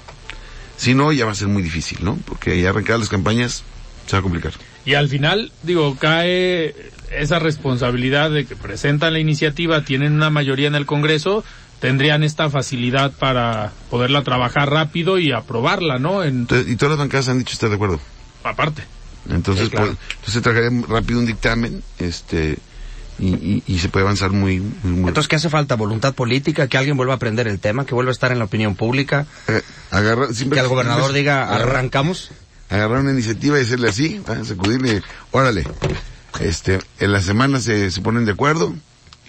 Si 0.84 0.94
no, 0.94 1.12
ya 1.12 1.26
va 1.26 1.32
a 1.32 1.36
ser 1.36 1.48
muy 1.48 1.62
difícil, 1.64 2.00
¿no? 2.04 2.18
Porque 2.26 2.60
ya 2.62 2.70
arrancar 2.70 3.00
las 3.00 3.10
campañas 3.10 3.64
se 4.06 4.14
va 4.14 4.20
a 4.20 4.22
complicar. 4.22 4.54
Y 4.86 4.96
al 4.96 5.08
final, 5.08 5.52
digo, 5.64 5.96
cae 5.98 6.76
esa 7.18 7.40
responsabilidad 7.40 8.32
de 8.32 8.46
que 8.46 8.56
presentan 8.56 9.14
la 9.14 9.20
iniciativa, 9.20 9.84
tienen 9.86 10.14
una 10.14 10.30
mayoría 10.30 10.68
en 10.68 10.76
el 10.76 10.86
Congreso, 10.86 11.44
tendrían 11.80 12.24
esta 12.24 12.50
facilidad 12.50 13.12
para 13.14 13.72
poderla 13.90 14.24
trabajar 14.24 14.70
rápido 14.70 15.20
y 15.20 15.32
aprobarla, 15.32 16.00
¿no? 16.00 16.24
En, 16.24 16.48
y 16.68 16.76
todas 16.76 16.92
las 16.92 16.98
bancadas 17.00 17.30
han 17.30 17.40
dicho 17.40 17.54
estar 17.54 17.70
de 17.70 17.76
acuerdo. 17.76 18.00
aparte. 18.44 18.84
Entonces, 19.30 19.66
Sí, 19.66 19.72
claro. 19.72 19.88
pues, 19.88 19.98
entonces 20.18 20.42
trajería 20.42 20.86
rápido 20.90 21.20
un 21.20 21.26
dictamen, 21.26 21.82
este, 22.00 22.58
y, 23.20 23.28
y, 23.28 23.64
y 23.68 23.80
se 23.80 23.90
puede 23.90 24.04
avanzar 24.06 24.32
muy, 24.32 24.60
muy, 24.60 24.92
muy- 24.92 25.08
Entonces, 25.10 25.28
¿qué 25.28 25.36
hace 25.36 25.50
falta? 25.50 25.76
¿Voluntad 25.76 26.14
política? 26.14 26.68
¿Que 26.68 26.78
alguien 26.78 26.98
vuelva 26.98 27.14
a 27.14 27.16
aprender 27.18 27.48
el 27.48 27.60
tema? 27.60 27.86
¿Que 27.86 27.94
vuelva 27.96 28.12
a 28.12 28.14
estar 28.14 28.32
en 28.32 28.40
la 28.40 28.46
opinión 28.46 28.76
pública? 28.76 29.26
Eh, 29.48 29.62
agarra, 29.92 30.28
¿Que 30.28 30.60
el 30.60 30.68
gobernador 30.68 31.12
diga, 31.14 31.54
arrancamos? 31.54 32.32
agarrar 32.70 33.00
una 33.02 33.12
iniciativa 33.12 33.60
y 33.60 33.62
hacerle 33.62 33.90
así, 33.90 34.20
¿va? 34.28 34.44
sacudirle, 34.44 35.04
órale, 35.32 35.64
este, 36.40 36.80
en 37.00 37.12
la 37.12 37.22
semana 37.22 37.60
se, 37.60 37.92
se 37.92 38.02
ponen 38.02 38.26
de 38.26 38.32
acuerdo 38.32 38.74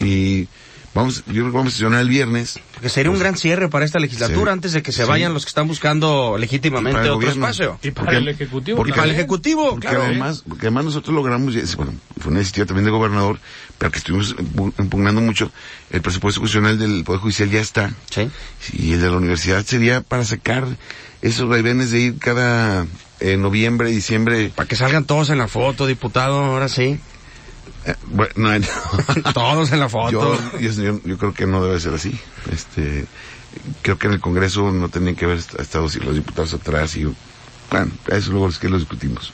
y 0.00 0.48
vamos, 0.94 1.24
yo 1.26 1.33
creo 1.33 1.46
que 1.46 1.57
vamos 1.57 1.68
a 1.68 1.70
sesionar 1.72 2.00
el 2.00 2.09
viernes. 2.09 2.59
Porque 2.74 2.88
sería 2.88 3.11
un 3.11 3.18
gran 3.18 3.37
cierre 3.37 3.68
para 3.68 3.85
esta 3.85 3.98
legislatura 3.98 4.52
Sí. 4.52 4.54
antes 4.54 4.72
de 4.72 4.83
que 4.83 4.92
se 4.92 5.02
Sí. 5.02 5.09
vayan 5.09 5.35
los 5.35 5.44
que 5.44 5.48
están 5.48 5.66
buscando 5.68 6.37
legítimamente 6.38 7.00
otro 7.00 7.14
gobierno. 7.14 7.46
espacio. 7.46 7.78
Y 7.83 7.90
para 7.90 8.07
Porque- 8.07 8.16
el 8.18 8.28
Ejecutivo. 8.28 8.76
porque- 8.76 8.92
para 8.92 9.04
el. 9.04 9.11
Ejecutivo, 9.11 9.70
Porque 9.70 9.88
claro. 9.88 10.04
además, 10.04 10.44
porque 10.48 10.66
además 10.66 10.85
nosotros 10.87 11.14
logramos, 11.14 11.54
bueno, 11.76 11.92
fue 12.18 12.30
una 12.30 12.40
iniciativa 12.40 12.66
también 12.66 12.85
de 12.85 12.90
gobernador, 12.90 13.38
pero 13.78 13.90
que 13.90 13.98
estuvimos 13.98 14.37
empu- 14.37 14.72
impugnando 14.78 15.20
mucho, 15.20 15.50
el 15.90 16.00
presupuesto 16.00 16.40
constitucional 16.40 16.78
del 16.78 17.04
Poder 17.04 17.20
Judicial 17.20 17.50
ya 17.50 17.61
está. 17.61 17.92
Sí. 18.11 18.30
Y 18.72 18.92
el 18.92 19.00
de 19.00 19.11
la 19.11 19.16
universidad 19.16 19.64
sería 19.64 20.00
para 20.00 20.24
sacar 20.24 20.64
esos 21.22 21.48
vaivenes 21.48 21.90
de 21.90 22.00
ir 22.00 22.18
cada 22.18 22.87
eh, 23.20 23.37
noviembre, 23.38 23.90
diciembre. 23.90 24.50
Para 24.54 24.68
que 24.68 24.76
salgan 24.76 25.04
todos 25.04 25.30
en 25.30 25.38
la 25.38 25.48
foto, 25.48 25.87
diputado, 25.87 26.37
ahora 26.44 26.68
sí. 26.68 26.98
Eh, 27.86 27.94
bueno, 28.06 28.32
no, 29.24 29.32
Todos 29.32 29.72
en 29.72 29.80
la 29.80 29.88
foto. 29.88 30.10
yo, 30.10 30.58
yo, 30.60 30.70
yo- 30.82 31.00
yo 31.04 31.18
creo 31.18 31.34
que 31.34 31.46
no 31.46 31.62
debe 31.64 31.78
ser 31.80 31.94
así. 31.94 32.18
Este, 32.52 33.04
creo 33.82 33.98
que 33.98 34.06
en 34.06 34.14
el 34.14 34.20
Congreso 34.20 34.70
no 34.72 34.88
tenían 34.88 35.14
que 35.16 35.24
haber 35.26 35.38
est- 35.38 35.58
estado 35.60 35.86
así 35.86 36.00
los 36.00 36.14
diputados 36.14 36.54
atrás 36.54 36.96
y, 36.96 37.04
bueno, 37.70 37.90
eso 38.08 38.30
luego 38.32 38.48
es 38.48 38.58
que 38.58 38.68
lo 38.68 38.78
discutimos. 38.78 39.32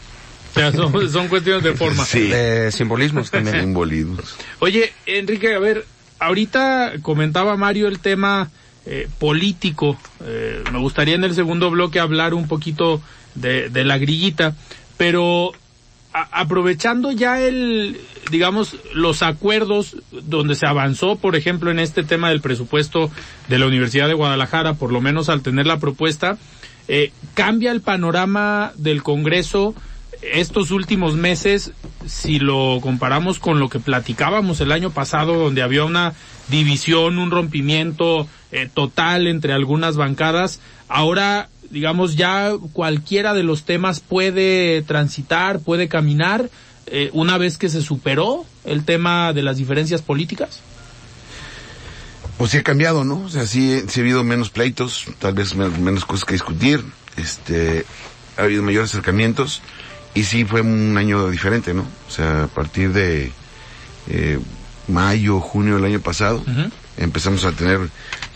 O 0.51 0.55
sea, 0.55 0.73
son, 0.73 1.11
son 1.13 1.29
cuestiones 1.29 1.63
de 1.63 1.75
forma. 1.75 2.05
Sí. 2.05 2.29
De 2.29 2.73
simbolismos 2.73 3.31
también. 3.31 3.61
Simbolismos. 3.61 4.37
Oye, 4.59 4.93
Enrique, 5.07 5.55
a 5.55 5.59
ver, 5.61 5.87
ahorita 6.19 6.95
comentaba 7.03 7.57
Mario 7.57 7.87
el 7.89 8.01
tema 8.01 8.51
eh, 8.87 9.09
político. 9.19 9.97
Eh, 10.25 10.63
me 10.73 10.79
gustaría 10.79 11.15
en 11.15 11.25
el 11.25 11.35
segundo 11.35 11.71
bloque 11.71 12.01
hablar 12.01 12.35
un 12.35 12.49
poquito 12.49 13.01
de, 13.35 13.69
de 13.69 13.85
la 13.85 13.99
grillita, 13.99 14.55
pero 14.97 15.53
aprovechando 16.13 17.13
ya 17.13 17.41
el, 17.41 18.01
digamos, 18.31 18.77
los 18.95 19.23
acuerdos 19.23 19.97
donde 20.11 20.55
se 20.55 20.67
avanzó, 20.67 21.17
por 21.17 21.37
ejemplo, 21.37 21.71
en 21.71 21.79
este 21.79 22.03
tema 22.03 22.31
del 22.31 22.41
presupuesto 22.41 23.11
de 23.49 23.59
la 23.59 23.67
Universidad 23.67 24.09
de 24.09 24.15
Guadalajara, 24.15 24.75
por 24.75 24.93
lo 24.93 25.01
menos 25.01 25.29
al 25.29 25.43
tener 25.43 25.67
la 25.67 25.79
propuesta, 25.79 26.39
eh, 26.89 27.13
cambia 27.35 27.71
el 27.71 27.81
panorama 27.81 28.73
del 28.77 29.03
Congreso 29.03 29.75
estos 30.23 30.71
últimos 30.71 31.15
meses, 31.15 31.73
si 32.07 32.39
lo 32.39 32.79
comparamos 32.83 33.39
con 33.39 33.59
lo 33.59 33.69
que 33.69 33.81
platicábamos 33.81 34.61
el 34.61 34.73
año 34.73 34.91
pasado, 34.91 35.35
donde 35.35 35.63
había 35.63 35.85
una 35.85 36.13
división, 36.49 37.19
un 37.19 37.31
rompimiento 37.31 38.29
eh, 38.53 38.69
total 38.73 39.27
entre 39.27 39.53
algunas 39.53 39.97
bancadas, 39.97 40.61
ahora, 40.89 41.49
digamos, 41.71 42.17
ya 42.17 42.53
cualquiera 42.73 43.33
de 43.35 43.43
los 43.43 43.63
temas 43.65 44.01
puede 44.01 44.83
transitar, 44.83 45.61
puede 45.61 45.89
caminar, 45.89 46.51
eh, 46.87 47.11
una 47.13 47.39
vez 47.39 47.57
que 47.59 47.69
se 47.69 47.81
superó 47.83 48.45
el 48.65 48.85
tema 48.85 49.33
de 49.33 49.43
las 49.43 49.57
diferencias 49.57 50.03
políticas. 50.03 50.61
Pues 52.39 52.53
sí 52.53 52.59
ha 52.59 52.63
cambiado, 52.63 53.05
¿no? 53.05 53.21
O 53.25 53.29
sea, 53.29 53.47
sí, 53.47 53.83
sí 53.89 54.01
ha 54.01 54.03
habido 54.03 54.25
menos 54.25 54.51
pleitos, 54.51 55.05
tal 55.19 55.35
vez 55.35 55.55
men- 55.55 55.83
menos 55.85 56.05
cosas 56.05 56.25
que 56.25 56.33
discutir, 56.35 56.83
este, 57.17 57.85
ha 58.37 58.43
habido 58.43 58.63
mayores 58.63 58.91
acercamientos 58.91 59.61
y 60.15 60.25
sí 60.25 60.45
fue 60.45 60.63
un 60.63 60.97
año 60.97 61.29
diferente, 61.31 61.75
¿no? 61.75 61.85
O 62.09 62.11
sea, 62.11 62.45
a 62.45 62.47
partir 62.49 62.93
de 62.93 63.31
eh, 64.09 64.39
mayo, 64.89 65.39
junio 65.41 65.77
del 65.77 65.85
año 65.85 66.01
pasado, 66.01 66.43
empezamos 66.97 67.45
a 67.45 67.53
tener, 67.53 67.79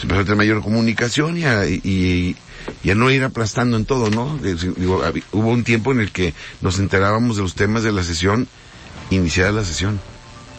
empezó 0.03 0.21
a 0.21 0.25
tener 0.25 0.37
mayor 0.37 0.63
comunicación 0.63 1.39
y 1.39 1.45
a, 1.45 1.67
y, 1.67 2.37
y 2.83 2.91
a 2.91 2.95
no 2.95 3.11
ir 3.11 3.25
aplastando 3.25 3.77
en 3.77 3.85
todo, 3.85 4.11
¿no? 4.11 4.39
Eh, 4.45 4.57
digo, 4.77 5.03
hubo 5.33 5.49
un 5.51 5.65
tiempo 5.65 5.93
en 5.93 6.01
el 6.01 6.13
que 6.13 6.35
nos 6.61 6.79
enterábamos 6.79 7.37
de 7.37 7.43
los 7.43 7.55
temas 7.55 7.83
de 7.83 7.93
la 7.93 8.03
sesión, 8.03 8.49
iniciada 9.11 9.53
la 9.53 9.65
sesión. 9.65 10.01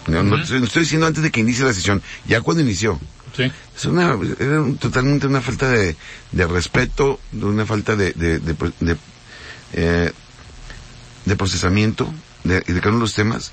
No, 0.07 0.21
no, 0.23 0.37
estoy, 0.37 0.59
no 0.59 0.65
estoy 0.67 0.83
diciendo 0.83 1.07
antes 1.07 1.23
de 1.23 1.31
que 1.31 1.39
inicie 1.39 1.65
la 1.65 1.73
sesión, 1.73 2.01
ya 2.27 2.41
cuando 2.41 2.61
inició. 2.63 2.99
Sí. 3.35 3.51
Es 3.75 3.85
una, 3.85 4.17
era 4.39 4.61
un- 4.61 4.77
totalmente 4.77 5.27
una 5.27 5.41
falta 5.41 5.69
de, 5.69 5.95
de 6.31 6.47
respeto, 6.47 7.19
de 7.31 7.45
una 7.45 7.65
falta 7.65 7.95
de, 7.95 8.11
de, 8.13 8.39
de, 8.39 8.53
pro- 8.53 8.71
de, 8.79 8.95
eh, 9.73 10.11
de 11.25 11.35
procesamiento 11.35 12.13
de, 12.43 12.61
de 12.61 12.79
cada 12.79 12.89
uno 12.89 12.99
de 12.99 13.03
los 13.05 13.13
temas. 13.15 13.51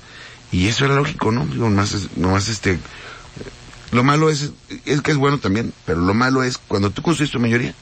Y 0.51 0.67
eso 0.67 0.85
era 0.85 0.95
lógico, 0.95 1.31
¿no? 1.31 1.45
Digo, 1.47 1.67
es- 1.81 2.15
nomás 2.15 2.47
este, 2.47 2.77
lo 3.91 4.03
malo 4.03 4.29
es, 4.29 4.51
es 4.85 5.01
que 5.01 5.11
es 5.11 5.17
bueno 5.17 5.39
también, 5.39 5.73
pero 5.85 5.99
lo 6.01 6.13
malo 6.13 6.43
es 6.43 6.57
cuando 6.59 6.91
tú 6.91 7.01
construyes 7.01 7.31
tu 7.31 7.39
mayoría, 7.39 7.73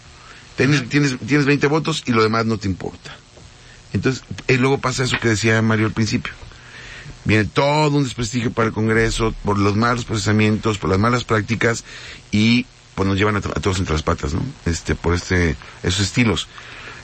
tienes, 0.56 0.88
tienes, 0.90 1.18
tienes 1.20 1.46
20 1.46 1.68
votos 1.68 2.04
y 2.06 2.12
lo 2.12 2.24
demás 2.24 2.46
no 2.46 2.58
te 2.58 2.68
importa. 2.68 3.16
Entonces, 3.94 4.24
y 4.48 4.58
luego 4.58 4.78
pasa 4.78 5.04
eso 5.04 5.20
que 5.20 5.30
decía 5.30 5.62
Mario 5.62 5.88
al 5.88 5.94
principio. 5.94 6.34
Viene 7.24 7.46
todo 7.46 7.98
un 7.98 8.04
desprestigio 8.04 8.52
para 8.52 8.68
el 8.68 8.74
Congreso 8.74 9.34
por 9.44 9.60
los 9.60 9.76
malos 9.76 10.06
procesamientos, 10.06 10.78
por 10.78 10.90
las 10.90 11.00
malas 11.00 11.24
prácticas 11.24 11.84
y 12.32 12.66
pues 12.96 13.08
nos 13.08 13.18
llevan 13.18 13.36
a, 13.36 13.40
a 13.40 13.42
todos 13.42 13.80
entre 13.80 13.94
las 13.94 14.04
patas, 14.04 14.34
¿no? 14.34 14.42
Este, 14.66 14.96
por 14.96 15.14
este, 15.14 15.56
esos 15.84 16.02
estilos. 16.02 16.48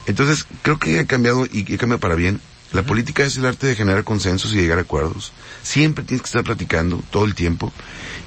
Entonces, 0.07 0.45
creo 0.61 0.79
que 0.79 0.99
ha 0.99 1.05
cambiado 1.05 1.45
y 1.51 1.63
que 1.63 1.77
cambia 1.77 1.99
para 1.99 2.15
bien. 2.15 2.39
La 2.73 2.83
política 2.83 3.23
es 3.23 3.37
el 3.37 3.45
arte 3.45 3.67
de 3.67 3.75
generar 3.75 4.03
consensos 4.03 4.53
y 4.53 4.57
llegar 4.57 4.77
a 4.77 4.81
acuerdos. 4.81 5.31
Siempre 5.63 6.03
tienes 6.03 6.21
que 6.21 6.27
estar 6.27 6.43
platicando 6.43 7.01
todo 7.11 7.25
el 7.25 7.35
tiempo. 7.35 7.71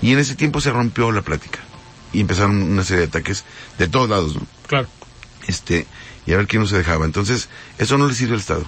Y 0.01 0.13
en 0.13 0.19
ese 0.19 0.35
tiempo 0.35 0.61
se 0.61 0.71
rompió 0.71 1.11
la 1.13 1.23
plática. 1.23 1.59
Y 2.13 2.21
empezaron 2.21 2.63
una 2.63 2.85
serie 2.85 3.03
de 3.03 3.09
ataques 3.09 3.45
de 3.79 3.89
todos 3.89 4.09
lados, 4.09 4.37
¿no? 4.37 4.47
Claro. 4.67 4.89
Este 5.51 5.87
y 6.27 6.33
a 6.33 6.37
ver 6.37 6.47
quién 6.47 6.63
no 6.63 6.69
se 6.69 6.79
dejaba. 6.79 7.05
Entonces, 7.05 7.49
eso 7.79 7.99
no 7.99 8.09
le 8.09 8.15
sirve 8.15 8.35
al 8.35 8.41
Estado. 8.41 8.65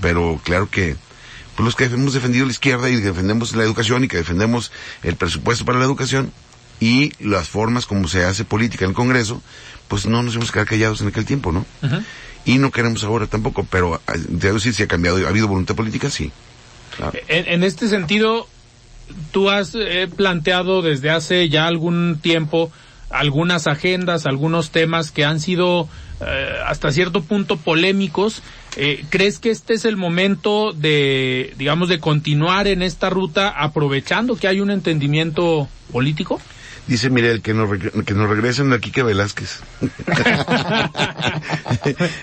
Pero 0.00 0.40
claro 0.42 0.70
que 0.70 0.96
pues 1.56 1.64
los 1.64 1.76
que 1.76 1.84
hemos 1.84 2.14
defendido 2.14 2.46
la 2.46 2.52
izquierda 2.52 2.90
y 2.90 2.96
defendemos 2.96 3.54
la 3.54 3.62
educación 3.62 4.04
y 4.04 4.08
que 4.08 4.16
defendemos 4.16 4.72
el 5.02 5.14
presupuesto 5.16 5.64
para 5.64 5.78
la 5.78 5.84
educación 5.84 6.32
y 6.80 7.12
las 7.24 7.48
formas 7.48 7.86
como 7.86 8.08
se 8.08 8.24
hace 8.24 8.44
política 8.44 8.84
en 8.84 8.90
el 8.90 8.96
Congreso, 8.96 9.40
pues 9.86 10.06
no 10.06 10.22
nos 10.22 10.34
hemos 10.34 10.50
quedado 10.50 10.66
callados 10.66 11.00
en 11.00 11.08
aquel 11.08 11.24
tiempo, 11.24 11.52
¿no? 11.52 11.64
Y 12.44 12.58
no 12.58 12.72
queremos 12.72 13.04
ahora 13.04 13.26
tampoco, 13.26 13.64
pero 13.70 14.00
ah, 14.06 14.12
debo 14.28 14.54
decir 14.54 14.74
si 14.74 14.82
ha 14.82 14.88
cambiado, 14.88 15.24
ha 15.24 15.30
habido 15.30 15.48
voluntad 15.48 15.76
política, 15.76 16.10
sí. 16.10 16.32
Claro. 16.96 17.12
En, 17.28 17.48
en 17.48 17.62
este 17.62 17.88
sentido, 17.88 18.48
tú 19.30 19.50
has 19.50 19.74
eh, 19.74 20.08
planteado 20.14 20.82
desde 20.82 21.10
hace 21.10 21.48
ya 21.48 21.66
algún 21.66 22.18
tiempo 22.20 22.70
algunas 23.18 23.66
agendas, 23.66 24.26
algunos 24.26 24.70
temas 24.70 25.10
que 25.10 25.24
han 25.24 25.40
sido 25.40 25.88
eh, 26.20 26.48
hasta 26.66 26.90
cierto 26.92 27.22
punto 27.22 27.56
polémicos. 27.56 28.42
Eh, 28.76 29.04
¿Crees 29.10 29.38
que 29.38 29.50
este 29.50 29.74
es 29.74 29.84
el 29.84 29.96
momento 29.96 30.72
de, 30.72 31.54
digamos, 31.56 31.88
de 31.88 32.00
continuar 32.00 32.66
en 32.66 32.82
esta 32.82 33.08
ruta 33.10 33.48
aprovechando 33.48 34.36
que 34.36 34.48
hay 34.48 34.60
un 34.60 34.70
entendimiento 34.70 35.68
político? 35.92 36.40
Dice 36.86 37.08
Mirel 37.08 37.40
que 37.40 37.54
nos, 37.54 37.70
reg- 37.70 38.04
que 38.04 38.12
nos 38.14 38.28
regresen 38.28 38.72
a 38.72 38.78
Quique 38.78 39.02
Velázquez. 39.02 39.60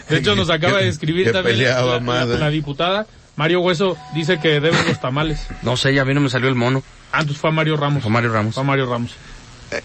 De 0.10 0.17
hecho, 0.17 0.36
nos 0.36 0.49
acaba 0.49 0.80
de 0.80 0.88
escribir 0.88 1.25
Que 1.27 1.32
también 1.34 1.58
peleaba 1.58 1.86
la, 1.88 1.93
la- 1.95 1.99
más, 1.99 2.27
la 2.27 2.49
diputada. 2.49 3.08
Mario 3.38 3.62
Hueso 3.62 3.97
dice 4.13 4.39
que 4.39 4.60
deben 4.60 4.86
los 4.88 4.99
tamales. 4.99 5.47
No 5.63 5.77
sé, 5.77 5.93
ya 5.93 6.01
a 6.04 6.06
mí 6.06 6.13
no 6.13 6.21
me 6.21 6.30
salió 6.30 6.49
el 6.49 6.56
mono. 6.56 6.84
Ah, 7.12 7.21
entonces 7.21 7.41
fue 7.41 7.49
a 7.49 7.54
Mario 7.54 7.77
Ramos. 7.77 8.04
Fue 8.04 8.12
Mario 8.12 8.32
Ramos. 8.32 8.54
Fue 8.54 8.63
a 8.63 8.65
Mario 8.65 8.86
Ramos. 8.88 9.15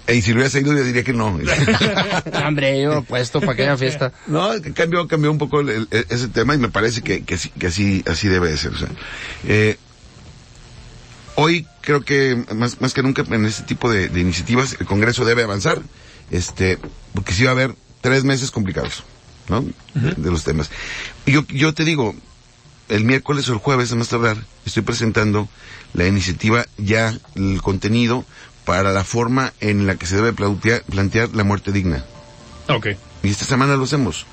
Eh, 0.09 0.17
y 0.17 0.23
si 0.23 0.31
lo 0.31 0.37
hubiera 0.37 0.51
seguido, 0.51 0.75
yo 0.75 0.83
diría 0.85 1.05
que 1.05 1.13
no. 1.13 1.39
Hombre, 2.47 2.83
yo 2.83 3.03
puesto 3.03 3.41
para 3.41 3.53
aquella 3.53 3.77
fiesta. 3.77 4.13
No, 4.27 4.51
cambió, 4.75 5.07
cambió 5.07 5.31
un 5.31 5.39
poco 5.39 5.61
el- 5.61 5.89
el- 5.91 6.07
ese 6.09 6.29
tema 6.29 6.55
y 6.55 6.59
me 6.59 6.69
parece 6.69 7.03
que, 7.03 7.23
que, 7.25 7.39
sí- 7.39 7.51
que 7.59 7.69
así, 7.69 8.03
así 8.07 8.29
debe 8.29 8.51
de 8.51 8.57
ser. 8.57 8.73
O 8.73 8.79
sea, 8.79 8.89
eh, 9.47 9.79
hoy 11.37 11.67
creo 11.83 12.03
que 12.03 12.45
más, 12.55 12.81
más 12.81 12.93
que 12.95 13.03
nunca 13.03 13.23
en 13.29 13.45
este 13.47 13.63
tipo 13.65 13.91
de, 13.91 14.09
de 14.09 14.21
iniciativas 14.21 14.77
el 14.81 14.87
Congreso 14.87 15.25
debe 15.25 15.43
avanzar, 15.45 15.81
este, 16.31 16.79
porque 17.15 17.33
sí 17.33 17.45
va 17.45 17.51
a 17.51 17.53
haber 17.53 17.75
tres 18.01 18.25
meses 18.25 18.51
complicados, 18.51 19.05
¿no? 19.49 19.65
de, 19.95 20.13
de 20.17 20.31
los 20.31 20.45
temas. 20.45 20.71
Y 21.27 21.33
yo, 21.33 21.45
yo 21.49 21.75
te 21.75 21.85
digo, 21.85 22.15
el 22.89 23.05
miércoles 23.05 23.49
o 23.49 23.53
el 23.53 23.59
jueves, 23.59 23.93
a 23.93 23.97
más 23.97 24.09
tardar, 24.09 24.37
estoy 24.65 24.83
presentando 24.83 25.49
la 25.95 26.07
iniciativa 26.07 26.67
ya, 26.79 27.17
el 27.35 27.61
contenido 27.63 28.25
para 28.67 28.93
la 28.93 29.05
forma 29.05 29.55
en 29.61 29.87
la 29.87 29.95
que 29.95 30.05
se 30.05 30.17
debe 30.17 30.35
plantear, 30.35 30.83
plantear 30.83 31.31
la 31.35 31.45
muerte 31.45 31.73
digna. 31.73 32.05
Ok. 32.69 32.89
Y 33.23 33.29
esta 33.31 33.47
semana 33.47 33.77
lo 33.77 33.85
hacemos. 33.85 34.27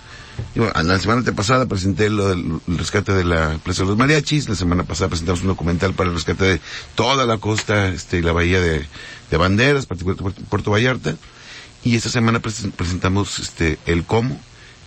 La 0.55 0.97
semana 0.99 1.21
pasada 1.33 1.67
presenté 1.67 2.09
lo 2.09 2.27
del 2.29 2.59
el 2.67 2.77
rescate 2.79 3.13
de 3.13 3.23
la 3.23 3.59
Plaza 3.63 3.83
de 3.83 3.89
los 3.89 3.97
Mariachis, 3.97 4.49
la 4.49 4.55
semana 4.55 4.83
pasada 4.83 5.09
presentamos 5.09 5.41
un 5.41 5.47
documental 5.49 5.93
para 5.93 6.09
el 6.09 6.15
rescate 6.15 6.43
de 6.43 6.61
toda 6.95 7.25
la 7.27 7.37
costa 7.37 7.87
este, 7.89 8.17
y 8.17 8.21
la 8.23 8.31
bahía 8.31 8.59
de, 8.59 8.83
de 9.29 9.37
Banderas, 9.37 9.85
particularmente 9.85 10.41
Puerto, 10.49 10.71
Vallarta, 10.71 11.15
y 11.83 11.95
esta 11.95 12.09
semana 12.09 12.41
presen- 12.41 12.71
presentamos 12.71 13.37
este, 13.37 13.77
el 13.85 14.03
cómo 14.05 14.39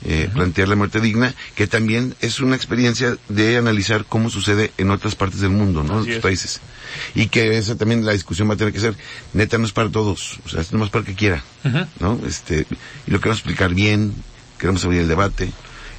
eh, 0.04 0.28
plantear 0.32 0.68
la 0.68 0.76
muerte 0.76 1.00
digna, 1.00 1.34
que 1.54 1.66
también 1.66 2.14
es 2.20 2.40
una 2.40 2.54
experiencia 2.54 3.16
de 3.28 3.56
analizar 3.56 4.04
cómo 4.04 4.30
sucede 4.30 4.72
en 4.78 4.90
otras 4.90 5.14
partes 5.14 5.40
del 5.40 5.50
mundo, 5.50 5.82
¿no? 5.82 5.94
En 5.94 6.00
otros 6.00 6.16
es. 6.16 6.22
países. 6.22 6.60
Y 7.14 7.26
que 7.28 7.56
esa 7.58 7.76
también 7.76 8.04
la 8.04 8.12
discusión 8.12 8.48
va 8.48 8.54
a 8.54 8.56
tener 8.56 8.72
que 8.72 8.80
ser, 8.80 8.94
neta, 9.32 9.58
no 9.58 9.64
es 9.64 9.72
para 9.72 9.90
todos, 9.90 10.38
o 10.44 10.48
sea, 10.48 10.60
es 10.60 10.72
nomás 10.72 10.90
para 10.90 11.00
el 11.00 11.06
que 11.06 11.14
quiera. 11.14 11.42
¿no? 11.98 12.20
Este, 12.26 12.66
y 13.06 13.10
lo 13.10 13.18
queremos 13.18 13.38
explicar 13.38 13.74
bien, 13.74 14.14
queremos 14.58 14.84
abrir 14.84 15.00
el 15.00 15.08
debate. 15.08 15.50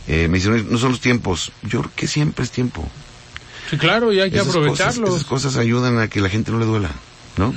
Eh, 0.08 0.28
me 0.30 0.38
dicen, 0.38 0.68
no 0.70 0.78
son 0.78 0.92
los 0.92 1.02
tiempos. 1.02 1.52
Yo 1.64 1.82
creo 1.82 1.92
que 1.96 2.08
siempre 2.08 2.46
es 2.46 2.52
tiempo. 2.52 2.88
Sí, 3.70 3.78
claro, 3.78 4.14
y 4.14 4.22
hay 4.22 4.32
que 4.32 4.40
aprovecharlo. 4.40 5.10
esas 5.10 5.26
cosas 5.26 5.58
ayudan 5.58 6.00
a 6.00 6.08
que 6.08 6.22
la 6.22 6.30
gente 6.30 6.52
no 6.52 6.60
le 6.60 6.66
duela, 6.66 6.92
¿no? 7.36 7.54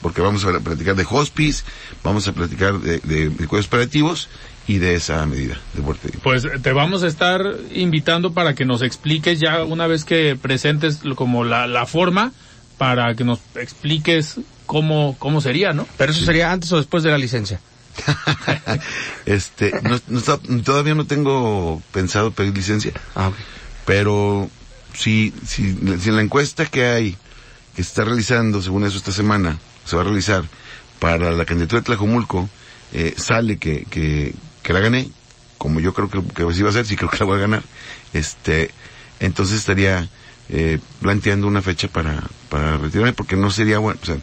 Porque 0.00 0.20
vamos 0.20 0.44
a 0.44 0.58
platicar 0.58 0.96
de 0.96 1.06
hospice, 1.08 1.62
vamos 2.02 2.26
a 2.26 2.32
platicar 2.32 2.80
de, 2.80 2.98
de, 2.98 3.28
de 3.28 3.46
cuidados 3.46 3.68
paliativos 3.68 4.28
y 4.68 4.78
de 4.78 4.94
esa 4.94 5.24
medida 5.26 5.58
de 5.74 5.82
muerte. 5.82 6.10
Pues 6.22 6.44
te 6.62 6.72
vamos 6.72 7.02
a 7.02 7.08
estar 7.08 7.42
invitando 7.74 8.32
para 8.32 8.54
que 8.54 8.64
nos 8.64 8.82
expliques 8.82 9.40
ya 9.40 9.64
una 9.64 9.86
vez 9.86 10.04
que 10.04 10.36
presentes 10.40 11.04
lo- 11.04 11.16
como 11.16 11.44
la, 11.44 11.66
la 11.66 11.86
forma 11.86 12.32
para 12.78 13.14
que 13.14 13.24
nos 13.24 13.40
expliques 13.56 14.38
cómo, 14.66 15.16
cómo 15.18 15.40
sería, 15.40 15.72
¿no? 15.72 15.86
Pero 15.98 16.12
eso 16.12 16.24
sería 16.24 16.52
antes 16.52 16.70
o 16.72 16.76
después 16.76 17.02
de 17.02 17.10
la 17.10 17.18
licencia. 17.18 17.60
este, 19.26 19.72
no, 19.82 19.98
no 20.08 20.18
está- 20.18 20.38
todavía 20.64 20.94
no 20.94 21.06
tengo 21.06 21.82
pensado 21.92 22.30
pedir 22.32 22.56
licencia. 22.56 22.92
Ah, 23.14 23.30
pero 23.84 24.48
si, 24.94 25.32
si, 25.46 25.74
si 26.00 26.08
en 26.08 26.16
la 26.16 26.22
encuesta 26.22 26.66
que 26.66 26.86
hay, 26.86 27.12
que 27.74 27.82
se 27.82 27.88
está 27.88 28.04
realizando, 28.04 28.62
según 28.62 28.84
eso 28.84 28.96
esta 28.96 29.12
semana, 29.12 29.58
se 29.84 29.96
va 29.96 30.02
a 30.02 30.04
realizar 30.04 30.44
para 30.98 31.32
la 31.32 31.44
candidatura 31.44 31.80
de 31.80 31.86
Tlajomulco, 31.86 32.48
eh, 32.92 33.14
sale 33.16 33.58
que, 33.58 33.84
que, 33.90 34.34
que 34.62 34.72
la 34.72 34.80
gané, 34.80 35.08
como 35.58 35.80
yo 35.80 35.92
creo 35.94 36.10
que, 36.10 36.22
que 36.34 36.42
así 36.42 36.62
va 36.62 36.70
a 36.70 36.72
ser, 36.72 36.86
sí 36.86 36.96
creo 36.96 37.10
que 37.10 37.18
la 37.18 37.24
voy 37.26 37.38
a 37.38 37.42
ganar, 37.42 37.62
este, 38.12 38.70
entonces 39.20 39.58
estaría 39.58 40.08
eh, 40.48 40.78
planteando 41.00 41.46
una 41.46 41.62
fecha 41.62 41.88
para, 41.88 42.22
para 42.48 42.76
retirarme, 42.78 43.12
porque 43.12 43.36
no 43.36 43.50
sería 43.50 43.78
bueno, 43.78 43.98
o 44.02 44.06
sea, 44.06 44.16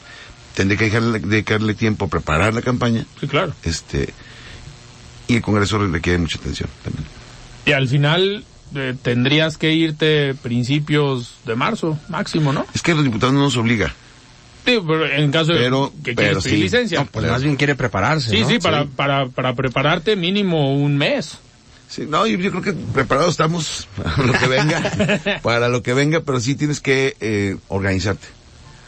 tendría 0.55 0.77
que 0.77 0.85
dejarle, 0.85 1.19
dedicarle 1.19 1.73
tiempo 1.73 2.05
a 2.05 2.09
preparar 2.09 2.53
la 2.53 2.61
campaña, 2.61 3.05
Sí, 3.19 3.27
claro. 3.27 3.53
este, 3.63 4.13
y 5.27 5.35
el 5.35 5.41
Congreso 5.41 5.77
requiere 5.87 6.17
mucha 6.19 6.37
atención 6.39 6.69
también. 6.83 7.05
Y 7.65 7.71
al 7.73 7.87
final 7.87 8.43
eh, 8.75 8.95
tendrías 9.01 9.57
que 9.57 9.73
irte 9.73 10.33
principios 10.35 11.35
de 11.45 11.55
marzo, 11.55 11.99
máximo, 12.09 12.51
¿no? 12.51 12.65
Es 12.73 12.81
que 12.81 12.93
los 12.95 13.03
diputados 13.03 13.33
no 13.33 13.41
nos 13.41 13.55
obliga. 13.57 13.93
Sí, 14.65 14.77
pero 14.85 15.05
en 15.07 15.31
caso 15.31 15.51
Pero- 15.53 15.91
de 15.95 16.03
que 16.03 16.13
pero 16.15 16.27
quieres 16.27 16.43
pedir 16.43 16.57
sí. 16.57 16.61
licencia. 16.63 16.99
No, 16.99 17.05
pues 17.07 17.25
más 17.25 17.41
bien 17.43 17.55
quiere 17.55 17.75
prepararse, 17.75 18.29
sí, 18.29 18.41
¿no? 18.41 18.47
sí, 18.49 18.59
para, 18.59 18.85
Para, 18.85 19.27
para 19.27 19.53
prepararte 19.55 20.15
mínimo 20.15 20.73
un 20.75 20.97
mes. 20.97 21.39
Sí, 21.87 22.05
no, 22.07 22.27
yo, 22.27 22.37
yo 22.37 22.51
creo 22.51 22.61
que 22.61 22.73
preparados 22.73 23.31
estamos 23.31 23.87
para 23.97 24.17
lo 24.27 24.33
que 24.33 24.47
venga, 24.47 25.39
para 25.41 25.69
lo 25.69 25.81
que 25.81 25.93
venga, 25.95 26.21
pero 26.21 26.39
sí 26.39 26.53
tienes 26.55 26.81
que 26.81 27.15
eh, 27.19 27.57
organizarte. 27.67 28.27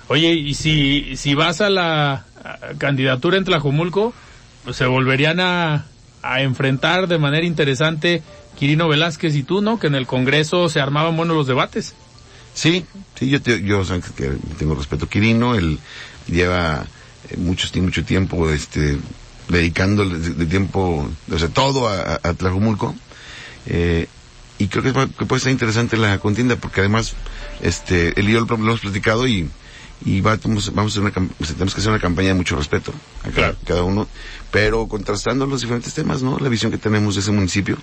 Oye, 0.08 0.34
y 0.34 0.54
si, 0.54 1.16
si 1.18 1.34
vas 1.34 1.62
a 1.62 1.70
la 1.72 2.26
candidatura 2.78 3.38
en 3.38 3.46
Tlajomulco, 3.46 4.14
pues 4.64 4.76
se 4.76 4.86
volverían 4.86 5.40
a, 5.40 5.86
a 6.22 6.42
enfrentar 6.42 7.08
de 7.08 7.18
manera 7.18 7.46
interesante 7.48 8.22
Quirino 8.60 8.88
Velázquez 8.88 9.36
y 9.36 9.44
tú, 9.44 9.62
¿no? 9.62 9.80
Que 9.80 9.88
en 9.88 9.96
el 9.96 10.06
Congreso 10.06 10.70
se 10.70 10.80
armaban 10.82 11.18
buenos 11.18 11.36
los 11.36 11.48
debates. 11.48 11.96
Sí, 12.54 12.86
sí, 13.18 13.30
yo, 13.30 13.42
te, 13.42 13.62
yo 13.64 13.84
que 14.16 14.32
tengo 14.60 14.76
respeto 14.76 15.06
a 15.06 15.10
Quirino, 15.10 15.56
él 15.56 15.80
lleva 16.28 16.86
eh, 17.30 17.38
mucho, 17.38 17.68
mucho 17.82 18.04
tiempo 18.04 18.50
este, 18.50 18.98
dedicando 19.48 20.08
de, 20.08 20.20
de 20.20 20.46
tiempo, 20.46 21.10
o 21.32 21.40
sea, 21.40 21.48
todo 21.50 21.88
a, 21.88 22.20
a, 22.22 22.34
Tlajomulco. 22.34 22.96
Eh, 23.68 24.08
y 24.58 24.68
creo 24.68 24.84
que, 24.84 24.94
que 25.18 25.26
puede 25.26 25.42
ser 25.42 25.52
interesante 25.52 25.98
la 25.98 26.20
contienda, 26.20 26.56
porque 26.56 26.82
además, 26.82 27.14
este, 27.62 28.20
él 28.20 28.30
y 28.30 28.34
yo 28.34 28.42
lo, 28.42 28.46
lo 28.46 28.56
hemos 28.56 28.82
platicado 28.82 29.28
y, 29.28 29.50
y 30.06 30.22
vamos, 30.22 30.74
vamos 30.74 30.98
a 30.98 31.00
hacer 31.00 31.02
una, 31.02 31.12
tenemos 31.12 31.74
que 31.74 31.82
hacer 31.82 31.90
una 31.92 32.00
campaña 32.00 32.30
de 32.30 32.34
mucho 32.36 32.56
respeto 32.56 32.94
a 33.24 33.30
cada, 33.30 33.56
cada, 33.66 33.84
uno, 33.84 34.08
pero 34.52 34.88
contrastando 34.88 35.46
los 35.46 35.62
diferentes 35.62 35.94
temas, 35.94 36.22
¿no? 36.22 36.40
La 36.40 36.50
visión 36.50 36.72
que 36.72 36.78
tenemos 36.78 37.16
de 37.16 37.22
ese 37.22 37.32
municipio 37.32 37.78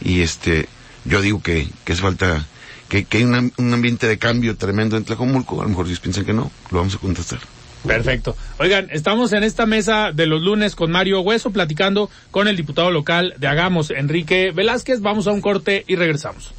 y 0.00 0.20
este, 0.20 0.68
yo 1.04 1.20
digo 1.20 1.42
que, 1.42 1.68
que 1.84 1.92
es 1.92 2.00
falta, 2.00 2.46
que, 2.92 3.04
que 3.04 3.18
hay 3.18 3.24
un 3.24 3.72
ambiente 3.72 4.06
de 4.06 4.18
cambio 4.18 4.54
tremendo 4.54 4.98
en 4.98 5.04
Tlajomulco, 5.04 5.62
a 5.62 5.64
lo 5.64 5.70
mejor 5.70 5.86
ellos 5.86 6.00
piensan 6.00 6.26
que 6.26 6.34
no, 6.34 6.50
lo 6.70 6.78
vamos 6.78 6.94
a 6.94 6.98
contrastar. 6.98 7.38
Perfecto. 7.86 8.36
Oigan, 8.58 8.88
estamos 8.92 9.32
en 9.32 9.44
esta 9.44 9.64
mesa 9.64 10.12
de 10.12 10.26
los 10.26 10.42
lunes 10.42 10.76
con 10.76 10.90
Mario 10.90 11.22
Hueso 11.22 11.52
platicando 11.52 12.10
con 12.30 12.48
el 12.48 12.56
diputado 12.56 12.90
local 12.90 13.32
de 13.38 13.46
Hagamos, 13.48 13.90
Enrique 13.90 14.52
Velázquez. 14.54 15.00
Vamos 15.00 15.26
a 15.26 15.32
un 15.32 15.40
corte 15.40 15.84
y 15.88 15.96
regresamos. 15.96 16.52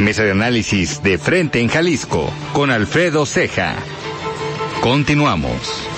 Mesa 0.00 0.24
de 0.24 0.32
análisis 0.32 1.00
de 1.04 1.16
frente 1.16 1.60
en 1.60 1.68
Jalisco 1.68 2.30
con 2.52 2.72
Alfredo 2.72 3.24
Ceja. 3.24 3.76
Continuamos. 4.82 5.95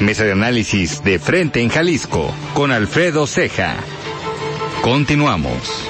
Mesa 0.00 0.24
de 0.24 0.32
análisis 0.32 1.02
de 1.02 1.18
frente 1.18 1.62
en 1.62 1.70
Jalisco 1.70 2.30
con 2.52 2.70
Alfredo 2.70 3.26
Ceja. 3.26 3.76
Continuamos. 4.82 5.88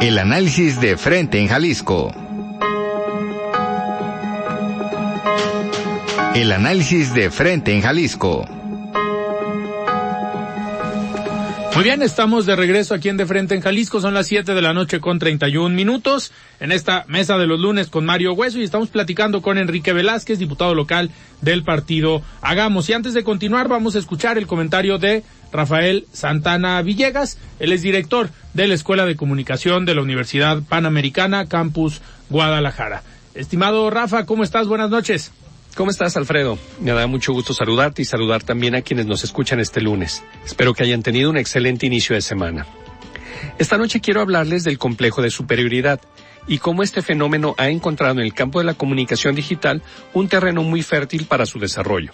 El 0.00 0.18
análisis 0.18 0.80
de 0.80 0.96
frente 0.96 1.40
en 1.40 1.48
Jalisco. 1.48 2.14
El 6.36 6.52
análisis 6.52 7.12
de 7.12 7.30
frente 7.30 7.72
en 7.72 7.82
Jalisco. 7.82 8.46
Muy 11.74 11.82
bien, 11.82 12.02
estamos 12.02 12.46
de 12.46 12.54
regreso 12.54 12.94
aquí 12.94 13.08
en 13.08 13.16
De 13.16 13.26
Frente 13.26 13.56
en 13.56 13.60
Jalisco. 13.60 14.00
Son 14.00 14.14
las 14.14 14.28
7 14.28 14.54
de 14.54 14.62
la 14.62 14.72
noche 14.72 15.00
con 15.00 15.18
31 15.18 15.74
minutos 15.74 16.30
en 16.60 16.70
esta 16.70 17.04
mesa 17.08 17.36
de 17.36 17.48
los 17.48 17.58
lunes 17.58 17.88
con 17.88 18.06
Mario 18.06 18.32
Hueso 18.32 18.60
y 18.60 18.62
estamos 18.62 18.90
platicando 18.90 19.42
con 19.42 19.58
Enrique 19.58 19.92
Velázquez, 19.92 20.38
diputado 20.38 20.72
local 20.76 21.10
del 21.40 21.64
partido 21.64 22.22
Hagamos. 22.42 22.88
Y 22.88 22.92
antes 22.92 23.12
de 23.12 23.24
continuar, 23.24 23.66
vamos 23.66 23.96
a 23.96 23.98
escuchar 23.98 24.38
el 24.38 24.46
comentario 24.46 24.98
de 24.98 25.24
Rafael 25.52 26.06
Santana 26.12 26.80
Villegas. 26.82 27.38
Él 27.58 27.72
es 27.72 27.82
director 27.82 28.30
de 28.52 28.68
la 28.68 28.74
Escuela 28.74 29.04
de 29.04 29.16
Comunicación 29.16 29.84
de 29.84 29.96
la 29.96 30.02
Universidad 30.02 30.62
Panamericana, 30.62 31.46
Campus 31.46 32.02
Guadalajara. 32.30 33.02
Estimado 33.34 33.90
Rafa, 33.90 34.26
¿cómo 34.26 34.44
estás? 34.44 34.68
Buenas 34.68 34.90
noches. 34.90 35.32
¿Cómo 35.74 35.90
estás, 35.90 36.16
Alfredo? 36.16 36.56
Me 36.80 36.92
da 36.92 37.08
mucho 37.08 37.32
gusto 37.32 37.52
saludarte 37.52 38.00
y 38.00 38.04
saludar 38.04 38.44
también 38.44 38.76
a 38.76 38.82
quienes 38.82 39.06
nos 39.06 39.24
escuchan 39.24 39.58
este 39.58 39.80
lunes. 39.80 40.22
Espero 40.46 40.72
que 40.72 40.84
hayan 40.84 41.02
tenido 41.02 41.30
un 41.30 41.36
excelente 41.36 41.84
inicio 41.84 42.14
de 42.14 42.22
semana. 42.22 42.64
Esta 43.58 43.76
noche 43.76 44.00
quiero 44.00 44.20
hablarles 44.20 44.62
del 44.62 44.78
complejo 44.78 45.20
de 45.20 45.30
superioridad 45.30 46.00
y 46.46 46.58
cómo 46.58 46.84
este 46.84 47.02
fenómeno 47.02 47.56
ha 47.58 47.70
encontrado 47.70 48.14
en 48.14 48.20
el 48.20 48.34
campo 48.34 48.60
de 48.60 48.66
la 48.66 48.74
comunicación 48.74 49.34
digital 49.34 49.82
un 50.12 50.28
terreno 50.28 50.62
muy 50.62 50.82
fértil 50.82 51.26
para 51.26 51.44
su 51.44 51.58
desarrollo. 51.58 52.12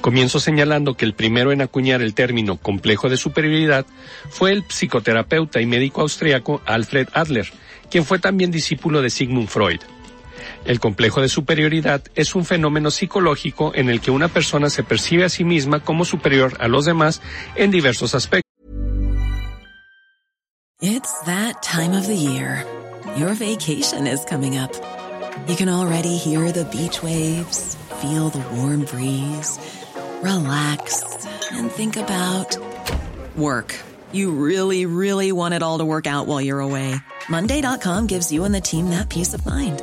Comienzo 0.00 0.40
señalando 0.40 0.94
que 0.94 1.04
el 1.04 1.12
primero 1.12 1.52
en 1.52 1.60
acuñar 1.60 2.00
el 2.00 2.14
término 2.14 2.56
complejo 2.56 3.10
de 3.10 3.18
superioridad 3.18 3.84
fue 4.30 4.52
el 4.52 4.62
psicoterapeuta 4.62 5.60
y 5.60 5.66
médico 5.66 6.00
austriaco 6.00 6.62
Alfred 6.64 7.08
Adler, 7.12 7.52
quien 7.90 8.06
fue 8.06 8.18
también 8.18 8.50
discípulo 8.50 9.02
de 9.02 9.10
Sigmund 9.10 9.48
Freud. 9.48 9.80
El 10.66 10.80
complejo 10.80 11.20
de 11.20 11.28
superioridad 11.28 12.02
es 12.16 12.34
un 12.34 12.44
fenómeno 12.44 12.90
psicológico 12.90 13.72
en 13.74 13.88
el 13.88 14.00
que 14.00 14.10
una 14.10 14.28
persona 14.28 14.68
se 14.68 14.82
percibe 14.82 15.24
a 15.24 15.28
sí 15.28 15.44
misma 15.44 15.80
como 15.80 16.04
superior 16.04 16.56
a 16.58 16.66
los 16.66 16.84
demás 16.84 17.22
en 17.54 17.70
diversos 17.70 18.14
aspectos. 18.14 18.42
It's 20.80 21.20
that 21.24 21.62
time 21.62 21.96
of 21.96 22.06
the 22.06 22.16
year. 22.16 22.64
Your 23.16 23.34
vacation 23.34 24.06
is 24.06 24.24
coming 24.24 24.58
up. 24.58 24.72
You 25.48 25.56
can 25.56 25.68
already 25.68 26.16
hear 26.16 26.52
the 26.52 26.64
beach 26.64 27.02
waves, 27.02 27.76
feel 28.02 28.28
the 28.28 28.42
warm 28.56 28.84
breeze, 28.84 29.58
relax 30.22 31.02
and 31.52 31.70
think 31.70 31.96
about 31.96 32.58
work. 33.36 33.74
You 34.12 34.32
really, 34.32 34.86
really 34.86 35.32
want 35.32 35.54
it 35.54 35.62
all 35.62 35.78
to 35.78 35.84
work 35.84 36.06
out 36.06 36.26
while 36.26 36.40
you're 36.40 36.60
away. 36.60 36.96
Monday.com 37.28 38.06
gives 38.06 38.32
you 38.32 38.44
and 38.44 38.54
the 38.54 38.60
team 38.60 38.90
that 38.90 39.08
peace 39.08 39.32
of 39.32 39.44
mind. 39.46 39.82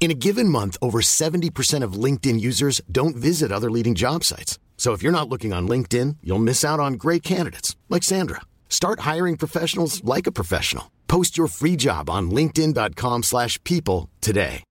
In 0.00 0.10
a 0.10 0.14
given 0.14 0.48
month, 0.48 0.78
over 0.80 1.02
70% 1.02 1.84
of 1.84 1.92
LinkedIn 1.92 2.40
users 2.40 2.80
don't 2.90 3.14
visit 3.14 3.52
other 3.52 3.70
leading 3.70 3.94
job 3.94 4.24
sites. 4.24 4.58
So 4.78 4.94
if 4.94 5.02
you're 5.02 5.12
not 5.12 5.28
looking 5.28 5.52
on 5.52 5.68
LinkedIn, 5.68 6.16
you'll 6.22 6.38
miss 6.38 6.64
out 6.64 6.80
on 6.80 6.94
great 6.94 7.22
candidates 7.22 7.76
like 7.90 8.02
Sandra. 8.02 8.40
Start 8.70 9.00
hiring 9.00 9.36
professionals 9.36 10.02
like 10.02 10.26
a 10.26 10.32
professional. 10.32 10.90
Post 11.06 11.36
your 11.36 11.48
free 11.48 11.76
job 11.76 12.08
on 12.08 12.30
linkedin.com/people 12.30 14.08
today. 14.22 14.64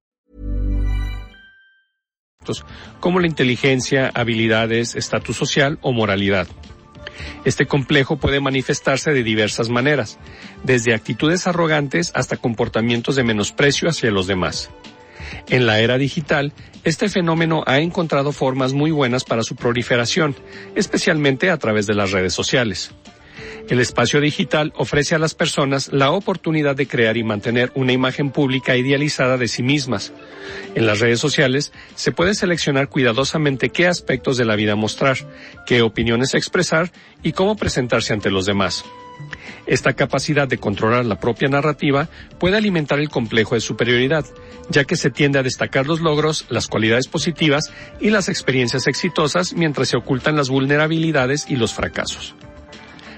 Como 3.00 3.20
la 3.20 3.28
inteligencia, 3.28 4.10
habilidades, 4.16 4.96
estatus 4.96 5.36
social 5.36 5.78
o 5.82 5.92
moralidad. 5.92 6.48
Este 7.46 7.68
complejo 7.68 8.18
puede 8.18 8.40
manifestarse 8.40 9.12
de 9.12 9.24
diversas 9.24 9.70
maneras, 9.70 10.18
desde 10.64 10.96
actitudes 10.96 11.46
arrogantes 11.46 12.12
hasta 12.16 12.38
comportamientos 12.38 13.16
de 13.16 13.24
menosprecio 13.24 13.90
hacia 13.90 14.10
los 14.10 14.26
demás. 14.26 14.72
En 15.50 15.66
la 15.66 15.80
era 15.80 15.98
digital, 15.98 16.54
este 16.84 17.10
fenómeno 17.10 17.64
ha 17.66 17.80
encontrado 17.80 18.32
formas 18.32 18.74
muy 18.74 18.92
buenas 18.92 19.24
para 19.24 19.44
su 19.44 19.56
proliferación, 19.56 20.36
especialmente 20.76 21.50
a 21.50 21.58
través 21.58 21.88
de 21.88 21.96
las 21.96 22.12
redes 22.12 22.34
sociales. 22.34 22.92
El 23.68 23.80
espacio 23.80 24.20
digital 24.20 24.74
ofrece 24.76 25.14
a 25.14 25.20
las 25.20 25.36
personas 25.36 25.92
la 25.94 26.12
oportunidad 26.12 26.76
de 26.76 26.88
crear 26.88 27.18
y 27.18 27.24
mantener 27.24 27.72
una 27.76 27.94
imagen 27.94 28.32
pública 28.32 28.76
idealizada 28.76 29.38
de 29.38 29.48
sí 29.48 29.62
mismas. 29.62 30.12
En 30.74 30.86
las 30.88 31.00
redes 31.00 31.20
sociales 31.20 31.72
se 31.96 32.12
puede 32.12 32.34
seleccionar 32.34 32.90
cuidadosamente 32.90 33.70
qué 33.70 33.88
aspectos 33.88 34.38
de 34.38 34.46
la 34.46 34.56
vida 34.56 34.76
mostrar, 34.76 35.18
qué 35.68 35.82
opiniones 35.84 36.34
expresar 36.34 36.92
y 37.22 37.34
cómo 37.34 37.56
presentarse 37.56 38.14
ante 38.14 38.32
los 38.32 38.48
demás. 38.48 38.86
Esta 39.66 39.94
capacidad 39.94 40.48
de 40.48 40.58
controlar 40.58 41.06
la 41.06 41.20
propia 41.20 41.48
narrativa 41.48 42.10
puede 42.40 42.58
alimentar 42.58 43.00
el 43.00 43.10
complejo 43.10 43.56
de 43.56 43.62
superioridad, 43.62 44.26
ya 44.70 44.86
que 44.86 44.96
se 44.96 45.12
tiende 45.12 45.40
a 45.40 45.44
destacar 45.44 45.88
los 45.88 46.02
logros, 46.02 46.46
las 46.50 46.68
cualidades 46.68 47.08
positivas 47.08 47.72
y 48.00 48.10
las 48.10 48.30
experiencias 48.30 48.88
exitosas 48.88 49.54
mientras 49.54 49.90
se 49.90 49.98
ocultan 49.98 50.36
las 50.36 50.50
vulnerabilidades 50.50 51.46
y 51.50 51.56
los 51.56 51.74
fracasos. 51.74 52.36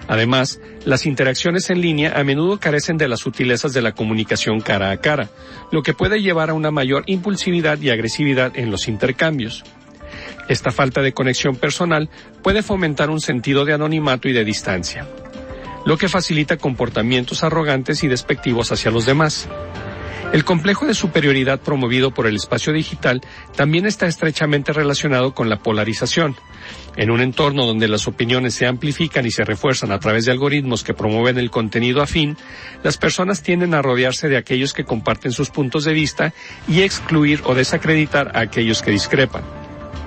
Además, 0.08 0.60
las 0.84 1.06
interacciones 1.06 1.70
en 1.70 1.80
línea 1.80 2.20
a 2.20 2.24
menudo 2.26 2.60
carecen 2.60 2.98
de 2.98 3.08
las 3.08 3.22
sutilezas 3.22 3.72
de 3.72 3.82
la 3.82 3.94
comunicación 3.94 4.60
cara 4.60 4.92
a 4.92 4.98
cara, 4.98 5.30
lo 5.72 5.84
que 5.84 5.94
puede 5.94 6.22
llevar 6.22 6.50
a 6.50 6.54
una 6.54 6.70
mayor 6.70 7.04
impulsividad 7.06 7.80
y 7.80 7.92
agresividad 7.92 8.58
en 8.58 8.72
los 8.72 8.90
intercambios. 8.90 9.64
Esta 10.50 10.72
falta 10.72 11.02
de 11.02 11.14
conexión 11.14 11.56
personal 11.56 12.10
puede 12.44 12.62
fomentar 12.62 13.10
un 13.10 13.22
sentido 13.22 13.64
de 13.64 13.74
anonimato 13.74 14.28
y 14.28 14.34
de 14.34 14.44
distancia 14.44 15.08
lo 15.86 15.98
que 15.98 16.10
facilita 16.10 16.58
comportamientos 16.58 17.44
arrogantes 17.44 18.04
y 18.04 18.08
despectivos 18.08 18.72
hacia 18.72 18.92
los 18.92 19.06
demás. 19.06 19.50
El 20.34 20.46
complejo 20.46 20.86
de 20.86 20.94
superioridad 20.94 21.60
promovido 21.60 22.14
por 22.14 22.26
el 22.26 22.38
espacio 22.38 22.72
digital 22.72 23.22
también 23.56 23.86
está 23.86 24.08
estrechamente 24.08 24.72
relacionado 24.72 25.34
con 25.34 25.50
la 25.50 25.60
polarización. 25.60 26.38
En 26.96 27.12
un 27.12 27.20
entorno 27.20 27.66
donde 27.66 27.90
las 27.90 28.08
opiniones 28.08 28.54
se 28.54 28.66
amplifican 28.66 29.26
y 29.26 29.32
se 29.32 29.44
refuerzan 29.44 29.92
a 29.92 30.00
través 30.00 30.26
de 30.26 30.32
algoritmos 30.32 30.86
que 30.86 30.94
promueven 30.94 31.38
el 31.38 31.52
contenido 31.52 32.02
afín, 32.02 32.38
las 32.82 32.98
personas 32.98 33.44
tienden 33.44 33.74
a 33.74 33.82
rodearse 33.82 34.30
de 34.30 34.38
aquellos 34.38 34.74
que 34.74 34.86
comparten 34.86 35.34
sus 35.34 35.50
puntos 35.50 35.84
de 35.84 35.94
vista 35.94 36.34
y 36.66 36.82
excluir 36.82 37.42
o 37.44 37.54
desacreditar 37.54 38.32
a 38.34 38.40
aquellos 38.40 38.82
que 38.82 38.92
discrepan. 38.92 39.61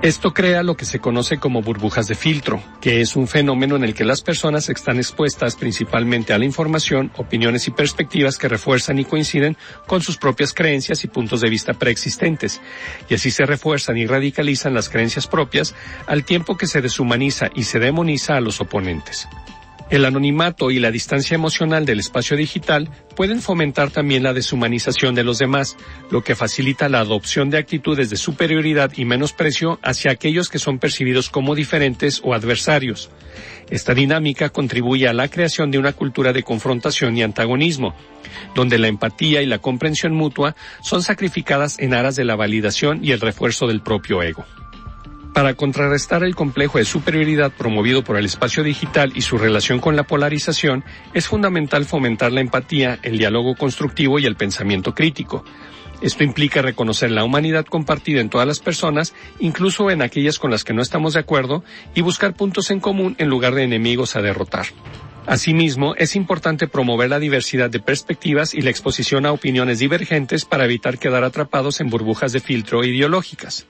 Esto 0.05 0.35
crea 0.35 0.61
lo 0.61 0.77
que 0.77 0.85
se 0.85 0.99
conoce 0.99 1.39
como 1.39 1.63
burbujas 1.63 2.07
de 2.07 2.13
filtro, 2.13 2.61
que 2.79 3.01
es 3.01 3.15
un 3.15 3.27
fenómeno 3.27 3.75
en 3.75 3.83
el 3.83 3.95
que 3.95 4.03
las 4.03 4.21
personas 4.21 4.69
están 4.69 4.97
expuestas 4.97 5.55
principalmente 5.55 6.31
a 6.31 6.37
la 6.37 6.45
información, 6.45 7.11
opiniones 7.17 7.67
y 7.67 7.71
perspectivas 7.71 8.37
que 8.37 8.47
refuerzan 8.47 8.99
y 8.99 9.05
coinciden 9.05 9.57
con 9.87 10.03
sus 10.03 10.17
propias 10.17 10.53
creencias 10.53 11.03
y 11.03 11.07
puntos 11.07 11.41
de 11.41 11.49
vista 11.49 11.73
preexistentes, 11.73 12.61
y 13.09 13.15
así 13.15 13.31
se 13.31 13.47
refuerzan 13.47 13.97
y 13.97 14.05
radicalizan 14.05 14.75
las 14.75 14.89
creencias 14.89 15.25
propias 15.25 15.73
al 16.05 16.23
tiempo 16.23 16.55
que 16.55 16.67
se 16.67 16.83
deshumaniza 16.83 17.49
y 17.55 17.63
se 17.63 17.79
demoniza 17.79 18.37
a 18.37 18.41
los 18.41 18.61
oponentes. 18.61 19.27
El 19.89 20.03
anonimato 20.03 20.71
y 20.71 20.79
la 20.79 20.89
distancia 20.89 21.35
emocional 21.35 21.85
del 21.85 21.99
espacio 21.99 22.35
digital 22.35 22.89
pueden 23.15 23.39
fomentar 23.39 23.91
también 23.91 24.23
la 24.23 24.33
deshumanización 24.33 25.13
de 25.13 25.23
los 25.23 25.37
demás, 25.37 25.77
lo 26.09 26.23
que 26.23 26.33
facilita 26.33 26.89
la 26.89 27.01
adopción 27.01 27.51
de 27.51 27.59
actitudes 27.59 28.09
de 28.09 28.17
superioridad 28.17 28.91
y 28.95 29.05
menosprecio 29.05 29.79
hacia 29.83 30.11
aquellos 30.11 30.49
que 30.49 30.57
son 30.57 30.79
percibidos 30.79 31.29
como 31.29 31.53
diferentes 31.53 32.19
o 32.23 32.33
adversarios. 32.33 33.11
Esta 33.69 33.93
dinámica 33.93 34.49
contribuye 34.49 35.07
a 35.07 35.13
la 35.13 35.27
creación 35.27 35.69
de 35.69 35.77
una 35.77 35.93
cultura 35.93 36.33
de 36.33 36.43
confrontación 36.43 37.15
y 37.15 37.21
antagonismo, 37.21 37.93
donde 38.55 38.79
la 38.79 38.87
empatía 38.87 39.43
y 39.43 39.45
la 39.45 39.59
comprensión 39.59 40.13
mutua 40.13 40.55
son 40.81 41.03
sacrificadas 41.03 41.77
en 41.77 41.93
aras 41.93 42.15
de 42.15 42.25
la 42.25 42.35
validación 42.35 43.05
y 43.05 43.11
el 43.11 43.21
refuerzo 43.21 43.67
del 43.67 43.81
propio 43.81 44.23
ego. 44.23 44.45
Para 45.35 45.53
contrarrestar 45.53 46.23
el 46.23 46.33
complejo 46.33 46.77
de 46.77 46.85
superioridad 46.85 47.51
promovido 47.51 48.05
por 48.05 48.15
el 48.15 48.23
espacio 48.23 48.63
digital 48.63 49.11
y 49.15 49.21
su 49.21 49.37
relación 49.37 49.81
con 49.81 49.97
la 49.97 50.03
polarización, 50.03 50.85
es 51.13 51.27
fundamental 51.27 51.83
fomentar 51.83 52.31
la 52.31 52.39
empatía, 52.39 52.99
el 53.03 53.17
diálogo 53.17 53.53
constructivo 53.55 54.17
y 54.17 54.25
el 54.25 54.37
pensamiento 54.37 54.93
crítico. 54.95 55.43
Esto 55.99 56.23
implica 56.23 56.61
reconocer 56.61 57.11
la 57.11 57.25
humanidad 57.25 57.65
compartida 57.65 58.21
en 58.21 58.29
todas 58.29 58.47
las 58.47 58.61
personas, 58.61 59.13
incluso 59.39 59.91
en 59.91 60.01
aquellas 60.01 60.39
con 60.39 60.51
las 60.51 60.63
que 60.63 60.73
no 60.73 60.81
estamos 60.81 61.15
de 61.15 61.19
acuerdo, 61.19 61.65
y 61.93 61.99
buscar 61.99 62.33
puntos 62.33 62.71
en 62.71 62.79
común 62.79 63.15
en 63.17 63.27
lugar 63.27 63.55
de 63.55 63.63
enemigos 63.63 64.15
a 64.15 64.21
derrotar. 64.21 64.67
Asimismo, 65.27 65.95
es 65.95 66.15
importante 66.15 66.67
promover 66.67 67.09
la 67.09 67.19
diversidad 67.19 67.69
de 67.69 67.79
perspectivas 67.79 68.53
y 68.53 68.61
la 68.61 68.69
exposición 68.69 69.25
a 69.25 69.31
opiniones 69.31 69.79
divergentes 69.79 70.45
para 70.45 70.65
evitar 70.65 70.99
quedar 70.99 71.23
atrapados 71.23 71.81
en 71.81 71.89
burbujas 71.89 72.31
de 72.31 72.39
filtro 72.39 72.83
ideológicas. 72.83 73.65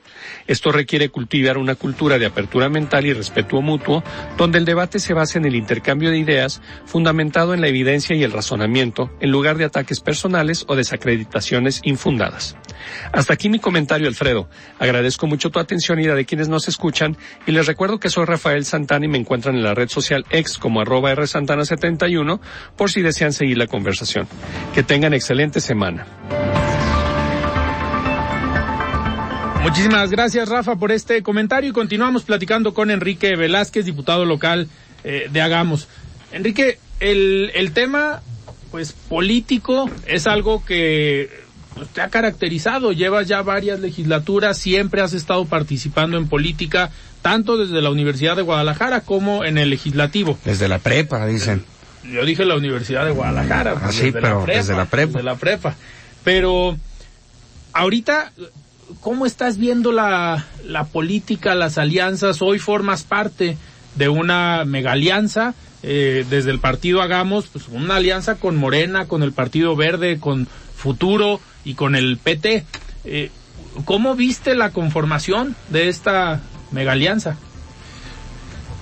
Esto 0.48 0.72
requiere 0.72 1.10
cultivar 1.10 1.58
una 1.58 1.76
cultura 1.76 2.20
de 2.20 2.26
apertura 2.26 2.68
mental 2.70 3.06
y 3.06 3.14
respeto 3.14 3.62
mutuo, 3.62 4.04
donde 4.38 4.58
el 4.58 4.66
debate 4.66 5.00
se 5.00 5.14
base 5.14 5.38
en 5.38 5.46
el 5.46 5.56
intercambio 5.56 6.12
de 6.12 6.18
ideas 6.18 6.62
fundamentado 6.86 7.54
en 7.54 7.62
la 7.62 7.68
evidencia 7.68 8.16
y 8.16 8.24
el 8.24 8.32
razonamiento, 8.32 9.12
en 9.22 9.32
lugar 9.32 9.58
de 9.58 9.66
ataques 9.66 10.02
personales 10.02 10.66
o 10.68 10.76
desacreditaciones 10.76 11.82
infundadas. 11.84 12.58
Hasta 13.12 13.34
aquí 13.34 13.50
mi 13.50 13.60
comentario, 13.60 14.08
Alfredo. 14.08 14.50
Agradezco 14.80 15.28
mucho 15.28 15.50
tu 15.50 15.60
atención 15.60 16.00
y 16.00 16.04
la 16.04 16.16
de 16.16 16.26
quienes 16.26 16.50
nos 16.50 16.68
escuchan, 16.68 17.18
y 17.48 17.52
les 17.52 17.66
recuerdo 17.66 18.00
que 18.00 18.10
soy 18.10 18.26
Rafael 18.26 18.66
Santana 18.66 19.06
y 19.06 19.10
me 19.10 19.18
encuentran 19.18 19.56
en 19.56 19.64
la 19.64 19.74
red 19.74 19.90
social 19.90 20.26
ex 20.30 20.58
como 20.58 20.82
arroba 20.82 21.12
rsantana71 21.46 22.40
por 22.76 22.92
si 22.92 23.02
desean 23.02 23.34
seguir 23.34 23.58
la 23.58 23.68
conversación. 23.68 24.28
Que 24.74 24.84
tengan 24.84 25.14
excelente 25.14 25.62
semana. 25.62 26.06
Muchísimas 29.64 30.12
gracias, 30.12 30.48
Rafa, 30.48 30.76
por 30.76 30.92
este 30.92 31.24
comentario 31.24 31.72
y 31.72 31.74
continuamos 31.74 32.24
platicando 32.24 32.74
con 32.74 32.92
Enrique 32.92 33.36
Velázquez, 33.36 33.86
diputado 33.86 34.24
local 34.24 34.68
eh, 35.04 35.28
de 35.32 35.42
Hagamos. 35.42 35.88
Enrique, 36.32 36.78
el, 37.00 37.52
el 37.56 37.72
tema, 37.72 38.22
pues, 38.70 38.94
político 38.94 39.90
es 40.06 40.28
algo 40.28 40.64
que 40.64 41.30
pues, 41.74 41.90
te 41.90 42.02
ha 42.02 42.10
caracterizado. 42.10 42.92
Llevas 42.92 43.28
ya 43.28 43.42
varias 43.42 43.80
legislaturas, 43.80 44.58
siempre 44.58 45.02
has 45.02 45.14
estado 45.14 45.46
participando 45.46 46.18
en 46.18 46.28
política, 46.28 46.92
tanto 47.26 47.58
desde 47.58 47.82
la 47.82 47.90
Universidad 47.90 48.36
de 48.36 48.44
Guadalajara 48.44 49.02
como 49.02 49.44
en 49.44 49.58
el 49.58 49.72
legislativo. 49.72 50.38
Desde 50.46 50.68
la 50.68 50.78
prepa, 50.78 51.26
dicen. 51.26 51.66
Yo 52.04 52.24
dije 52.24 52.46
la 52.46 52.56
Universidad 52.56 53.04
de 53.04 53.10
Guadalajara. 53.10 53.82
Ah, 53.82 53.92
sí, 53.92 54.12
pero 54.12 54.46
desde 54.46 54.76
la 54.76 54.86
prepa. 54.86 55.14
Desde 55.14 55.24
la 55.24 55.36
prepa. 55.36 55.74
Pero 56.24 56.78
ahorita 57.74 58.32
¿cómo 59.02 59.26
estás 59.26 59.58
viendo 59.58 59.92
la, 59.92 60.46
la 60.68 60.84
política, 60.84 61.56
las 61.56 61.80
alianzas? 61.80 62.44
Hoy 62.44 62.60
formas 62.60 63.02
parte 63.02 63.58
de 63.96 64.08
una 64.08 64.64
mega 64.64 64.92
alianza, 64.92 65.56
eh, 65.82 66.28
desde 66.30 66.52
el 66.52 66.60
partido 66.60 67.02
Hagamos, 67.02 67.48
pues 67.48 67.68
una 67.70 67.96
alianza 67.96 68.36
con 68.36 68.56
Morena, 68.56 69.08
con 69.08 69.24
el 69.24 69.32
Partido 69.32 69.76
Verde, 69.76 70.20
con 70.20 70.48
Futuro 70.76 71.42
y 71.64 71.74
con 71.74 71.96
el 71.96 72.20
PT. 72.20 72.66
Eh, 73.04 73.32
¿Cómo 73.84 74.16
viste 74.16 74.54
la 74.54 74.70
conformación 74.70 75.56
de 75.70 75.90
esta 75.90 76.40
mega 76.76 76.92
alianza? 76.92 77.38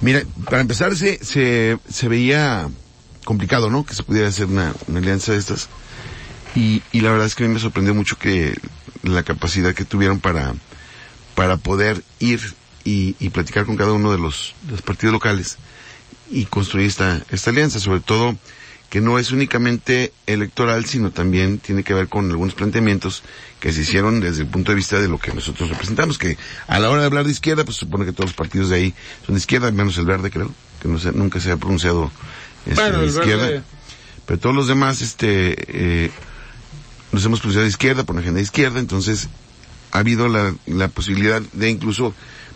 Mira, 0.02 0.24
para 0.50 0.62
empezar 0.62 0.96
se, 0.98 1.24
se, 1.24 2.08
veía 2.10 2.68
complicado, 3.24 3.70
¿no? 3.70 3.86
Que 3.86 3.94
se 3.94 4.04
pudiera 4.04 4.28
hacer 4.28 4.48
una, 4.48 4.74
una 4.88 5.00
alianza 5.00 5.32
de 5.32 5.38
estas. 5.38 5.70
Y, 6.56 6.82
y 6.92 7.00
la 7.00 7.12
verdad 7.12 7.28
es 7.28 7.36
que 7.36 7.46
a 7.46 7.48
mí 7.48 7.54
me 7.54 7.60
sorprendió 7.60 7.96
mucho 7.96 8.18
que 8.18 8.58
la 9.04 9.24
capacidad 9.24 9.74
que 9.74 9.86
tuvieron 9.86 10.20
para, 10.20 10.54
para 11.36 11.56
poder 11.58 12.04
ir 12.20 12.42
y, 12.84 13.16
y 13.20 13.30
platicar 13.30 13.66
con 13.66 13.78
cada 13.78 13.94
uno 13.94 14.12
de 14.12 14.18
los, 14.18 14.56
los 14.70 14.82
partidos 14.82 15.14
locales 15.14 15.58
y 16.30 16.46
construir 16.46 16.88
esta, 16.88 17.22
esta 17.30 17.52
alianza, 17.52 17.80
sobre 17.80 18.02
todo 18.02 18.36
que 18.94 19.02
no 19.02 19.18
es 19.18 19.32
únicamente 19.32 20.14
electoral, 20.28 20.86
sino 20.86 21.10
también 21.10 21.58
tiene 21.58 21.84
que 21.84 21.96
ver 21.96 22.10
con 22.10 22.30
algunos 22.30 22.54
planteamientos 22.54 23.24
que 23.60 23.74
se 23.74 23.82
hicieron 23.82 24.20
desde 24.20 24.44
el 24.44 24.48
punto 24.48 24.72
de 24.72 24.76
vista 24.76 25.00
de 25.02 25.08
lo 25.08 25.18
que 25.18 25.34
nosotros 25.34 25.68
representamos, 25.72 26.20
que 26.20 26.38
a 26.68 26.78
la 26.78 26.92
hora 26.92 27.02
de 27.02 27.08
hablar 27.08 27.26
de 27.26 27.32
izquierda, 27.32 27.66
pues 27.66 27.76
supone 27.78 28.06
que 28.06 28.12
todos 28.12 28.30
los 28.30 28.36
partidos 28.36 28.70
de 28.70 28.76
ahí 28.76 28.94
son 29.26 29.34
de 29.34 29.40
izquierda, 29.40 29.72
menos 29.72 29.98
el 29.98 30.06
verde, 30.06 30.30
creo, 30.30 30.52
que 30.80 30.88
no 30.90 31.00
se, 31.00 31.12
nunca 31.12 31.40
se 31.40 31.52
ha 31.52 31.58
pronunciado 31.58 32.12
este, 32.68 32.80
Bueno, 32.82 33.00
de 33.00 33.08
izquierda. 33.08 33.48
verde- 33.48 33.64
Pero 34.28 34.40
todos 34.40 34.56
los 34.56 34.68
demás, 34.68 35.02
este, 35.02 35.56
eh, 36.06 36.12
nos 37.12 37.26
hemos 37.26 37.40
pronunciado 37.40 37.64
de 37.64 37.70
izquierda, 37.72 38.04
por 38.04 38.14
una 38.14 38.22
agenda 38.22 38.38
de 38.38 38.44
izquierda, 38.44 38.80
entonces 38.80 39.28
ha 39.92 39.98
habido 39.98 40.28
la, 40.28 40.54
la 40.68 40.88
posibilidad 40.88 41.42
de 41.42 41.70
incluso 41.72 42.14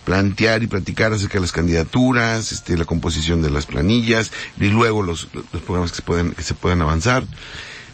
plantear 0.08 0.63
y 0.63 0.67
platicar 0.67 1.12
acerca 1.12 1.34
de 1.34 1.41
las 1.41 1.52
candidaturas, 1.52 2.54
este, 2.54 2.78
la 2.78 2.86
composición 2.86 3.41
de 3.41 3.50
las 3.50 3.65
planillas 3.65 4.32
y 4.58 4.67
luego 4.67 5.04
los, 5.04 5.28
los 5.34 5.62
programas 5.63 5.91
que 5.91 5.98
se 5.98 6.02
pueden, 6.02 6.32
que 6.32 6.43
se 6.43 6.54
puedan 6.54 6.82
avanzar. 6.82 7.26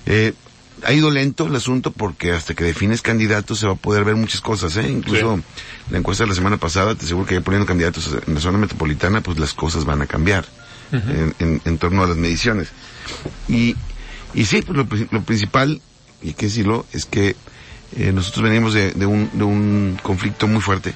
Eh, 0.05 0.33
ha 0.85 0.93
ido 0.93 1.09
lento 1.09 1.47
el 1.47 1.55
asunto 1.55 1.89
porque 1.89 2.31
hasta 2.31 2.53
que 2.53 2.65
defines 2.65 3.01
candidatos 3.01 3.57
se 3.57 3.65
va 3.65 3.73
a 3.73 3.77
poder 3.77 4.03
ver 4.03 4.15
muchas 4.15 4.41
cosas, 4.41 4.77
¿eh? 4.77 4.87
Incluso 4.87 5.39
la 5.89 5.97
encuesta 5.97 6.25
de 6.25 6.29
la 6.29 6.35
semana 6.35 6.57
pasada, 6.57 6.93
te 6.93 7.03
aseguro 7.05 7.25
que 7.25 7.33
ya 7.33 7.41
poniendo 7.41 7.65
candidatos 7.65 8.07
en 8.27 8.35
la 8.35 8.39
zona 8.39 8.59
metropolitana, 8.59 9.21
pues 9.21 9.39
las 9.39 9.55
cosas 9.55 9.83
van 9.83 10.03
a 10.03 10.05
cambiar 10.05 10.45
en, 10.91 11.33
en, 11.39 11.61
en 11.65 11.77
torno 11.79 12.03
a 12.03 12.07
las 12.07 12.17
mediciones. 12.17 12.67
Y, 13.47 13.75
y 14.35 14.45
sí, 14.45 14.61
pues 14.61 14.77
lo, 14.77 14.87
lo 15.09 15.21
principal, 15.23 15.81
y 16.21 16.27
hay 16.27 16.33
que 16.35 16.45
decirlo, 16.45 16.85
es 16.93 17.05
que 17.05 17.35
eh, 17.97 18.11
nosotros 18.13 18.43
venimos 18.43 18.75
de, 18.75 18.91
de 18.91 19.07
un, 19.07 19.31
de 19.33 19.43
un 19.43 19.97
conflicto 20.03 20.47
muy 20.47 20.61
fuerte, 20.61 20.93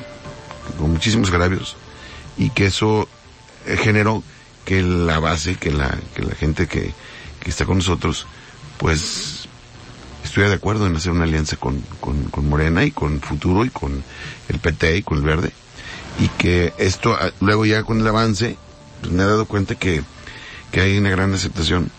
con 0.77 0.91
muchísimos 0.91 1.29
agravios, 1.29 1.75
y 2.37 2.49
que 2.49 2.65
eso 2.67 3.07
eh, 3.65 3.77
generó 3.77 4.23
que 4.65 4.81
la 4.81 5.19
base, 5.19 5.55
que 5.55 5.71
la, 5.71 5.97
que 6.15 6.23
la 6.23 6.35
gente 6.35 6.67
que, 6.67 6.93
que 7.39 7.49
está 7.49 7.65
con 7.65 7.77
nosotros, 7.77 8.27
pues 8.77 9.47
estuviera 10.23 10.49
de 10.49 10.57
acuerdo 10.57 10.87
en 10.87 10.95
hacer 10.95 11.11
una 11.11 11.23
alianza 11.23 11.55
con, 11.55 11.81
con, 11.99 12.25
con 12.25 12.47
Morena 12.49 12.83
y 12.83 12.91
con 12.91 13.21
Futuro 13.21 13.65
y 13.65 13.69
con 13.69 14.03
el 14.49 14.59
PT 14.59 14.97
y 14.97 15.03
con 15.03 15.17
el 15.19 15.23
Verde. 15.23 15.51
Y 16.19 16.27
que 16.29 16.73
esto, 16.77 17.15
ah, 17.19 17.31
luego 17.39 17.65
ya 17.65 17.83
con 17.83 18.01
el 18.01 18.07
avance, 18.07 18.57
pues 19.01 19.13
me 19.13 19.23
he 19.23 19.25
dado 19.25 19.45
cuenta 19.45 19.75
que, 19.75 20.03
que 20.71 20.81
hay 20.81 20.97
una 20.97 21.09
gran 21.09 21.33
aceptación. 21.33 21.89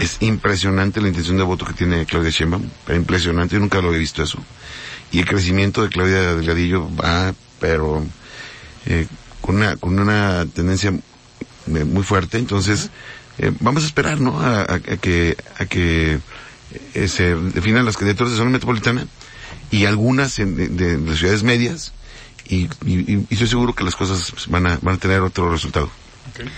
Es 0.00 0.18
impresionante 0.20 1.00
la 1.00 1.08
intención 1.08 1.38
de 1.38 1.42
voto 1.42 1.64
que 1.64 1.72
tiene 1.72 2.06
Claudia 2.06 2.30
Sheinbaum, 2.30 2.62
pero 2.86 2.96
impresionante, 2.96 3.54
yo 3.54 3.60
nunca 3.60 3.80
lo 3.80 3.88
había 3.88 3.98
visto 3.98 4.22
eso. 4.22 4.38
Y 5.10 5.18
el 5.18 5.26
crecimiento 5.26 5.82
de 5.82 5.88
Claudia 5.88 6.34
Delgadillo 6.34 6.88
va, 6.94 7.34
pero 7.62 8.04
eh, 8.86 9.06
con 9.40 9.56
una 9.56 9.76
con 9.76 9.98
una 9.98 10.44
tendencia 10.54 10.92
muy 11.66 12.02
fuerte, 12.02 12.36
entonces 12.38 12.90
eh, 13.38 13.52
vamos 13.60 13.84
a 13.84 13.86
esperar, 13.86 14.20
¿no? 14.20 14.38
A, 14.40 14.60
a- 14.62 14.74
a 14.74 14.78
que 15.00 15.36
a 15.58 15.64
que 15.64 16.18
eh, 16.94 17.08
se 17.08 17.34
definan 17.36 17.84
las 17.86 17.96
candidaturas 17.96 18.32
de 18.32 18.38
zona 18.38 18.50
metropolitana 18.50 19.06
y 19.70 19.86
algunas 19.86 20.38
en- 20.40 20.56
de, 20.56 20.68
de 20.68 20.98
las 20.98 21.18
ciudades 21.18 21.42
medias 21.44 21.92
y, 22.46 22.68
y, 22.84 23.20
y 23.20 23.26
estoy 23.30 23.46
seguro 23.48 23.74
que 23.74 23.84
las 23.84 23.94
cosas 23.96 24.30
pues, 24.32 24.48
van 24.48 24.66
a 24.66 24.78
van 24.82 24.96
a 24.96 24.98
tener 24.98 25.20
otro 25.22 25.50
resultado. 25.50 25.88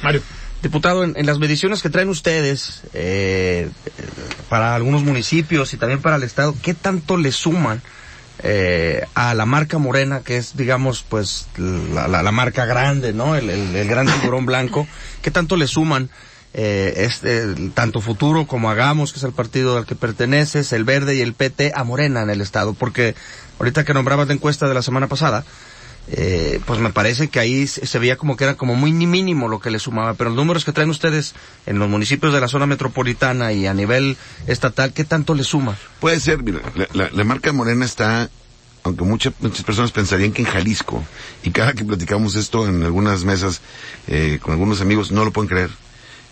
Mario. 0.02 0.22
Diputado, 0.62 1.04
en, 1.04 1.12
en 1.18 1.26
las 1.26 1.38
mediciones 1.38 1.82
que 1.82 1.90
traen 1.90 2.08
ustedes 2.08 2.80
eh, 2.94 3.68
para 4.48 4.74
algunos 4.74 5.02
municipios 5.04 5.74
y 5.74 5.76
también 5.76 6.00
para 6.00 6.16
el 6.16 6.22
Estado, 6.22 6.54
¿qué 6.62 6.72
tanto 6.72 7.18
le 7.18 7.32
suman 7.32 7.82
eh, 8.42 9.04
a 9.14 9.34
la 9.34 9.46
marca 9.46 9.78
morena, 9.78 10.20
que 10.20 10.36
es, 10.36 10.56
digamos, 10.56 11.04
pues 11.08 11.46
la, 11.56 12.08
la- 12.08 12.22
la 12.22 12.32
marca 12.32 12.64
grande, 12.66 13.12
¿no? 13.12 13.36
El, 13.36 13.48
el- 13.50 13.74
el 13.76 13.88
gran 13.88 14.06
tiburón 14.06 14.44
blanco. 14.46 14.86
¿Qué 15.22 15.30
tanto 15.30 15.56
le 15.56 15.66
suman 15.66 16.10
eh, 16.52 16.94
este, 16.98 17.54
tanto 17.74 18.00
Futuro 18.00 18.46
como 18.46 18.70
Hagamos, 18.70 19.12
que 19.12 19.18
es 19.18 19.24
el 19.24 19.32
partido 19.32 19.76
al 19.78 19.86
que 19.86 19.94
perteneces, 19.94 20.72
el 20.72 20.84
Verde 20.84 21.14
y 21.16 21.20
el 21.20 21.32
PT, 21.34 21.72
a 21.74 21.84
Morena 21.84 22.22
en 22.22 22.30
el 22.30 22.40
Estado? 22.40 22.74
Porque 22.74 23.14
ahorita 23.58 23.84
que 23.84 23.94
nombrabas 23.94 24.28
la 24.28 24.34
encuesta 24.34 24.68
de 24.68 24.74
la 24.74 24.82
semana 24.82 25.06
pasada, 25.08 25.44
eh, 26.08 26.60
pues 26.66 26.80
me 26.80 26.90
parece 26.90 27.28
que 27.28 27.40
ahí 27.40 27.66
se 27.66 27.98
veía 27.98 28.16
como 28.16 28.36
que 28.36 28.44
era 28.44 28.54
como 28.56 28.74
muy 28.74 28.92
ni 28.92 29.06
mínimo 29.06 29.48
lo 29.48 29.58
que 29.60 29.70
le 29.70 29.78
sumaba, 29.78 30.14
pero 30.14 30.30
los 30.30 30.36
números 30.36 30.64
que 30.64 30.72
traen 30.72 30.90
ustedes 30.90 31.34
en 31.66 31.78
los 31.78 31.88
municipios 31.88 32.32
de 32.34 32.40
la 32.40 32.48
zona 32.48 32.66
metropolitana 32.66 33.52
y 33.52 33.66
a 33.66 33.74
nivel 33.74 34.16
estatal, 34.46 34.92
¿qué 34.92 35.04
tanto 35.04 35.34
le 35.34 35.44
suma? 35.44 35.76
Puede 36.00 36.20
ser, 36.20 36.42
mira, 36.42 36.60
la, 36.74 36.88
la- 36.92 37.10
la 37.10 37.24
marca 37.24 37.52
morena 37.52 37.84
está, 37.86 38.28
aunque 38.82 39.04
muchas 39.04 39.32
muchas 39.40 39.64
personas 39.64 39.92
pensarían 39.92 40.32
que 40.32 40.42
en 40.42 40.48
Jalisco, 40.48 41.02
y 41.42 41.50
cada 41.50 41.72
que 41.72 41.84
platicamos 41.84 42.34
esto 42.36 42.68
en 42.68 42.82
algunas 42.82 43.24
mesas 43.24 43.62
eh, 44.06 44.38
con 44.42 44.52
algunos 44.52 44.80
amigos, 44.82 45.10
no 45.10 45.24
lo 45.24 45.32
pueden 45.32 45.48
creer. 45.48 45.70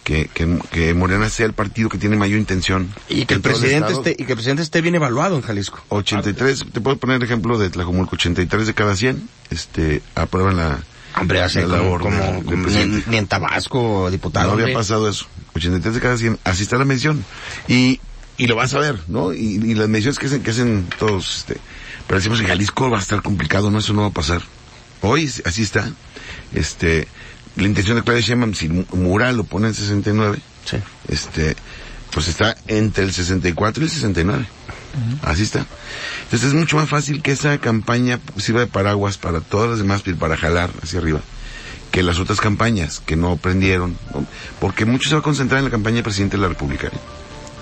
Que, 0.04 0.28
que, 0.32 0.58
que 0.70 0.94
Morena 0.94 1.28
sea 1.28 1.46
el 1.46 1.52
partido 1.52 1.88
que 1.88 1.98
tiene 1.98 2.16
mayor 2.16 2.38
intención. 2.38 2.92
Y 3.08 3.24
que 3.24 3.34
el 3.34 3.40
presidente 3.40 3.92
esté, 3.92 4.10
y 4.12 4.24
que 4.24 4.32
el 4.32 4.36
presidente 4.36 4.62
esté 4.62 4.80
bien 4.80 4.94
evaluado 4.94 5.36
en 5.36 5.42
Jalisco. 5.42 5.82
83, 5.88 6.66
te 6.72 6.80
puedo 6.80 6.96
poner 6.96 7.16
el 7.16 7.22
ejemplo 7.22 7.58
de 7.58 7.70
Tlajomulco, 7.70 8.16
83 8.16 8.66
de 8.66 8.74
cada 8.74 8.96
100, 8.96 9.28
este, 9.50 10.02
aprueban 10.14 10.56
la, 10.56 10.80
Hombre, 11.20 11.42
así 11.42 11.60
la 11.60 11.66
como, 11.66 11.76
labor 11.76 12.12
ni, 13.06 13.16
en 13.16 13.26
Tabasco, 13.26 14.10
diputado. 14.10 14.46
No 14.46 14.52
había 14.54 14.64
hombre. 14.66 14.76
pasado 14.76 15.08
eso. 15.08 15.26
83 15.54 15.94
de 15.94 16.00
cada 16.00 16.16
100. 16.16 16.38
Así 16.44 16.62
está 16.62 16.78
la 16.78 16.84
medición. 16.84 17.24
Y, 17.68 18.00
y 18.38 18.46
lo 18.46 18.56
vas 18.56 18.74
a 18.74 18.78
ver, 18.78 18.98
¿no? 19.08 19.32
Y, 19.32 19.60
y 19.62 19.74
las 19.74 19.88
mediciones 19.88 20.18
que 20.18 20.26
hacen, 20.26 20.42
que 20.42 20.50
hacen 20.50 20.88
todos, 20.98 21.38
este, 21.38 21.58
pero 22.06 22.18
decimos 22.18 22.40
en 22.40 22.46
Jalisco 22.46 22.90
va 22.90 22.98
a 22.98 23.02
estar 23.02 23.22
complicado, 23.22 23.70
no, 23.70 23.78
eso 23.78 23.92
no 23.92 24.02
va 24.02 24.08
a 24.08 24.12
pasar. 24.12 24.42
Hoy 25.02 25.30
así 25.44 25.62
está. 25.62 25.90
Este, 26.54 27.08
la 27.56 27.64
intención 27.64 27.96
de 27.96 28.02
Claudia 28.02 28.22
Sheinbaum, 28.22 28.54
si 28.54 28.68
Mu- 28.68 28.84
Mural 28.94 29.36
lo 29.36 29.44
pone 29.44 29.68
en 29.68 29.74
69, 29.74 30.38
Sí. 30.64 30.76
este, 31.08 31.56
pues 32.12 32.28
está 32.28 32.56
entre 32.68 33.04
el 33.04 33.12
64 33.12 33.82
y 33.82 33.86
el 33.86 33.90
69. 33.90 34.46
Así 35.22 35.42
está. 35.42 35.64
Entonces 36.24 36.48
es 36.48 36.54
mucho 36.54 36.76
más 36.76 36.88
fácil 36.88 37.22
que 37.22 37.32
esa 37.32 37.56
campaña 37.58 38.20
sirva 38.36 38.60
de 38.60 38.66
paraguas 38.66 39.16
para 39.16 39.40
todas 39.40 39.70
las 39.70 39.78
demás, 39.78 40.02
para 40.18 40.36
jalar 40.36 40.70
hacia 40.82 40.98
arriba, 40.98 41.20
que 41.90 42.02
las 42.02 42.18
otras 42.18 42.40
campañas 42.40 43.00
que 43.04 43.16
no 43.16 43.36
prendieron, 43.38 43.96
¿no? 44.14 44.26
porque 44.60 44.84
mucho 44.84 45.08
se 45.08 45.14
va 45.14 45.20
a 45.20 45.24
concentrar 45.24 45.58
en 45.60 45.64
la 45.64 45.70
campaña 45.70 45.96
del 45.96 46.04
presidente 46.04 46.36
de 46.36 46.42
la 46.42 46.48
República. 46.48 46.88
¿eh? 46.88 46.90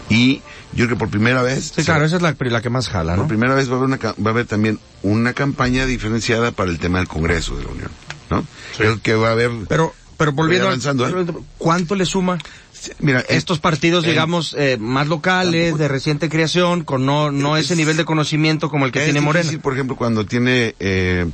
Y 0.09 0.36
yo 0.72 0.86
creo 0.86 0.88
que 0.88 0.97
por 0.97 1.09
primera 1.09 1.41
vez, 1.43 1.72
Sí, 1.76 1.84
claro, 1.84 2.05
esa 2.05 2.16
es 2.16 2.22
la, 2.22 2.34
la 2.36 2.61
que 2.62 2.70
más 2.70 2.88
jala, 2.88 3.12
por 3.14 3.22
¿no? 3.24 3.28
primera 3.28 3.55
vez 3.55 3.68
va 3.70 3.74
a 3.74 3.76
haber 3.76 3.86
una, 3.88 3.97
va 3.99 4.14
a 4.26 4.30
haber 4.30 4.47
también 4.47 4.80
una 5.03 5.32
campaña 5.32 5.86
diferenciada 5.86 6.51
para 6.51 6.70
el 6.72 6.80
tema 6.80 6.99
del 6.99 7.07
Congreso 7.07 7.57
de 7.57 7.62
la 7.64 7.70
Unión, 7.70 7.91
¿no? 8.31 8.47
Creo 8.76 9.01
que 9.03 9.14
va 9.14 9.28
a 9.28 9.33
haber, 9.33 9.51
Pero, 9.68 9.95
pero 10.16 10.33
volviendo 10.33 10.66
avanzando, 10.68 11.07
¿eh? 11.09 11.26
¿cuánto 11.59 11.95
le 11.97 12.07
suma 12.07 12.39
mira, 13.01 13.20
estos 13.28 13.59
partidos, 13.59 14.05
el- 14.05 14.11
digamos, 14.11 14.55
eh, 14.59 14.76
más 14.78 15.09
locales, 15.09 15.76
de 15.76 15.89
reciente 15.89 16.28
creación, 16.28 16.85
con 16.85 17.05
no, 17.05 17.31
no 17.31 17.57
Es- 17.57 17.66
ese 17.66 17.76
nivel 17.76 17.97
de 17.97 18.05
conocimiento 18.05 18.70
como 18.70 18.87
el 18.87 18.93
que 18.93 19.05
tiene 19.05 19.20
Morena? 19.20 19.43
difícil, 19.43 19.61
por 19.61 19.74
ejemplo, 19.74 19.97
cuando 19.97 20.24
tiene 20.24 20.74
eh, 20.78 21.26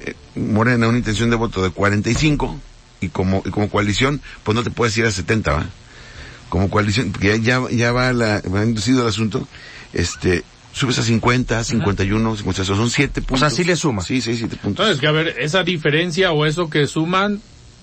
eh, 0.00 0.14
Morena 0.34 0.88
una 0.88 0.98
intención 0.98 1.30
de 1.30 1.36
voto 1.36 1.62
de 1.62 1.70
45 1.70 2.58
y 3.00 3.08
como 3.08 3.42
y 3.46 3.50
como 3.50 3.70
coalición, 3.70 4.20
pues 4.42 4.54
no 4.54 4.62
te 4.62 4.70
puedes 4.70 4.96
ir 4.98 5.06
a 5.06 5.10
70, 5.10 5.52
¿va? 5.52 5.66
Como 6.48 6.68
coalición, 6.68 7.12
porque 7.12 7.40
ya, 7.40 7.60
ya, 7.60 7.70
ya 7.70 7.92
va 7.92 8.12
la, 8.12 8.42
va 8.52 8.64
inducido 8.64 9.02
el 9.02 9.08
asunto, 9.08 9.46
este, 9.92 10.42
subes 10.72 10.98
a 10.98 11.02
50, 11.02 11.64
51, 11.64 12.36
50, 12.36 12.64
son 12.64 12.90
7 12.90 13.22
puntos. 13.22 13.40
sea, 13.40 13.50
sí 13.50 13.64
le 13.64 13.76
suma. 13.76 14.02
Sí, 14.02 14.20
sí, 14.20 14.36
7 14.36 14.56
puntos. 14.56 14.84
Entonces, 14.86 15.00
que 15.00 15.06
a 15.06 15.12
ver, 15.12 15.36
esa 15.38 15.62
diferencia 15.64 16.32
o 16.32 16.46
eso 16.46 16.70
que 16.70 16.86
suman 16.86 17.40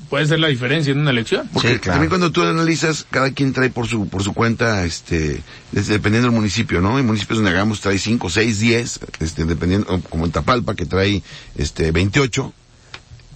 puede 0.10 0.26
ser 0.26 0.40
la 0.40 0.48
diferencia 0.48 0.92
en 0.92 1.00
una 1.00 1.10
elección. 1.12 1.50
Porque 1.52 1.74
Sí, 1.74 1.80
claro. 1.80 1.96
también 1.96 2.10
cuando 2.10 2.32
tú 2.32 2.42
analizas, 2.44 3.06
cada 3.10 3.32
quien 3.32 3.52
trae 3.52 3.70
por 3.70 3.88
su, 3.88 4.08
por 4.08 4.24
su 4.24 4.34
cuenta, 4.34 4.86
este, 4.86 5.42
es- 5.74 5.88
dependiendo 5.88 6.30
del 6.30 6.36
municipio, 6.36 6.80
¿no? 6.80 6.96
Hay 6.98 7.04
municipios 7.04 7.40
donde 7.40 7.52
hagamos 7.52 7.82
trae 7.82 7.98
5, 8.00 8.30
6, 8.30 8.60
10, 8.60 9.00
este, 9.20 9.44
dependiendo, 9.46 9.94
o 9.94 10.00
como 10.02 10.26
en 10.26 10.32
Tapalpa, 10.32 10.76
que 10.76 10.86
trae, 10.86 11.24
este, 11.58 11.92
28. 11.92 12.54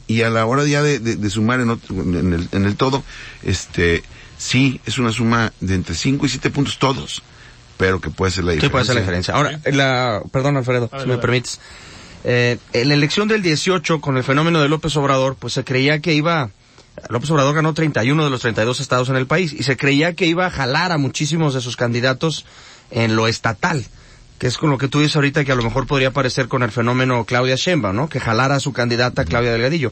Y 0.08 0.22
a 0.22 0.30
la 0.30 0.46
hora 0.46 0.66
ya 0.66 0.82
de, 0.82 1.00
de- 1.00 1.16
de 1.18 1.30
sumar 1.30 1.60
en, 1.60 1.72
otro- 1.72 1.96
en, 2.02 2.34
el, 2.34 2.48
en 2.52 2.66
el 2.66 2.76
todo, 2.78 3.04
este, 3.44 4.04
sí, 4.38 4.80
es 4.86 4.98
una 4.98 5.12
suma 5.12 5.52
de 5.60 5.76
entre 5.76 5.96
5 5.96 6.26
y 6.26 6.30
7 6.30 6.50
puntos 6.52 6.78
todos, 6.80 7.22
pero 7.82 8.00
que 8.00 8.12
puede 8.12 8.32
ser 8.32 8.44
la 8.44 8.52
Sí, 8.52 8.58
diferencia. 8.58 8.72
puede 8.72 8.86
ser 8.86 8.94
la 8.96 9.02
diferencia. 9.02 9.34
Ahora, 9.34 9.60
la, 9.66 10.22
perdón 10.32 10.56
Alfredo, 10.56 10.88
si 11.02 11.08
me 11.08 11.18
permites. 11.18 11.60
Eh, 12.24 12.60
en 12.74 12.88
la 12.90 12.94
elección 12.94 13.28
del 13.28 13.42
18, 13.42 14.00
con 14.02 14.18
el 14.18 14.24
fenómeno 14.24 14.62
de 14.62 14.70
López 14.70 14.96
Obrador, 14.98 15.36
pues 15.36 15.54
se 15.54 15.64
creía 15.64 16.00
que 16.00 16.14
iba, 16.14 16.52
López 17.10 17.32
Obrador 17.32 17.56
ganó 17.56 17.74
31 17.74 18.24
de 18.24 18.30
los 18.30 18.42
32 18.42 18.80
estados 18.80 19.10
en 19.10 19.16
el 19.16 19.26
país, 19.26 19.52
y 19.52 19.64
se 19.64 19.78
creía 19.78 20.14
que 20.14 20.28
iba 20.28 20.46
a 20.46 20.52
jalar 20.52 20.92
a 20.92 21.00
muchísimos 21.00 21.56
de 21.56 21.62
sus 21.62 21.76
candidatos 21.76 22.46
en 22.92 23.16
lo 23.16 23.28
estatal, 23.28 23.84
que 24.38 24.46
es 24.46 24.60
con 24.60 24.70
lo 24.70 24.78
que 24.78 24.88
tú 24.88 25.00
dices 25.00 25.16
ahorita 25.16 25.44
que 25.44 25.52
a 25.52 25.56
lo 25.56 25.64
mejor 25.64 25.88
podría 25.88 26.12
parecer 26.12 26.48
con 26.48 26.62
el 26.62 26.70
fenómeno 26.72 27.26
Claudia 27.26 27.56
Sheinbaum, 27.56 27.96
¿no? 27.96 28.08
Que 28.10 28.20
jalara 28.20 28.58
a 28.58 28.60
su 28.60 28.72
candidata 28.74 29.26
Claudia 29.26 29.52
Delgadillo. 29.52 29.92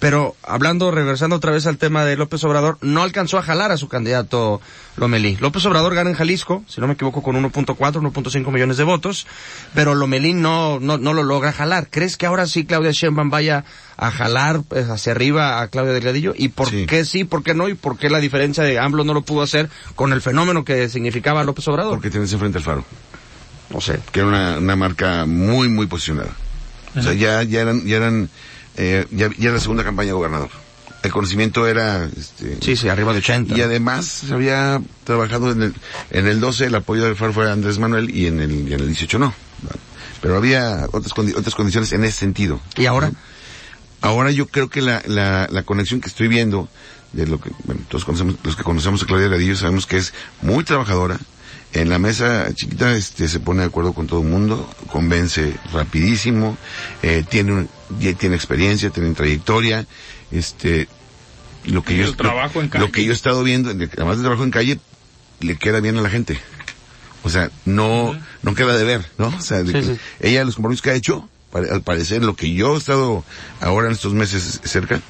Pero 0.00 0.34
hablando, 0.42 0.90
regresando 0.90 1.36
otra 1.36 1.52
vez 1.52 1.66
al 1.66 1.76
tema 1.76 2.04
de 2.06 2.16
López 2.16 2.42
Obrador, 2.44 2.78
no 2.80 3.02
alcanzó 3.02 3.38
a 3.38 3.42
jalar 3.42 3.70
a 3.70 3.76
su 3.76 3.86
candidato 3.86 4.60
Lomelí. 4.96 5.36
López 5.40 5.64
Obrador 5.66 5.94
gana 5.94 6.08
en 6.10 6.16
Jalisco, 6.16 6.64
si 6.66 6.80
no 6.80 6.86
me 6.86 6.94
equivoco, 6.94 7.22
con 7.22 7.36
1.4, 7.36 7.76
1.5 7.76 8.50
millones 8.50 8.78
de 8.78 8.84
votos, 8.84 9.26
pero 9.74 9.94
Lomelí 9.94 10.32
no, 10.32 10.80
no, 10.80 10.96
no 10.96 11.12
lo 11.12 11.22
logra 11.22 11.52
jalar. 11.52 11.88
¿Crees 11.90 12.16
que 12.16 12.24
ahora 12.26 12.46
sí 12.46 12.64
Claudia 12.64 12.92
Sheinbaum 12.92 13.28
vaya 13.30 13.64
a 13.98 14.10
jalar 14.10 14.62
pues, 14.66 14.88
hacia 14.88 15.12
arriba 15.12 15.60
a 15.60 15.68
Claudia 15.68 15.92
Delgadillo? 15.92 16.32
¿Y 16.34 16.48
por 16.48 16.70
Sí. 16.70 16.86
qué 16.86 17.04
sí, 17.04 17.24
por 17.24 17.42
qué 17.42 17.54
no? 17.54 17.68
¿Y 17.68 17.74
por 17.74 17.98
qué 17.98 18.08
la 18.08 18.20
diferencia 18.20 18.64
de 18.64 18.78
AMLO 18.78 19.04
no 19.04 19.12
lo 19.12 19.20
pudo 19.20 19.42
hacer 19.42 19.68
con 19.96 20.14
el 20.14 20.22
fenómeno 20.22 20.64
que 20.64 20.88
significaba 20.88 21.44
López 21.44 21.68
Obrador? 21.68 21.92
Porque 21.92 22.08
tienes 22.10 22.32
enfrente 22.32 22.56
al 22.56 22.64
faro. 22.64 22.84
no 23.68 23.80
sé. 23.82 24.00
que 24.12 24.20
era 24.20 24.28
una, 24.30 24.56
una 24.58 24.76
marca 24.76 25.26
muy, 25.26 25.68
muy 25.68 25.86
posicionada. 25.86 26.30
O 26.96 27.02
sea, 27.02 27.12
ya, 27.12 27.42
ya 27.42 27.60
eran, 27.60 27.84
ya 27.84 27.98
eran, 27.98 28.30
eh, 28.80 29.06
ya, 29.10 29.28
ya 29.36 29.44
era 29.48 29.54
la 29.54 29.60
segunda 29.60 29.84
campaña 29.84 30.08
de 30.08 30.12
gobernador. 30.14 30.50
El 31.02 31.12
conocimiento 31.12 31.66
era, 31.66 32.04
este, 32.04 32.58
Sí, 32.60 32.76
sí, 32.76 32.88
arriba 32.88 33.12
de 33.12 33.18
80. 33.20 33.56
y 33.56 33.62
además 33.62 34.04
se 34.06 34.34
había 34.34 34.80
trabajado 35.04 35.50
en 35.52 35.62
el, 35.62 35.74
en 36.10 36.26
el 36.26 36.40
12, 36.40 36.66
el 36.66 36.74
apoyo 36.74 37.04
del 37.04 37.16
FAR 37.16 37.32
fue 37.32 37.50
Andrés 37.50 37.78
Manuel 37.78 38.14
y 38.14 38.26
en 38.26 38.40
el, 38.40 38.68
y 38.68 38.74
en 38.74 38.80
el 38.80 38.86
18 38.86 39.18
no. 39.18 39.32
Pero 40.20 40.36
había 40.36 40.86
otras, 40.92 41.14
condi- 41.14 41.34
otras 41.36 41.54
condiciones 41.54 41.92
en 41.92 42.04
ese 42.04 42.18
sentido. 42.18 42.60
¿Y 42.76 42.84
ahora? 42.86 43.12
Ahora 44.02 44.30
yo 44.30 44.46
creo 44.46 44.68
que 44.68 44.82
la, 44.82 45.02
la, 45.06 45.46
la 45.50 45.62
conexión 45.62 46.00
que 46.00 46.08
estoy 46.08 46.28
viendo, 46.28 46.68
de 47.12 47.26
lo 47.26 47.40
que, 47.40 47.50
bueno, 47.64 47.80
todos 47.88 48.04
conocemos, 48.04 48.36
los 48.44 48.56
que 48.56 48.62
conocemos 48.62 49.02
a 49.02 49.06
Claudia 49.06 49.28
Gadillo 49.28 49.56
sabemos 49.56 49.86
que 49.86 49.96
es 49.96 50.12
muy 50.42 50.64
trabajadora. 50.64 51.18
En 51.72 51.88
la 51.88 51.98
mesa 52.00 52.48
chiquita, 52.52 52.96
este, 52.96 53.28
se 53.28 53.38
pone 53.38 53.60
de 53.60 53.66
acuerdo 53.68 53.92
con 53.92 54.06
todo 54.08 54.22
el 54.22 54.28
mundo, 54.28 54.68
convence 54.90 55.54
rapidísimo, 55.72 56.56
eh, 57.02 57.24
tiene, 57.28 57.52
un- 57.52 57.68
tiene 58.18 58.34
experiencia, 58.34 58.90
tiene 58.90 59.14
trayectoria, 59.14 59.86
este, 60.32 60.88
lo 61.66 61.82
que 61.84 61.96
yo, 61.96 62.04
el 62.04 62.10
lo- 62.10 62.16
trabajo 62.16 62.60
en 62.60 62.68
calle. 62.70 62.84
lo 62.86 62.90
que 62.90 63.04
yo 63.04 63.12
he 63.12 63.14
estado 63.14 63.44
viendo, 63.44 63.72
de- 63.72 63.84
además 63.96 64.16
del 64.16 64.22
trabajo 64.24 64.42
en 64.42 64.50
calle, 64.50 64.80
le 65.40 65.56
queda 65.56 65.78
bien 65.80 65.96
a 65.96 66.02
la 66.02 66.10
gente. 66.10 66.40
O 67.22 67.30
sea, 67.30 67.50
no, 67.66 68.18
no 68.42 68.54
queda 68.54 68.76
de 68.76 68.84
ver, 68.84 69.06
¿no? 69.18 69.28
O 69.28 69.40
sea, 69.40 69.58
de 69.62 69.66
Sí, 69.66 69.72
que 69.72 69.82
sí. 69.94 70.00
ella, 70.20 70.42
los 70.44 70.56
compromisos 70.56 70.82
que 70.82 70.90
ha 70.90 70.94
hecho, 70.94 71.28
al 71.52 71.82
parecer, 71.82 72.24
lo 72.24 72.34
que 72.34 72.52
yo 72.52 72.74
he 72.74 72.78
estado 72.78 73.24
ahora 73.60 73.86
en 73.88 73.92
estos 73.92 74.12
meses 74.14 74.60
cerca, 74.64 75.00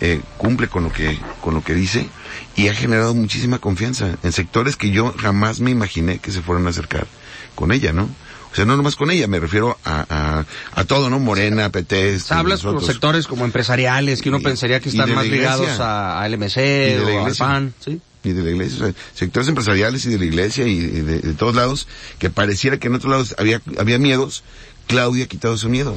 eh, 0.00 0.20
cumple 0.38 0.68
con 0.68 0.84
lo 0.84 0.92
que, 0.92 1.18
con 1.40 1.54
lo 1.54 1.62
que 1.64 1.74
dice 1.74 2.08
y 2.54 2.68
ha 2.68 2.74
generado 2.74 3.14
muchísima 3.14 3.58
confianza 3.58 4.16
en 4.22 4.32
sectores 4.32 4.76
que 4.76 4.90
yo 4.90 5.14
jamás 5.18 5.60
me 5.60 5.70
imaginé 5.70 6.18
que 6.18 6.30
se 6.32 6.42
fueran 6.42 6.66
a 6.66 6.70
acercar 6.70 7.06
con 7.54 7.72
ella, 7.72 7.92
¿no? 7.92 8.08
O 8.52 8.54
sea, 8.56 8.64
no 8.64 8.76
nomás 8.76 8.96
con 8.96 9.10
ella, 9.10 9.26
me 9.26 9.38
refiero 9.38 9.76
a, 9.84 10.06
a, 10.08 10.80
a 10.80 10.84
todo, 10.84 11.10
¿no? 11.10 11.18
Morena, 11.18 11.68
PT, 11.70 12.16
O 12.16 12.18
sea, 12.20 12.38
hablas 12.38 12.62
con 12.62 12.80
sectores 12.82 13.26
como 13.26 13.44
empresariales 13.44 14.22
que 14.22 14.30
uno 14.30 14.38
Y- 14.38 14.42
pensaría 14.44 14.80
que 14.80 14.88
están 14.88 15.14
más 15.14 15.26
ligados 15.26 15.78
a, 15.80 16.22
a 16.22 16.28
LMC 16.28 16.56
o 16.56 17.06
al 17.06 17.14
iglesia. 17.20 17.46
PAN, 17.46 17.74
¿sí? 17.84 18.00
y 18.24 18.32
de 18.32 18.42
la 18.42 18.50
iglesia, 18.50 18.76
o 18.82 18.86
sea, 18.86 18.94
sectores 19.14 19.48
empresariales 19.48 20.04
y 20.06 20.10
de 20.10 20.18
la 20.18 20.24
iglesia 20.24 20.66
y 20.66 20.80
de, 20.80 21.20
de 21.20 21.34
todos 21.34 21.54
lados, 21.54 21.86
que 22.18 22.28
pareciera 22.30 22.78
que 22.78 22.88
en 22.88 22.94
otros 22.94 23.10
lados 23.10 23.34
había, 23.38 23.60
había 23.78 23.98
miedos, 23.98 24.42
Claudia 24.88 25.24
ha 25.24 25.28
quitado 25.28 25.54
ese 25.54 25.68
miedo. 25.68 25.96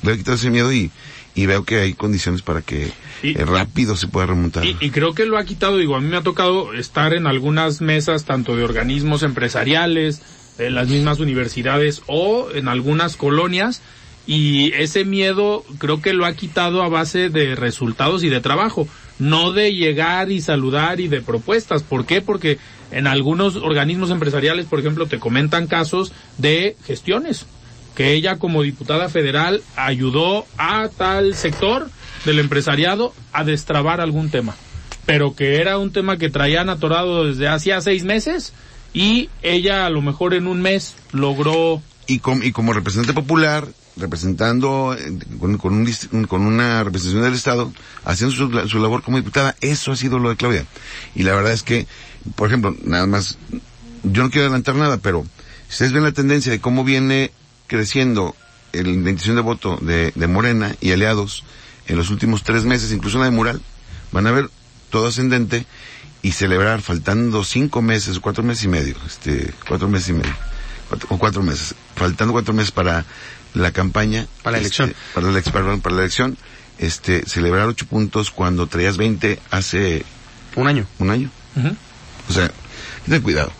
Claudia 0.00 0.14
ha 0.14 0.18
quitado 0.18 0.36
ese 0.36 0.50
miedo 0.50 0.72
y, 0.72 0.90
y 1.34 1.46
veo 1.46 1.64
que 1.64 1.78
hay 1.80 1.94
condiciones 1.94 2.42
para 2.42 2.62
que 2.62 2.90
Y- 3.22 3.38
eh, 3.38 3.44
rápido 3.44 3.96
se 3.96 4.06
pueda 4.08 4.26
remontar. 4.26 4.64
Y, 4.64 4.76
y 4.80 4.90
creo 4.90 5.14
que 5.14 5.26
lo 5.26 5.36
ha 5.38 5.44
quitado, 5.44 5.76
digo, 5.78 5.96
a 5.96 6.00
mí 6.00 6.08
me 6.08 6.16
ha 6.16 6.22
tocado 6.22 6.72
estar 6.74 7.12
en 7.14 7.26
algunas 7.26 7.80
mesas, 7.80 8.24
tanto 8.24 8.56
de 8.56 8.64
organismos 8.64 9.22
empresariales, 9.22 10.22
en 10.58 10.74
las 10.74 10.88
mismas 10.88 11.18
universidades 11.18 12.02
o 12.06 12.48
en 12.54 12.68
algunas 12.68 13.16
colonias, 13.16 13.82
y 14.26 14.72
ese 14.74 15.04
miedo 15.04 15.64
creo 15.78 16.00
que 16.00 16.12
lo 16.14 16.24
ha 16.24 16.32
quitado 16.34 16.82
a 16.82 16.88
base 16.88 17.28
de 17.28 17.54
resultados 17.56 18.22
y 18.24 18.28
de 18.28 18.40
trabajo, 18.40 18.88
no 19.18 19.52
de 19.52 19.74
llegar 19.74 20.30
y 20.30 20.40
saludar 20.40 21.00
y 21.00 21.08
de 21.08 21.20
propuestas. 21.20 21.82
¿Por 21.82 22.06
qué? 22.06 22.22
Porque 22.22 22.58
en 22.90 23.06
algunos 23.06 23.56
organismos 23.56 24.10
empresariales, 24.10 24.66
por 24.66 24.78
ejemplo, 24.78 25.06
te 25.06 25.18
comentan 25.18 25.66
casos 25.66 26.12
de 26.38 26.76
gestiones 26.86 27.46
que 27.94 28.12
ella 28.14 28.36
como 28.38 28.62
diputada 28.62 29.08
federal 29.08 29.62
ayudó 29.76 30.46
a 30.58 30.88
tal 30.88 31.34
sector 31.34 31.88
del 32.24 32.38
empresariado 32.40 33.14
a 33.32 33.44
destrabar 33.44 34.00
algún 34.00 34.30
tema, 34.30 34.54
pero 35.06 35.34
que 35.36 35.56
era 35.60 35.78
un 35.78 35.92
tema 35.92 36.16
que 36.16 36.30
traían 36.30 36.70
atorado 36.70 37.26
desde 37.26 37.48
hacía 37.48 37.80
seis 37.80 38.04
meses 38.04 38.52
y 38.92 39.28
ella 39.42 39.86
a 39.86 39.90
lo 39.90 40.00
mejor 40.02 40.34
en 40.34 40.46
un 40.46 40.60
mes 40.62 40.94
logró 41.12 41.82
y, 42.06 42.18
com- 42.20 42.42
y 42.42 42.52
como 42.52 42.72
representante 42.72 43.12
popular, 43.14 43.66
representando 43.96 44.96
eh, 44.98 45.18
con, 45.38 45.56
con, 45.58 45.74
un 45.74 46.26
con 46.26 46.42
una 46.42 46.82
representación 46.84 47.22
del 47.24 47.34
Estado, 47.34 47.72
haciendo 48.04 48.34
su, 48.34 48.68
su 48.68 48.78
labor 48.80 49.02
como 49.02 49.16
diputada, 49.18 49.54
eso 49.60 49.92
ha 49.92 49.96
sido 49.96 50.18
lo 50.18 50.30
de 50.30 50.36
Claudia. 50.36 50.66
Y 51.14 51.22
la 51.22 51.34
verdad 51.34 51.52
es 51.52 51.62
que, 51.62 51.86
por 52.34 52.48
ejemplo, 52.48 52.74
nada 52.84 53.06
más, 53.06 53.38
yo 54.02 54.22
no 54.22 54.30
quiero 54.30 54.46
adelantar 54.46 54.74
nada, 54.74 54.98
pero 54.98 55.24
ustedes 55.70 55.92
ven 55.92 56.02
la 56.02 56.12
tendencia 56.12 56.52
de 56.52 56.60
cómo 56.60 56.84
viene 56.84 57.30
creciendo 57.78 58.36
el, 58.72 58.84
la 58.84 58.90
intención 58.92 59.34
de 59.36 59.42
voto 59.42 59.78
de, 59.80 60.12
de 60.14 60.26
Morena 60.28 60.76
y 60.80 60.92
aliados 60.92 61.42
en 61.88 61.96
los 61.96 62.10
últimos 62.10 62.42
tres 62.44 62.64
meses, 62.64 62.92
incluso 62.92 63.16
una 63.18 63.26
de 63.26 63.32
Mural, 63.32 63.60
van 64.12 64.26
a 64.28 64.30
ver 64.32 64.48
todo 64.90 65.08
ascendente 65.08 65.66
y 66.22 66.32
celebrar 66.32 66.80
faltando 66.82 67.42
cinco 67.44 67.82
meses, 67.82 68.20
cuatro 68.20 68.42
meses 68.44 68.64
y 68.64 68.68
medio, 68.68 68.94
este, 69.06 69.52
cuatro 69.68 69.88
meses 69.88 70.10
y 70.10 70.12
medio, 70.12 70.32
cuatro- 70.88 71.08
o 71.10 71.18
cuatro 71.18 71.42
meses, 71.42 71.74
faltando 71.96 72.32
cuatro 72.32 72.54
meses 72.54 72.70
para 72.70 73.04
la 73.54 73.72
campaña. 73.72 74.26
Para 74.42 74.58
la 74.58 74.62
este, 74.66 74.82
elección. 74.84 74.94
para 75.14 75.30
la, 75.30 75.40
perdón, 75.42 75.80
para 75.80 75.96
la 75.96 76.02
elección, 76.02 76.38
este, 76.78 77.26
celebrar 77.26 77.66
ocho 77.68 77.86
puntos 77.86 78.30
cuando 78.30 78.66
traías 78.68 78.96
20 78.96 79.38
hace 79.50 80.04
Un 80.56 80.68
año. 80.68 80.86
un 81.00 81.10
año. 81.10 81.30
O 82.28 82.32
sea, 82.32 82.50
ten 83.08 83.20
cuidado. 83.20 83.52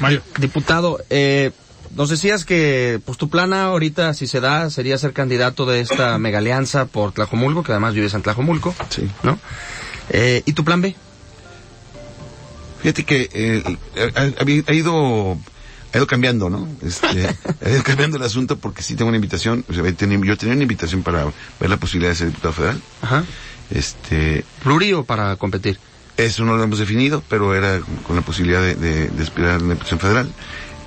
Mario. 0.00 0.22
Diputado, 0.38 0.98
eh, 1.10 1.52
nos 1.96 2.08
decías 2.10 2.44
que 2.44 3.00
pues 3.04 3.18
tu 3.18 3.28
plana 3.28 3.64
ahorita, 3.64 4.14
si 4.14 4.26
se 4.26 4.40
da, 4.40 4.70
sería 4.70 4.96
ser 4.98 5.12
candidato 5.12 5.66
de 5.66 5.80
esta 5.80 6.18
mega 6.18 6.38
alianza 6.38 6.86
por 6.86 7.12
Tlajomulco, 7.12 7.62
que 7.62 7.72
además 7.72 7.94
vives 7.94 8.14
en 8.14 8.22
Tlajomulco, 8.22 8.74
Sí. 8.90 9.08
¿no? 9.22 9.38
Eh, 10.10 10.42
¿Y 10.46 10.52
tu 10.52 10.64
plan 10.64 10.80
B? 10.82 10.94
Fíjate 12.82 13.04
que 13.04 13.28
eh, 13.32 13.62
ha, 14.16 14.72
ido 14.72 15.38
ha 15.92 15.96
ido 15.98 16.06
cambiando, 16.06 16.50
¿no? 16.50 16.68
Este, 16.82 17.28
ha 17.64 17.70
ido 17.70 17.82
cambiando 17.84 18.16
el 18.16 18.22
asunto 18.24 18.56
porque 18.58 18.82
sí 18.82 18.96
tengo 18.96 19.08
una 19.08 19.16
invitación, 19.16 19.64
o 19.68 19.72
sea, 19.72 19.84
tenía- 19.92 20.18
yo 20.24 20.36
tenía 20.36 20.54
una 20.54 20.62
invitación 20.62 21.02
para 21.02 21.26
ver 21.60 21.70
la 21.70 21.76
posibilidad 21.76 22.10
de 22.12 22.16
ser 22.16 22.26
diputado 22.28 22.54
federal. 22.54 22.80
Ajá. 23.02 23.24
Este, 23.70 24.44
¿Pluri 24.62 24.92
o 24.94 25.04
para 25.04 25.36
competir? 25.36 25.78
eso 26.18 26.44
no 26.44 26.56
lo 26.58 26.62
hemos 26.62 26.78
definido, 26.78 27.22
pero 27.28 27.54
era 27.54 27.80
con 28.06 28.14
la 28.16 28.22
posibilidad 28.22 28.60
de, 28.60 28.74
de, 28.74 29.08
de 29.08 29.22
aspirar 29.22 29.52
a 29.52 29.56
una 29.58 29.70
diputación 29.74 29.98
federal. 29.98 30.30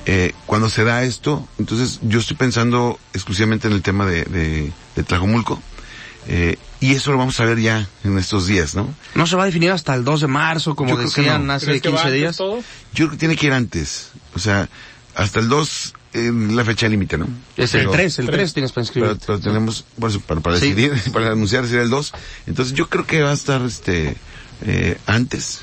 Eh, 0.08 0.34
cuando 0.46 0.70
se 0.70 0.84
da 0.84 1.04
esto, 1.04 1.48
entonces 1.58 2.00
yo 2.04 2.20
estoy 2.20 2.38
pensando 2.38 3.00
exclusivamente 3.14 3.68
en 3.68 3.74
el 3.74 3.82
tema 3.82 4.06
de, 4.06 4.24
de, 4.26 4.72
de 4.96 5.04
Tlajomulco. 5.04 5.62
Eh, 6.28 6.58
y 6.80 6.94
eso 6.94 7.12
lo 7.12 7.18
vamos 7.20 7.40
a 7.40 7.46
ver 7.46 7.60
ya 7.60 7.88
en 8.04 8.18
estos 8.18 8.48
días, 8.48 8.76
¿no? 8.76 8.94
No 9.16 9.26
se 9.28 9.36
va 9.36 9.44
a 9.44 9.46
definir 9.46 9.72
hasta 9.72 9.94
el 9.96 10.04
2 10.04 10.22
de 10.22 10.28
marzo, 10.28 10.76
como 10.76 10.92
Yo 10.92 10.98
decían 10.98 11.48
no. 11.48 11.54
hace 11.54 11.68
¿Crees 11.68 11.82
que 11.82 11.90
va 11.90 11.96
15 11.98 12.08
antes 12.08 12.20
días. 12.22 12.38
todo? 12.38 12.58
Yo 12.94 13.06
creo 13.06 13.10
que 13.12 13.18
tiene 13.18 13.36
que 13.36 13.48
ir 13.48 13.54
antes. 13.54 14.10
O 14.36 14.40
sea, 14.40 14.68
hasta 15.16 15.40
el 15.40 15.50
2 15.50 15.94
eh, 16.14 16.32
la 16.52 16.64
fecha 16.66 16.88
límite, 16.88 17.18
¿no? 17.18 17.28
Es 17.58 17.74
el 17.76 17.82
Pero- 17.82 17.92
3, 17.92 18.20
el 18.20 18.26
Tres. 18.28 18.36
3 18.38 18.54
tienes 18.54 18.72
para 18.72 18.84
inscribir. 18.84 19.10
Pero, 19.10 19.20
pero 19.26 19.40
tenemos, 19.40 19.86
por 20.00 20.10
eso, 20.10 20.20
para, 20.22 20.40
para 20.42 20.58
Sí. 20.60 20.74
decidir, 20.74 20.94
para 21.14 21.32
anunciar 21.32 21.66
sería 21.66 21.82
el 21.84 21.90
2. 21.90 22.14
Entonces 22.48 22.74
yo 22.76 22.90
creo 22.90 23.06
que 23.06 23.22
va 23.22 23.32
a 23.32 23.34
estar 23.34 23.62
este 23.64 24.16
eh, 24.66 24.98
antes. 25.08 25.62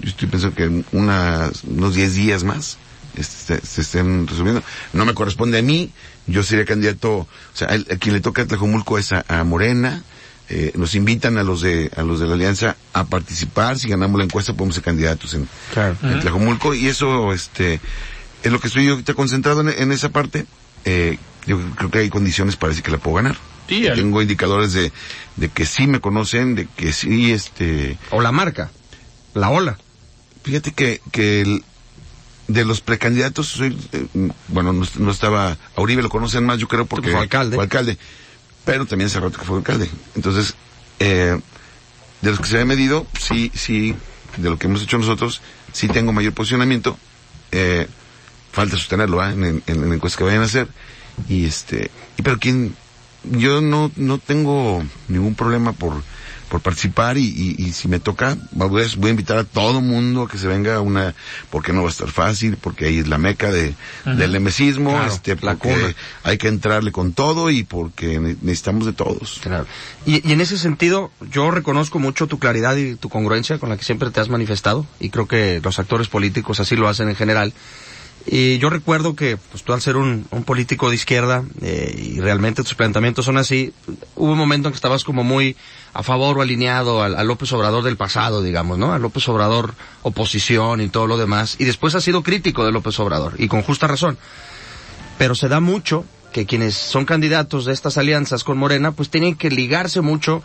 Yo 0.00 0.10
estoy 0.10 0.28
pensando 0.28 0.54
que 0.56 0.84
unas, 0.92 1.64
unos 1.64 1.94
10 1.94 2.14
días 2.14 2.44
más 2.44 2.78
este, 3.16 3.60
se, 3.64 3.80
estén 3.82 4.26
resolviendo. 4.26 4.62
No 4.92 5.04
me 5.04 5.14
corresponde 5.14 5.58
a 5.58 5.62
mí. 5.62 5.90
Yo 6.26 6.42
sería 6.42 6.64
candidato, 6.64 7.10
o 7.18 7.28
sea, 7.54 7.68
el- 7.68 7.86
a 7.90 7.96
quien 7.96 8.14
le 8.14 8.20
toca 8.20 8.42
a 8.42 8.46
Tlajomulco 8.46 8.98
es 8.98 9.12
a, 9.12 9.24
a 9.28 9.44
Morena. 9.44 10.02
Eh, 10.48 10.72
nos 10.76 10.94
invitan 10.94 11.38
a 11.38 11.42
los 11.42 11.60
de 11.60 11.90
a 11.96 12.02
los 12.02 12.20
de 12.20 12.26
la 12.26 12.34
alianza 12.34 12.76
a 12.92 13.04
participar. 13.04 13.78
Si 13.78 13.88
ganamos 13.88 14.18
la 14.18 14.24
encuesta 14.24 14.52
podemos 14.52 14.74
ser 14.76 14.84
candidatos 14.84 15.34
en, 15.34 15.48
Claro. 15.72 15.96
en 16.02 16.20
Tlajomulco 16.20 16.72
y 16.74 16.86
eso 16.86 17.32
este 17.32 17.80
es 18.44 18.52
lo 18.52 18.60
que 18.60 18.68
estoy 18.68 18.84
yo 18.86 18.92
ahorita 18.92 19.14
concentrado 19.14 19.60
en, 19.62 19.70
en 19.70 19.90
esa 19.92 20.10
parte. 20.10 20.46
Eh, 20.84 21.18
yo 21.46 21.58
creo 21.76 21.90
que 21.90 21.98
hay 21.98 22.10
condiciones 22.10 22.54
para 22.56 22.68
decir 22.70 22.84
que 22.84 22.92
la 22.92 22.98
puedo 22.98 23.16
ganar. 23.16 23.36
Tengo 23.66 24.22
indicadores 24.22 24.72
de, 24.72 24.92
de 25.34 25.48
que 25.48 25.66
sí 25.66 25.88
me 25.88 26.00
conocen, 26.00 26.54
de 26.54 26.68
que 26.76 26.92
sí, 26.92 27.32
este, 27.32 27.98
O 28.12 28.20
la 28.20 28.30
marca, 28.30 28.70
la 29.34 29.50
ola. 29.50 29.76
fíjate 30.44 30.70
que, 30.72 31.00
que 31.10 31.40
el- 31.40 31.64
de 32.48 32.64
los 32.64 32.80
precandidatos 32.80 33.48
soy, 33.48 33.76
eh, 33.92 34.06
bueno, 34.48 34.72
no, 34.72 34.86
no 34.98 35.10
estaba, 35.10 35.56
a 35.74 35.80
Uribe 35.80 36.02
lo 36.02 36.08
conocen 36.08 36.44
más, 36.44 36.58
yo 36.58 36.68
creo, 36.68 36.86
porque 36.86 37.10
Fue 37.10 37.20
alcalde. 37.20 37.56
Fue 37.56 37.64
alcalde. 37.64 37.98
Pero 38.64 38.86
también 38.86 39.06
hace 39.06 39.20
rato 39.20 39.38
que 39.38 39.44
fue 39.44 39.58
alcalde. 39.58 39.88
Entonces, 40.14 40.54
eh, 40.98 41.38
de 42.20 42.30
los 42.30 42.40
que 42.40 42.46
se 42.46 42.60
ha 42.60 42.64
medido, 42.64 43.06
sí, 43.18 43.50
sí, 43.54 43.94
de 44.36 44.50
lo 44.50 44.58
que 44.58 44.66
hemos 44.66 44.82
hecho 44.82 44.98
nosotros, 44.98 45.40
sí 45.72 45.88
tengo 45.88 46.12
mayor 46.12 46.32
posicionamiento. 46.32 46.98
Eh, 47.52 47.86
falta 48.52 48.76
sostenerlo, 48.76 49.20
¿ah? 49.20 49.32
en, 49.32 49.44
en, 49.44 49.62
en 49.66 49.88
la 49.88 49.94
encuesta 49.94 50.18
que 50.18 50.24
vayan 50.24 50.42
a 50.42 50.46
hacer. 50.46 50.68
Y 51.28 51.44
este, 51.44 51.90
y 52.16 52.22
pero 52.22 52.38
quien, 52.38 52.74
yo 53.30 53.60
no, 53.60 53.90
no 53.96 54.18
tengo 54.18 54.82
ningún 55.08 55.34
problema 55.34 55.72
por, 55.72 55.94
por 56.48 56.60
participar 56.60 57.18
y, 57.18 57.24
y, 57.24 57.56
y 57.66 57.72
si 57.72 57.88
me 57.88 57.98
toca, 57.98 58.36
voy 58.52 58.82
a, 58.82 58.86
voy 58.98 59.08
a 59.08 59.10
invitar 59.10 59.36
a 59.38 59.44
todo 59.44 59.80
mundo 59.80 60.22
a 60.22 60.28
que 60.28 60.38
se 60.38 60.46
venga 60.46 60.80
una, 60.80 61.14
porque 61.50 61.72
no 61.72 61.82
va 61.82 61.88
a 61.88 61.90
estar 61.90 62.08
fácil, 62.08 62.56
porque 62.56 62.86
ahí 62.86 62.98
es 62.98 63.08
la 63.08 63.18
meca 63.18 63.50
de, 63.50 63.74
del 64.04 64.32
nemesismo, 64.32 64.90
Claro, 64.90 65.12
este, 65.12 65.34
la 65.34 65.56
porque 65.56 65.96
hay 66.22 66.38
que 66.38 66.46
entrarle 66.48 66.92
con 66.92 67.12
todo 67.14 67.50
y 67.50 67.64
porque 67.64 68.20
ne- 68.20 68.36
necesitamos 68.42 68.86
de 68.86 68.92
todos. 68.92 69.40
Claro. 69.42 69.66
Y, 70.06 70.26
y 70.28 70.32
en 70.32 70.40
ese 70.40 70.56
sentido, 70.56 71.10
yo 71.32 71.50
reconozco 71.50 71.98
mucho 71.98 72.28
tu 72.28 72.38
claridad 72.38 72.76
y 72.76 72.94
tu 72.94 73.08
congruencia 73.08 73.58
con 73.58 73.68
la 73.70 73.76
que 73.76 73.84
siempre 73.84 74.10
te 74.10 74.20
has 74.20 74.28
manifestado, 74.28 74.86
y 75.00 75.10
creo 75.10 75.26
que 75.26 75.60
los 75.64 75.78
actores 75.80 76.06
políticos 76.06 76.60
así 76.60 76.76
lo 76.76 76.88
hacen 76.88 77.08
en 77.08 77.16
general. 77.16 77.52
Y 78.26 78.58
yo 78.58 78.70
recuerdo 78.70 79.14
que, 79.14 79.36
pues 79.36 79.62
tú 79.62 79.72
al 79.72 79.80
ser 79.80 79.96
un, 79.96 80.26
un 80.30 80.42
político 80.42 80.88
de 80.88 80.96
izquierda, 80.96 81.44
eh, 81.62 81.94
y 81.96 82.20
realmente 82.20 82.62
tus 82.62 82.74
planteamientos 82.74 83.24
son 83.24 83.38
así, 83.38 83.72
hubo 84.16 84.32
un 84.32 84.38
momento 84.38 84.68
en 84.68 84.72
que 84.72 84.76
estabas 84.76 85.04
como 85.04 85.22
muy 85.22 85.56
a 85.94 86.02
favor 86.02 86.38
o 86.38 86.42
alineado 86.42 87.02
al, 87.02 87.14
al 87.14 87.26
López 87.28 87.52
Obrador 87.52 87.84
del 87.84 87.96
pasado, 87.96 88.42
digamos, 88.42 88.78
¿no? 88.78 88.92
Al 88.92 89.00
López 89.00 89.28
Obrador 89.28 89.74
oposición 90.02 90.80
y 90.80 90.88
todo 90.88 91.06
lo 91.06 91.16
demás, 91.16 91.56
y 91.58 91.64
después 91.64 91.94
has 91.94 92.02
sido 92.02 92.22
crítico 92.22 92.64
de 92.64 92.72
López 92.72 92.98
Obrador, 92.98 93.34
y 93.38 93.46
con 93.46 93.62
justa 93.62 93.86
razón 93.86 94.18
pero 95.18 95.34
se 95.34 95.48
da 95.48 95.60
mucho 95.60 96.04
que 96.32 96.46
quienes 96.46 96.74
son 96.74 97.04
candidatos 97.04 97.64
de 97.64 97.72
estas 97.72 97.96
alianzas 97.98 98.44
con 98.44 98.58
Morena, 98.58 98.92
pues 98.92 99.08
tienen 99.08 99.36
que 99.36 99.50
ligarse 99.50 100.00
mucho 100.00 100.42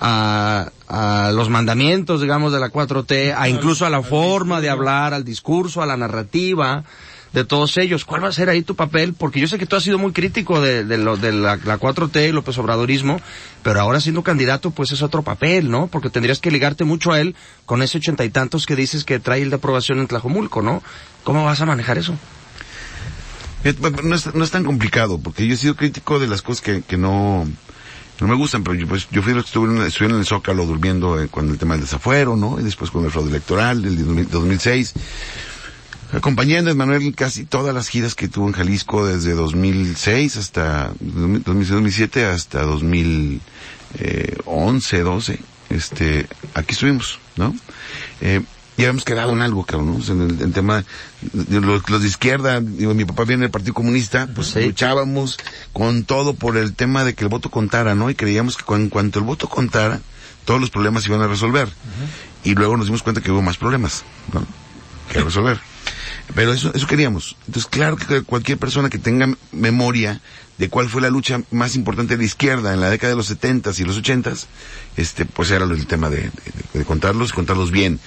a, 0.00 0.70
a 0.88 1.30
los 1.32 1.50
mandamientos, 1.50 2.20
digamos, 2.20 2.52
de 2.52 2.60
la 2.60 2.70
4T, 2.70 3.34
a 3.36 3.48
incluso 3.48 3.84
a 3.84 3.90
la 3.90 4.02
forma 4.02 4.60
de 4.60 4.70
hablar, 4.70 5.12
al 5.12 5.24
discurso, 5.24 5.82
a 5.82 5.86
la 5.86 5.96
narrativa 5.96 6.84
de 7.36 7.44
todos 7.44 7.76
ellos. 7.76 8.06
¿Cuál 8.06 8.24
va 8.24 8.28
a 8.28 8.32
ser 8.32 8.48
ahí 8.48 8.62
tu 8.62 8.74
papel? 8.76 9.12
Porque 9.12 9.40
yo 9.40 9.46
sé 9.46 9.58
que 9.58 9.66
tú 9.66 9.76
has 9.76 9.82
sido 9.82 9.98
muy 9.98 10.12
crítico 10.12 10.62
de, 10.62 10.84
de, 10.84 10.96
lo, 10.96 11.18
de 11.18 11.32
la, 11.32 11.56
la 11.64 11.78
4T 11.78 12.30
y 12.30 12.32
López 12.32 12.56
Obradorismo, 12.56 13.20
pero 13.62 13.78
ahora 13.78 14.00
siendo 14.00 14.22
candidato, 14.22 14.70
pues 14.70 14.90
es 14.92 15.02
otro 15.02 15.20
papel, 15.20 15.70
¿no? 15.70 15.86
Porque 15.88 16.08
tendrías 16.08 16.38
que 16.38 16.50
ligarte 16.50 16.84
mucho 16.84 17.12
a 17.12 17.20
él 17.20 17.36
con 17.66 17.82
ese 17.82 17.98
ochenta 17.98 18.24
y 18.24 18.30
tantos 18.30 18.64
que 18.64 18.74
dices 18.74 19.04
que 19.04 19.18
trae 19.18 19.42
el 19.42 19.50
de 19.50 19.56
aprobación 19.56 19.98
en 19.98 20.06
Tlajomulco, 20.06 20.62
¿no? 20.62 20.82
¿Cómo 21.24 21.44
vas 21.44 21.60
a 21.60 21.66
manejar 21.66 21.98
eso? 21.98 22.14
Bueno, 23.80 23.98
No 24.02 24.14
es, 24.14 24.34
no 24.34 24.42
es 24.42 24.50
tan 24.50 24.64
complicado, 24.64 25.18
porque 25.18 25.46
yo 25.46 25.52
he 25.52 25.58
sido 25.58 25.76
crítico 25.76 26.18
de 26.18 26.28
las 26.28 26.40
cosas 26.40 26.62
que, 26.62 26.80
que 26.80 26.96
no, 26.96 27.46
no 28.18 28.26
me 28.26 28.34
gustan, 28.34 28.64
pero 28.64 28.76
yo, 28.76 28.86
pues, 28.86 29.08
yo 29.10 29.20
fui, 29.20 29.38
estuve, 29.38 29.74
en, 29.74 30.10
en 30.10 30.16
el 30.16 30.24
Zócalo 30.24 30.64
durmiendo 30.64 31.20
eh, 31.20 31.28
con 31.28 31.50
el 31.50 31.58
tema 31.58 31.74
del 31.74 31.82
desafuero, 31.82 32.34
¿no? 32.34 32.58
Y 32.58 32.62
después 32.62 32.90
con 32.90 33.04
el 33.04 33.10
fraude 33.10 33.28
electoral 33.28 33.82
del 33.82 33.98
2000 33.98 34.30
2006. 34.30 34.94
Acompañando 36.12 36.70
a 36.70 36.74
Manuel 36.74 37.02
en 37.02 37.12
casi 37.12 37.44
todas 37.44 37.74
las 37.74 37.88
giras 37.88 38.14
que 38.14 38.28
tuvo 38.28 38.46
en 38.46 38.52
Jalisco 38.52 39.04
desde 39.06 39.32
2006 39.34 40.36
hasta 40.36 40.92
2007 41.00 42.24
hasta 42.24 42.62
2011, 42.62 45.00
12. 45.02 45.38
Este, 45.70 46.28
aquí 46.54 46.72
estuvimos, 46.74 47.18
¿no? 47.36 47.54
Eh, 48.20 48.40
y 48.76 48.82
habíamos 48.82 49.04
quedado 49.04 49.32
en 49.32 49.40
algo, 49.42 49.64
cabrón, 49.64 49.92
¿no? 49.92 49.96
O 49.96 50.02
sea, 50.02 50.14
en 50.14 50.38
el, 50.38 50.52
tema, 50.52 50.84
de 51.32 51.60
los, 51.60 51.88
los 51.88 52.02
de 52.02 52.08
izquierda, 52.08 52.60
digo, 52.60 52.92
mi 52.94 53.04
papá 53.06 53.24
viene 53.24 53.42
del 53.42 53.50
Partido 53.50 53.72
Comunista, 53.74 54.28
pues 54.34 54.48
Sí. 54.48 54.62
luchábamos 54.64 55.38
con 55.72 56.04
todo 56.04 56.34
por 56.34 56.56
el 56.58 56.74
tema 56.74 57.04
de 57.04 57.14
que 57.14 57.24
el 57.24 57.30
voto 57.30 57.50
contara, 57.50 57.94
¿no? 57.94 58.10
Y 58.10 58.14
creíamos 58.14 58.56
que 58.58 58.74
en 58.74 58.90
cuanto 58.90 59.18
el 59.18 59.24
voto 59.24 59.48
contara, 59.48 60.00
todos 60.44 60.60
los 60.60 60.70
problemas 60.70 61.02
se 61.04 61.08
iban 61.08 61.22
a 61.22 61.26
resolver. 61.26 61.68
Y 62.44 62.54
luego 62.54 62.76
nos 62.76 62.86
dimos 62.86 63.02
cuenta 63.02 63.22
que 63.22 63.32
hubo 63.32 63.40
más 63.42 63.56
problemas, 63.56 64.04
¿no? 64.32 64.44
Que 65.10 65.20
resolver. 65.20 65.58
Pero 66.34 66.52
eso, 66.52 66.72
eso 66.74 66.86
queríamos. 66.86 67.36
Entonces, 67.46 67.70
claro 67.70 67.96
que 67.96 68.22
cualquier 68.22 68.58
persona 68.58 68.88
que 68.90 68.98
tenga 68.98 69.28
memoria 69.52 70.20
de 70.58 70.68
cuál 70.68 70.88
fue 70.88 71.00
la 71.02 71.10
lucha 71.10 71.40
más 71.50 71.76
importante 71.76 72.14
de 72.14 72.18
la 72.18 72.24
izquierda 72.24 72.72
en 72.74 72.80
la 72.80 72.90
década 72.90 73.10
de 73.10 73.16
los 73.16 73.26
setentas 73.26 73.78
y 73.78 73.84
los 73.84 73.96
ochentas, 73.96 74.46
este, 74.96 75.24
pues 75.24 75.50
era 75.50 75.64
el 75.64 75.86
tema 75.86 76.10
de, 76.10 76.22
de- 76.22 76.30
de 76.78 76.84
contarlos 76.84 77.30
y 77.30 77.32
contarlos 77.32 77.70
bien. 77.70 78.00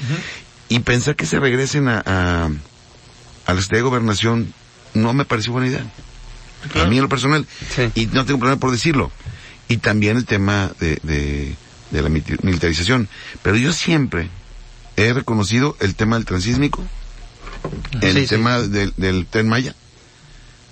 Y 0.68 0.80
pensar 0.80 1.16
que 1.16 1.26
se 1.26 1.40
regresen 1.40 1.88
a, 1.88 2.04
a, 2.06 2.46
a 2.46 3.54
la 3.54 3.62
Secretaría 3.62 3.78
de 3.78 3.82
Gobernación 3.90 4.54
no 4.94 5.14
me 5.14 5.26
pareció 5.26 5.52
buena 5.54 5.68
idea. 5.68 5.86
A 6.76 6.86
mí 6.86 6.98
en 6.98 7.04
lo 7.04 7.10
personal. 7.10 7.48
Sí. 7.76 7.90
Y 7.96 8.06
no 8.08 8.26
tengo 8.26 8.40
problema 8.40 8.60
por 8.60 8.72
decirlo. 8.72 9.12
Y 9.68 9.78
también 9.78 10.18
el 10.18 10.26
tema 10.26 10.72
de, 10.80 11.00
de, 11.04 11.56
de 11.92 12.02
la 12.02 12.10
militarización. 12.10 13.08
Pero 13.44 13.56
yo 13.58 13.72
siempre 13.72 14.30
he 14.98 15.14
reconocido 15.14 15.78
el 15.80 15.96
tema 15.96 16.18
del 16.18 16.26
transísmico, 16.26 16.84
el 18.02 18.14
Sí, 18.14 18.22
sí. 18.22 18.28
tema 18.28 18.60
del, 18.60 18.94
del 18.98 19.26
tren 19.26 19.48
Maya, 19.48 19.76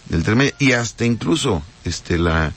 del 0.09 0.23
tren 0.23 0.38
Maya, 0.38 0.53
y 0.59 0.71
hasta 0.73 1.05
incluso 1.05 1.63
este 1.85 2.17
la 2.17 2.51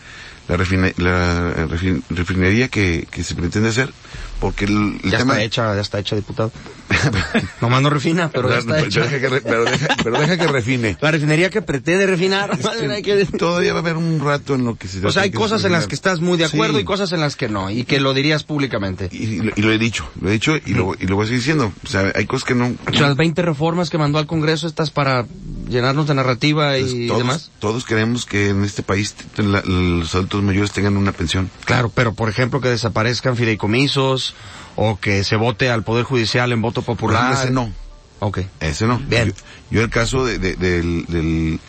la, 0.48 0.56
refina- 0.56 0.92
la 0.96 1.66
refin- 1.68 2.02
refinería 2.10 2.66
que, 2.68 3.06
que 3.10 3.22
se 3.22 3.36
pretende 3.36 3.68
hacer, 3.68 3.92
porque 4.40 4.64
el, 4.64 4.98
el 5.04 5.10
Ya 5.12 5.18
tema... 5.18 5.34
está 5.34 5.44
hecha, 5.44 5.74
ya 5.76 5.80
está 5.80 5.98
hecha, 6.00 6.16
diputado. 6.16 6.50
Nomás 7.60 7.82
no 7.82 7.90
refina, 7.90 8.30
pero 8.30 8.52
está 8.52 8.74
deja 8.74 9.20
que, 9.20 9.28
re- 9.28 9.40
pero 9.40 9.64
deja, 9.64 9.88
pero 10.02 10.18
deja 10.20 10.36
que 10.36 10.46
refine. 10.46 10.96
La 11.00 11.10
refinería 11.10 11.50
que 11.50 11.62
pretende 11.62 12.06
refinar. 12.06 12.50
hay 12.90 13.02
que- 13.02 13.24
Todavía 13.26 13.72
va 13.72 13.78
a 13.78 13.82
haber 13.82 13.96
un 13.96 14.20
rato 14.20 14.54
en 14.54 14.64
lo 14.64 14.76
que 14.76 14.88
se... 14.88 15.04
O 15.06 15.10
sea, 15.12 15.22
hay 15.22 15.30
cosas 15.30 15.64
en 15.64 15.72
las 15.72 15.86
que 15.86 15.94
estás 15.94 16.20
muy 16.20 16.36
de 16.38 16.44
acuerdo 16.46 16.76
Sí. 16.76 16.82
y 16.82 16.84
cosas 16.84 17.12
en 17.12 17.20
las 17.20 17.36
que 17.36 17.48
no, 17.48 17.70
y 17.70 17.84
que 17.84 18.00
lo 18.00 18.12
dirías 18.14 18.44
públicamente. 18.44 19.08
Y, 19.12 19.36
lo- 19.42 19.52
y 19.54 19.62
lo 19.62 19.72
he 19.72 19.78
dicho, 19.78 20.08
lo 20.20 20.28
he 20.28 20.32
dicho 20.32 20.56
y 20.56 20.74
lo, 20.74 20.94
y 20.98 21.06
lo 21.06 21.16
voy 21.16 21.24
a 21.24 21.26
seguir 21.26 21.40
diciendo. 21.40 21.72
O 21.84 21.86
sea, 21.86 22.12
hay 22.14 22.26
cosas 22.26 22.44
que 22.46 22.54
no... 22.54 22.66
O 22.88 22.92
sea, 22.92 23.02
las 23.08 23.16
20 23.16 23.42
reformas 23.42 23.90
que 23.90 23.98
mandó 23.98 24.18
al 24.18 24.26
Congreso, 24.26 24.66
estas 24.66 24.90
para 24.90 25.26
llenarnos 25.68 26.06
de 26.08 26.14
narrativa 26.14 26.76
y 26.78 27.06
todos, 27.06 27.18
demás. 27.20 27.50
todos 27.60 27.84
queremos 27.84 28.26
que 28.26 28.48
en 28.48 28.64
este 28.64 28.82
país 28.82 29.14
la- 29.36 29.62
los 29.62 30.14
adultos 30.14 30.42
mayores 30.42 30.72
tengan 30.72 30.96
una 30.96 31.12
pensión. 31.12 31.50
Claro, 31.64 31.90
pero 31.94 32.14
por 32.14 32.28
ejemplo 32.28 32.60
que 32.60 32.68
desaparezcan 32.68 33.36
fideicomisos 33.36 34.34
o 34.76 34.98
que 34.98 35.24
se 35.24 35.36
vote 35.36 35.70
al 35.70 35.82
Poder 35.84 36.04
Judicial 36.04 36.52
en 36.52 36.62
voto 36.62 36.82
popular. 36.82 37.32
ejemplo, 37.32 37.42
ese 37.44 37.52
no. 37.52 37.72
Ok. 38.20 38.40
Ese 38.60 38.86
no. 38.86 38.98
Bien. 38.98 39.28
Yo, 39.28 39.34
yo 39.78 39.82
el 39.82 39.90
caso 39.90 40.24
de- 40.24 40.38
de- 40.38 40.56
del, 40.56 41.06
del, 41.06 41.60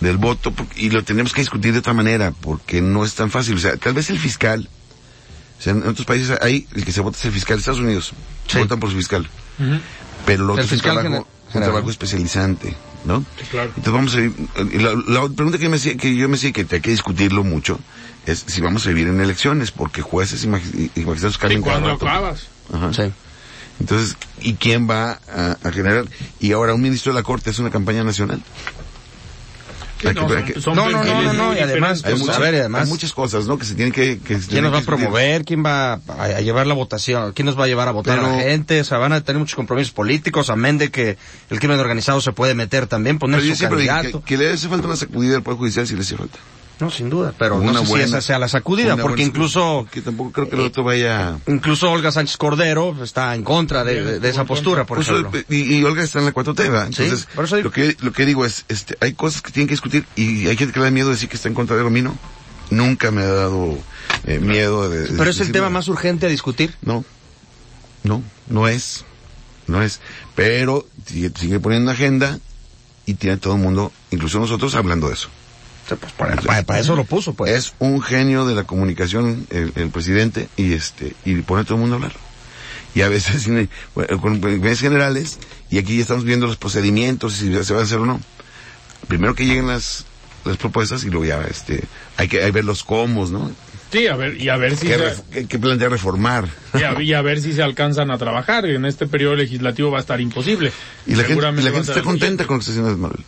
del 0.00 0.16
voto, 0.18 0.52
y 0.76 0.90
lo 0.90 1.02
tenemos 1.04 1.32
que 1.32 1.40
discutir 1.40 1.72
de 1.72 1.78
otra 1.80 1.92
manera, 1.94 2.30
porque 2.32 2.80
no 2.82 3.04
es 3.04 3.14
tan 3.14 3.30
fácil. 3.30 3.54
O 3.56 3.58
sea, 3.58 3.76
tal 3.76 3.94
vez 3.94 4.10
el 4.10 4.18
fiscal, 4.18 4.68
o 5.58 5.62
sea, 5.62 5.72
en 5.72 5.86
otros 5.86 6.04
países 6.06 6.36
hay, 6.42 6.66
el 6.74 6.84
que 6.84 6.92
se 6.92 7.00
vota 7.00 7.16
es 7.18 7.24
el 7.24 7.32
fiscal 7.32 7.56
de 7.56 7.60
Estados 7.60 7.80
Unidos. 7.80 8.12
Sí. 8.46 8.58
Votan 8.58 8.78
por 8.78 8.90
su 8.90 8.96
fiscal. 8.96 9.28
Pero 10.26 10.44
lo 10.44 10.52
El 10.54 10.60
otro 10.60 10.64
es 10.64 10.70
un 10.72 10.76
fiscal 10.78 10.98
trabajo, 11.00 11.26
un 11.54 11.62
trabajo 11.62 11.90
especializante, 11.90 12.76
¿no? 13.06 13.24
claro. 13.50 13.72
Entonces 13.76 13.92
vamos 13.92 14.14
a 14.16 14.20
ir, 14.20 14.32
y 14.74 14.78
la, 14.78 14.92
la 15.08 15.28
pregunta 15.28 15.56
que, 15.58 15.64
yo 15.64 15.70
me 15.70 15.76
hacía, 15.76 15.96
que 15.96 16.14
yo 16.14 16.28
me 16.28 16.36
decía 16.36 16.52
que 16.52 16.66
hay 16.70 16.80
que 16.80 16.90
discutirlo 16.90 17.42
mucho, 17.42 17.80
es 18.26 18.44
si 18.46 18.60
vamos 18.60 18.84
a 18.86 18.88
vivir 18.90 19.08
en 19.08 19.20
elecciones, 19.20 19.70
porque 19.70 20.02
jueces 20.02 20.44
y, 20.44 20.48
magi- 20.48 20.90
y 20.94 21.00
magistrados 21.00 21.36
¿Y 21.36 21.38
cambian 21.38 21.62
cada 21.62 21.72
cuando 21.80 21.90
rato. 21.92 22.08
acabas? 22.08 22.46
Ajá. 22.72 22.92
Sí. 22.92 23.12
Entonces, 23.80 24.16
¿y 24.40 24.54
quién 24.54 24.88
va 24.88 25.20
a, 25.28 25.56
a 25.62 25.70
generar? 25.72 26.06
Y 26.40 26.52
ahora 26.52 26.74
un 26.74 26.80
ministro 26.82 27.12
de 27.12 27.18
la 27.20 27.22
Corte 27.22 27.50
es 27.50 27.58
una 27.58 27.70
campaña 27.70 28.02
nacional. 28.04 28.42
Sí, 30.00 30.08
que- 30.08 30.14
no, 30.14 30.22
hay 30.22 30.28
son- 30.28 30.44
que- 30.44 30.60
son 30.60 30.76
No, 30.76 30.90
no, 30.90 31.02
no, 31.04 31.22
no, 31.22 31.32
no, 31.32 31.46
muy 31.48 31.56
y 31.56 31.60
además, 31.60 31.98
diferentes. 31.98 32.04
hay, 32.04 32.10
pues, 32.12 32.20
muchas, 32.20 32.36
a 32.36 32.40
ver, 32.40 32.54
y 32.54 32.56
además- 32.58 32.82
hay 32.84 32.88
muchas 32.88 33.12
cosas, 33.14 33.46
¿no? 33.46 33.58
Que 33.58 33.64
se 33.64 33.74
tienen 33.74 33.92
que... 33.94 34.18
que 34.18 34.34
se 34.34 34.40
¿Quién 34.40 34.48
tienen 34.48 34.64
nos 34.64 34.74
va 34.74 34.78
a 34.78 34.80
que 34.82 34.86
promover? 34.86 35.44
¿Quién 35.46 35.64
va 35.64 35.94
a, 35.94 36.00
a 36.24 36.40
llevar 36.42 36.66
la 36.66 36.74
votación? 36.74 37.32
¿Quién 37.32 37.46
nos 37.46 37.58
va 37.58 37.64
a 37.64 37.66
llevar 37.66 37.88
a 37.88 37.92
votar 37.92 38.18
a 38.18 38.22
la 38.22 38.38
gente? 38.40 38.80
O 38.80 38.84
sea, 38.84 38.98
van 38.98 39.12
a 39.14 39.22
tener 39.22 39.38
muchos 39.40 39.54
compromisos 39.56 39.92
políticos, 39.92 40.50
amén 40.50 40.76
de 40.76 40.90
que 40.90 41.16
el 41.48 41.58
crimen 41.60 41.78
organizado 41.80 42.20
se 42.20 42.32
puede 42.32 42.54
meter 42.54 42.86
también, 42.86 43.18
poner 43.18 43.40
Pero 43.40 43.48
yo 43.54 43.56
su 43.56 43.68
candidato. 43.68 44.20
que, 44.22 44.36
que 44.36 44.42
le 44.42 44.52
hace 44.52 44.68
falta 44.68 44.86
una 44.86 44.96
sacudida 44.96 45.36
al 45.36 45.42
Poder 45.42 45.58
Judicial 45.58 45.86
si 45.86 45.94
le 45.94 46.02
hace 46.02 46.16
falta. 46.16 46.38
No, 46.78 46.90
sin 46.90 47.08
duda, 47.08 47.32
pero 47.38 47.56
Una 47.56 47.72
no 47.72 47.80
sé 47.84 47.88
buena- 47.88 48.04
si 48.06 48.10
esa 48.12 48.20
sea 48.20 48.38
la 48.38 48.48
sacudida, 48.48 48.96
porque 48.96 49.08
buena- 49.08 49.22
incluso... 49.22 49.86
Que 49.90 50.02
tampoco 50.02 50.30
creo 50.32 50.48
que 50.50 50.56
el 50.56 50.60
otro 50.62 50.84
vaya... 50.84 51.38
Incluso 51.46 51.90
Olga 51.90 52.12
Sánchez 52.12 52.36
Cordero 52.36 52.94
está 53.02 53.34
en 53.34 53.44
contra 53.44 53.82
de, 53.82 54.04
de- 54.04 54.20
de 54.20 54.28
esa 54.28 54.44
postura, 54.44 54.84
por 54.84 54.98
eso- 55.00 55.16
ejemplo. 55.18 55.40
y, 55.48 55.76
y 55.76 55.84
Olga 55.84 56.02
está 56.02 56.18
en 56.18 56.26
la 56.26 56.34
4T, 56.34 56.56
¿verdad? 56.58 56.88
Sí, 56.94 57.02
Entonces, 57.04 57.28
por 57.34 57.46
eso 57.46 57.56
digo- 57.56 57.68
lo 57.68 57.72
que 57.72 57.96
lo 58.00 58.12
que 58.12 58.26
digo 58.26 58.44
es, 58.44 58.66
este, 58.68 58.96
hay 59.00 59.14
cosas 59.14 59.40
que 59.40 59.52
tienen 59.52 59.68
que 59.68 59.72
discutir 59.74 60.04
y 60.16 60.48
hay 60.48 60.56
gente 60.58 60.74
que 60.74 60.80
le 60.80 60.84
da 60.84 60.90
miedo 60.90 61.08
decir 61.08 61.30
que 61.30 61.36
está 61.36 61.48
en 61.48 61.54
contra 61.54 61.76
de 61.76 61.82
Romino. 61.82 62.14
Nunca 62.68 63.10
me 63.10 63.22
ha 63.22 63.28
dado 63.28 63.78
eh, 64.26 64.38
miedo 64.38 64.90
de, 64.90 65.04
de 65.04 65.16
Pero 65.16 65.30
es 65.30 65.40
el 65.40 65.52
tema 65.52 65.70
más 65.70 65.88
urgente 65.88 66.26
a 66.26 66.28
discutir. 66.28 66.74
No, 66.82 67.04
no, 68.02 68.22
no 68.48 68.68
es, 68.68 69.04
no 69.66 69.82
es. 69.82 70.00
Pero 70.34 70.86
sigue, 71.06 71.30
sigue 71.38 71.58
poniendo 71.60 71.90
agenda 71.90 72.38
y 73.06 73.14
tiene 73.14 73.36
todo 73.38 73.54
el 73.54 73.60
mundo, 73.62 73.92
incluso 74.10 74.38
nosotros, 74.40 74.74
hablando 74.74 75.08
de 75.08 75.14
eso. 75.14 75.28
Pues, 75.94 76.12
para, 76.12 76.34
para- 76.36 76.62
para 76.64 76.80
eso 76.80 76.96
lo 76.96 77.04
puso, 77.04 77.34
pues. 77.34 77.52
Es 77.52 77.74
un 77.78 78.02
genio 78.02 78.44
de 78.46 78.54
la 78.56 78.64
comunicación 78.64 79.46
el, 79.50 79.72
el 79.76 79.90
presidente 79.90 80.48
y 80.56 80.72
este 80.72 81.12
y 81.24 81.36
pone 81.42 81.62
a 81.62 81.64
todo 81.64 81.74
el 81.74 81.80
mundo 81.82 81.94
a 81.94 81.98
hablar. 81.98 82.12
Y 82.94 83.02
a 83.02 83.08
veces 83.08 83.46
bueno, 83.94 84.20
con 84.20 84.38
opiniones 84.38 84.80
generales 84.80 85.38
y 85.70 85.78
aquí 85.78 85.96
ya 85.96 86.02
estamos 86.02 86.24
viendo 86.24 86.46
los 86.46 86.56
procedimientos 86.56 87.34
si 87.34 87.52
se 87.62 87.74
va 87.74 87.80
a 87.80 87.84
hacer 87.84 87.98
o 87.98 88.06
no. 88.06 88.20
Primero 89.08 89.34
que 89.34 89.44
lleguen 89.46 89.68
las 89.68 90.06
las 90.44 90.56
propuestas 90.58 91.02
y 91.04 91.10
luego 91.10 91.24
ya 91.24 91.40
este 91.50 91.82
hay 92.16 92.28
que 92.28 92.42
hay 92.42 92.50
ver 92.52 92.64
los 92.64 92.82
cómo, 92.84 93.26
¿no? 93.26 93.50
Sí, 93.92 94.08
a 94.08 94.16
ver, 94.16 94.40
y 94.40 94.48
a 94.48 94.56
ver 94.56 94.76
si 94.76 94.88
Que, 94.88 94.98
se, 95.32 95.46
que 95.46 95.58
plantear 95.60 95.90
reformar. 95.92 96.48
y 96.74 96.82
a, 96.82 97.00
y 97.00 97.14
a 97.14 97.22
ver 97.22 97.40
si 97.40 97.52
se 97.52 97.62
alcanzan 97.62 98.10
a 98.10 98.18
trabajar. 98.18 98.66
En 98.66 98.84
este 98.84 99.06
periodo 99.06 99.36
legislativo 99.36 99.90
va 99.92 99.98
a 99.98 100.00
estar 100.00 100.20
imposible. 100.20 100.72
Y 101.06 101.14
la 101.14 101.22
gente, 101.24 101.40
y 101.46 101.62
la 101.62 101.70
gente 101.70 101.90
está 101.92 102.02
contenta 102.02 102.46
con 102.46 102.56
lo 102.56 102.64
que 102.64 102.70
está 102.70 102.80
haciendo 102.80 102.96
Manuel. 102.98 103.24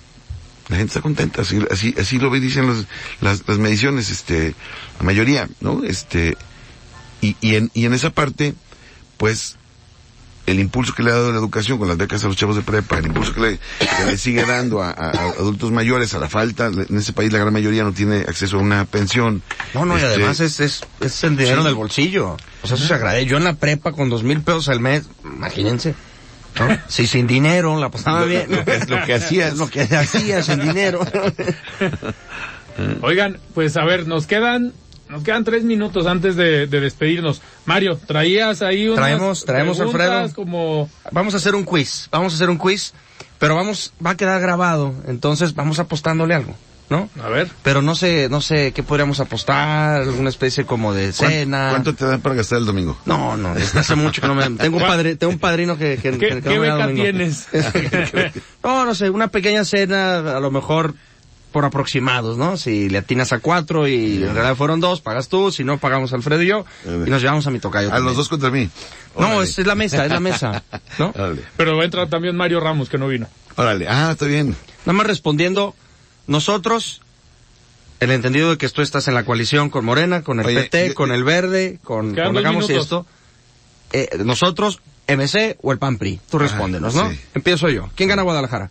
La 0.69 0.77
gente 0.77 0.91
está 0.91 1.01
contenta, 1.01 1.43
así, 1.43 1.59
así, 1.71 1.95
así 1.99 2.19
lo 2.19 2.31
dicen 2.31 2.67
los, 2.67 2.87
las, 3.21 3.47
las 3.49 3.59
mediciones, 3.59 4.11
este, 4.11 4.55
la 4.99 5.05
mayoría, 5.07 5.49
¿no? 5.61 5.83
Este, 5.85 6.37
y, 7.23 7.37
y 7.41 7.55
en, 7.57 7.71
y 7.75 7.87
en 7.87 7.95
esa 7.95 8.11
parte, 8.11 8.55
pues, 9.17 9.57
el 10.47 10.61
impulso 10.61 10.95
que 10.95 11.03
le 11.03 11.11
ha 11.11 11.15
dado 11.15 11.31
la 11.33 11.39
educación 11.39 11.79
con 11.79 11.89
las 11.89 11.97
becas 11.99 12.23
a 12.25 12.27
los 12.29 12.37
chavos 12.37 12.57
de 12.57 12.63
prepa, 12.63 12.99
el 12.99 13.07
impulso 13.07 13.35
que 13.35 13.41
le, 13.41 13.59
que 13.79 14.05
le 14.07 14.17
sigue 14.19 14.45
dando 14.47 14.83
a, 14.83 14.91
a- 14.91 15.11
a 15.11 15.23
adultos 15.39 15.71
mayores, 15.71 16.15
a 16.15 16.19
la 16.19 16.29
falta, 16.29 16.67
en 16.67 16.97
ese 16.99 17.13
país 17.13 17.33
la 17.33 17.39
gran 17.39 17.53
mayoría 17.53 17.83
no 17.83 17.93
tiene 17.93 18.21
acceso 18.21 18.57
a 18.57 18.61
una 18.61 18.85
pensión. 18.87 19.43
No, 19.75 19.85
no, 19.87 19.95
y 19.95 20.03
Este, 20.03 20.07
además 20.15 20.41
es, 20.41 20.61
es, 20.61 20.81
es 21.01 21.25
el 21.25 21.37
dinero 21.37 21.61
Sí. 21.63 21.67
del 21.67 21.75
bolsillo. 21.75 22.37
O 22.63 22.67
sea, 22.67 22.77
eso 22.77 22.87
se 22.87 22.95
agradece. 22.95 23.27
Yo 23.27 23.37
en 23.39 23.45
la 23.45 23.55
prepa 23.57 23.93
con 23.93 24.09
dos 24.11 24.23
mil 24.23 24.41
pesos 24.43 24.69
al 24.71 24.81
mes, 24.81 25.05
imagínense. 25.25 25.95
¿No? 26.59 26.79
Si 26.89 27.07
sin 27.07 27.27
dinero 27.27 27.79
la 27.79 27.91
pasaba 27.91 28.21
Lo- 28.21 28.27
bien. 28.27 28.47
lo 28.51 28.65
que- 28.65 28.79
lo 28.87 29.05
que 29.05 29.15
hacías. 29.15 29.57
Lo 29.57 29.69
que 29.69 29.83
hacía 29.83 30.43
sin 30.43 30.61
dinero. 30.61 31.01
Oigan, 33.03 33.39
pues 33.55 33.77
a 33.77 33.85
ver, 33.85 34.07
nos 34.07 34.27
quedan, 34.27 34.73
nos 35.09 35.23
quedan 35.25 35.45
tres 35.45 35.65
minutos 35.65 36.07
antes 36.07 36.37
de, 36.37 36.67
de 36.67 36.81
despedirnos. 36.81 37.43
Mario, 37.67 37.99
traías 38.07 38.63
ahí 38.63 38.87
unas 38.89 38.99
Traemos- 39.01 39.45
traemos, 39.45 39.81
Alfredo. 39.81 40.33
como 40.35 40.89
Vamos 41.11 41.35
a 41.35 41.39
hacer 41.39 41.55
un 41.55 41.65
quiz. 41.65 42.09
Vamos 42.13 42.33
a 42.33 42.37
hacer 42.37 42.51
un 42.51 42.59
quiz. 42.59 42.93
Pero 43.39 43.55
vamos, 43.55 43.93
va 44.05 44.11
a 44.11 44.17
quedar 44.17 44.41
grabado. 44.41 44.95
Entonces 45.07 45.55
vamos 45.55 45.79
apostándole 45.79 46.35
algo. 46.35 46.55
¿No? 46.91 47.11
A 47.23 47.29
ver. 47.29 47.51
Pero 47.63 47.83
no 47.83 47.95
sé, 47.95 48.29
no 48.31 48.41
sé, 48.41 48.73
¿qué 48.73 48.83
podríamos 48.83 49.21
apostar? 49.21 50.01
¿Alguna 50.03 50.31
especie 50.31 50.65
como 50.65 50.95
de 50.95 51.13
¿cuán- 51.13 51.31
cena? 51.31 51.69
¿Cuánto 51.71 51.95
te 51.95 52.07
dan 52.07 52.21
para 52.23 52.35
gastar 52.37 52.59
el 52.61 52.65
domingo? 52.65 52.97
No, 53.05 53.37
no, 53.37 53.55
desde 53.55 53.81
hace 53.81 53.95
mucho 53.95 54.23
que 54.23 54.27
no 54.29 54.35
me... 54.35 54.49
Tengo 54.51 54.79
un, 54.79 54.83
padre, 54.83 55.15
tengo 55.17 55.33
un 55.35 55.39
padrino 55.39 55.77
que... 55.77 55.97
que, 55.99 56.13
¿Qué, 56.13 56.19
que- 56.19 56.29
que 56.37 56.43
qué 56.43 56.59
beca 56.59 56.89
tienes? 56.93 57.47
No, 58.65 58.85
no 58.87 58.95
sé, 58.95 59.11
una 59.11 59.29
pequeña 59.29 59.65
cena, 59.67 60.19
a 60.37 60.41
lo 60.41 60.51
mejor 60.51 60.95
por 61.53 61.65
aproximados, 61.65 62.37
¿no? 62.37 62.57
Si 62.57 62.89
le 62.91 62.99
atinas 62.99 63.33
a 63.33 63.39
cuatro 63.41 63.89
y 63.89 64.17
en 64.23 64.35
realidad 64.35 64.55
fueron 64.55 64.81
dos, 64.81 65.01
pagas 65.01 65.29
tú, 65.29 65.51
si 65.51 65.65
no, 65.65 65.79
pagamos 65.79 66.13
Alfredo 66.13 66.43
y 66.43 66.47
yo, 66.47 66.65
y 66.85 67.11
nos 67.11 67.21
llevamos 67.23 67.47
a 67.47 67.51
mi 67.51 67.59
tocayo. 67.59 67.89
A 67.89 67.93
también. 67.93 68.07
los 68.07 68.17
dos 68.17 68.29
contra 68.29 68.51
mí. 68.51 68.69
No, 69.19 69.43
es, 69.43 69.59
es 69.59 69.67
la 69.67 69.75
mesa, 69.75 70.05
es 70.05 70.13
la 70.13 70.21
mesa, 70.21 70.63
¿no? 70.99 71.09
Órale. 71.15 71.43
Pero 71.57 71.77
va 71.77 71.83
a 71.83 71.85
entrar 71.87 72.09
también 72.09 72.37
Mario 72.37 72.61
Ramos, 72.61 72.89
que 72.89 72.99
no 72.99 73.09
vino. 73.09 73.27
Órale. 73.57 73.87
Ah, 73.89 74.11
está 74.13 74.27
bien. 74.27 74.55
Nada 74.85 74.93
más 74.93 75.07
respondiendo, 75.07 75.75
nosotros, 76.29 77.01
el 78.01 78.13
entendido 78.13 78.51
de 78.51 78.59
que 78.59 78.69
tú 78.69 78.81
estás 78.83 79.09
en 79.09 79.15
la 79.15 79.25
coalición 79.25 79.71
con 79.71 79.85
Morena, 79.85 80.23
con 80.23 80.39
el 80.39 80.47
Oye, 80.47 80.63
PT, 80.63 80.89
yo- 80.89 80.95
con 80.95 81.11
el 81.11 81.25
Verde, 81.25 81.81
con, 81.83 82.17
Hagamos 82.19 82.71
esto, 82.71 83.05
eh, 83.93 84.09
nosotros, 84.25 84.81
MC 85.09 85.57
o 85.63 85.73
el 85.73 85.79
PAN-PRI, 85.79 86.21
tú 86.31 86.39
respóndenos, 86.39 86.95
¿no? 86.95 87.11
sí. 87.11 87.19
Empiezo 87.35 87.69
yo. 87.71 87.89
¿Quién 87.97 88.09
gana 88.11 88.23
Guadalajara? 88.23 88.71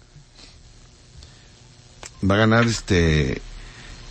Va 2.29 2.35
a 2.35 2.37
ganar 2.37 2.65
este 2.65 3.41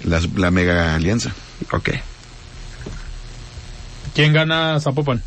la 0.04 0.50
mega 0.50 0.94
alianza. 0.94 1.32
Ok. 1.72 1.90
¿Quién 4.14 4.32
gana 4.32 4.78
Zapopan? 4.80 5.22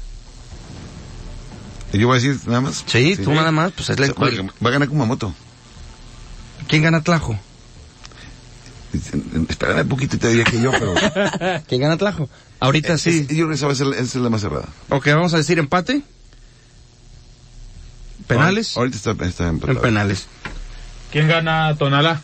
Yo 1.94 2.08
voy 2.08 2.18
a 2.18 2.22
decir 2.22 2.40
nada 2.48 2.62
más. 2.62 2.84
Sí, 2.86 3.16
tú 3.18 3.32
nada 3.34 3.52
más, 3.52 3.72
pues 3.72 3.90
es 3.90 4.00
la... 4.00 4.08
Va, 4.08 4.30
va 4.64 4.70
a 4.70 4.72
ganar 4.72 4.88
Kumamoto. 4.90 5.34
¿Quién 6.68 6.84
gana 6.84 7.02
Tlajo? 7.02 7.40
Espérame 9.50 9.82
un 9.82 9.88
poquito 9.90 10.16
y 10.16 10.20
te 10.20 10.30
diría 10.30 10.44
que 10.46 10.62
yo, 10.62 10.72
pero... 10.72 10.94
¿Quién 11.68 11.82
gana 11.82 11.98
Tlajo? 11.98 12.30
Ahorita 12.60 12.98
sí. 12.98 13.10
Es- 13.10 13.28
yo 13.28 13.36
creo 13.46 13.50
que 13.50 13.56
esa 13.56 13.68
va 13.68 13.74
a 13.74 13.76
ser, 13.76 13.88
es 13.88 14.16
la 14.16 14.30
más 14.30 14.42
cerrada. 14.42 14.68
Ok, 14.90 15.08
vamos 15.08 15.34
a 15.34 15.38
decir 15.38 15.60
empate. 15.60 16.02
¿Penales? 18.28 18.76
Ahorita 18.78 18.98
está, 18.98 19.26
está 19.26 19.48
En 19.48 19.60
penales. 19.60 20.28
¿Quién 21.12 21.28
gana 21.28 21.76
Tonalá? 21.78 22.22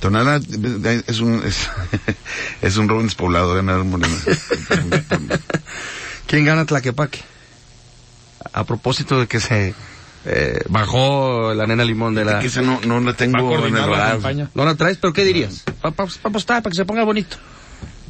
Tonala 0.00 0.36
eh, 0.40 1.02
es 1.06 1.20
un 1.20 1.42
es, 1.44 1.68
es 2.62 2.76
un 2.78 2.88
robo 2.88 3.02
despoblado 3.02 3.54
ganar 3.54 3.84
Morena. 3.84 4.16
¿Quién 6.26 6.44
gana 6.46 6.64
Tlaquepaque? 6.64 7.20
A 8.52 8.64
propósito 8.64 9.20
de 9.20 9.26
que 9.26 9.40
se 9.40 9.74
eh, 10.24 10.62
bajó 10.68 11.54
la 11.54 11.66
nena 11.66 11.84
limón 11.84 12.14
de 12.14 12.24
la... 12.24 12.40
que 12.40 12.48
esa 12.48 12.62
no, 12.62 12.80
no 12.86 13.00
la 13.00 13.14
tengo 13.14 13.66
en 13.66 13.76
el 13.76 13.86
radar. 13.86 14.48
¿No 14.54 14.64
la 14.64 14.74
traes? 14.74 14.98
¿Pero 14.98 15.12
qué 15.12 15.24
dirías? 15.24 15.64
Para 15.80 15.94
apostar, 16.24 16.62
para 16.62 16.70
que 16.70 16.76
se 16.76 16.84
ponga 16.84 17.04
bonito. 17.04 17.36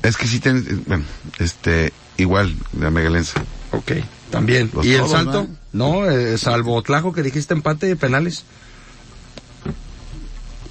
Es 0.02 0.16
que 0.16 0.26
sí 0.26 0.40
ten, 0.40 0.84
bueno, 0.86 1.04
este, 1.38 1.92
igual, 2.16 2.54
la 2.78 2.90
mega 2.90 3.08
alianza. 3.08 3.42
Ok, 3.72 3.92
también. 4.30 4.70
Los 4.72 4.84
¿Y 4.86 4.92
el 4.92 4.98
todos, 4.98 5.10
salto? 5.12 5.46
¿no? 5.72 6.02
No, 6.02 6.10
eh, 6.10 6.36
salvo 6.38 6.82
Tlajo 6.82 7.12
que 7.12 7.22
dijiste 7.22 7.54
empate 7.54 7.86
de 7.86 7.96
penales. 7.96 8.44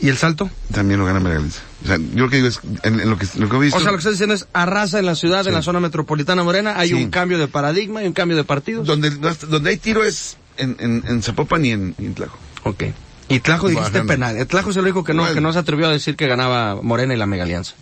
¿Y 0.01 0.07
el 0.07 0.17
salto? 0.17 0.49
También 0.71 0.97
lo 0.99 1.05
gana 1.05 1.19
Megalianza. 1.19 1.59
O 1.83 1.87
sea, 1.87 1.97
yo 1.97 2.23
lo 2.23 2.29
que 2.29 2.37
digo 2.37 2.47
es, 2.47 2.61
en, 2.83 3.01
en 3.01 3.09
lo, 3.09 3.17
que, 3.17 3.27
lo 3.35 3.49
que 3.49 3.55
he 3.57 3.59
visto... 3.59 3.77
O 3.77 3.81
sea, 3.81 3.91
lo 3.91 3.97
que 3.97 3.99
estás 3.99 4.13
diciendo 4.13 4.33
es 4.33 4.47
arrasa 4.53 4.97
en 4.97 5.05
la 5.05 5.15
ciudad, 5.15 5.39
en 5.41 5.47
Sí. 5.47 5.51
la 5.51 5.61
zona 5.61 5.81
metropolitana 5.81 6.41
morena, 6.43 6.75
hay 6.77 6.89
Sí. 6.89 6.93
un 6.93 7.09
cambio 7.09 7.37
de 7.37 7.49
paradigma 7.49 8.01
y 8.01 8.07
un 8.07 8.13
cambio 8.13 8.37
de 8.37 8.45
partidos. 8.45 8.87
donde, 8.87 9.09
donde 9.09 9.69
hay 9.69 9.77
tiro 9.77 10.03
es 10.05 10.37
en, 10.59 10.75
en, 10.79 11.03
en 11.07 11.23
Zapopan 11.23 11.65
y 11.65 11.71
en, 11.71 11.95
en 11.97 12.13
Tlajo. 12.13 12.37
Ok. 12.63 12.83
Y 13.29 13.39
Tlajo 13.41 13.67
dijiste 13.69 13.89
Bajando. 13.91 14.13
penal. 14.13 14.37
El 14.37 14.47
Tlajo 14.47 14.69
es 14.71 14.75
el 14.77 14.83
único 14.83 15.03
que 15.03 15.13
no, 15.13 15.21
Bueno. 15.21 15.35
que 15.35 15.41
no 15.41 15.53
se 15.53 15.59
atrevió 15.59 15.87
a 15.87 15.91
decir 15.91 16.15
que 16.15 16.27
ganaba 16.27 16.81
Morena 16.81 17.13
y 17.13 17.17
la 17.17 17.25
Mega 17.27 17.43
Alianza. 17.43 17.73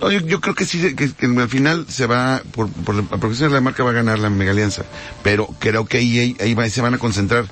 No, 0.00 0.10
yo, 0.10 0.20
yo 0.20 0.40
creo 0.40 0.54
que 0.54 0.64
sí, 0.64 0.94
que, 0.94 1.12
que 1.12 1.26
al 1.26 1.48
final 1.48 1.86
se 1.88 2.06
va, 2.06 2.40
por, 2.52 2.70
por 2.70 2.94
la 2.94 3.00
aproximación 3.02 3.50
de 3.50 3.54
la 3.56 3.60
marca 3.60 3.82
va 3.82 3.90
a 3.90 3.94
ganar 3.94 4.18
la 4.18 4.30
Mega 4.30 4.52
Alianza. 4.52 4.84
Pero 5.22 5.48
creo 5.58 5.84
que 5.86 5.98
ahí, 5.98 6.18
ahí, 6.18 6.36
ahí 6.40 6.54
va- 6.54 6.68
se 6.68 6.80
van 6.80 6.94
a 6.94 6.98
concentrar 6.98 7.46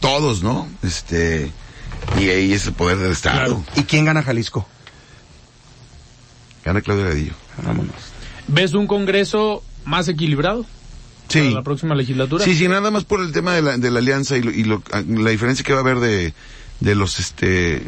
todos, 0.00 0.42
¿no? 0.42 0.68
Este, 0.82 1.50
y 2.18 2.28
ahí 2.28 2.52
es 2.52 2.66
el 2.66 2.72
poder 2.72 2.98
del 2.98 3.12
Estado. 3.12 3.36
Claro. 3.38 3.64
¿Y 3.76 3.82
quién 3.82 4.04
gana 4.04 4.22
Jalisco? 4.22 4.66
Gana 6.64 6.80
Claudio 6.80 7.04
Gadillo. 7.04 7.32
Vámonos. 7.62 7.94
¿Ves 8.46 8.74
un 8.74 8.86
Congreso 8.86 9.62
más 9.84 10.08
equilibrado 10.08 10.64
para 11.28 11.44
Sí. 11.48 11.54
la 11.54 11.62
próxima 11.62 11.94
legislatura? 11.94 12.44
Sí, 12.44 12.54
sí, 12.54 12.66
nada 12.68 12.90
más 12.90 13.04
por 13.04 13.20
el 13.20 13.32
tema 13.32 13.54
de 13.54 13.62
la, 13.62 13.78
de 13.78 13.90
la 13.90 13.98
alianza 14.00 14.36
y, 14.36 14.42
lo- 14.42 14.50
y 14.50 14.64
lo- 14.64 14.82
la 15.06 15.30
diferencia 15.30 15.64
que 15.64 15.72
va 15.72 15.78
a 15.78 15.82
haber 15.82 15.98
de, 16.00 16.32
de 16.80 16.94
los 16.94 17.18
este 17.20 17.82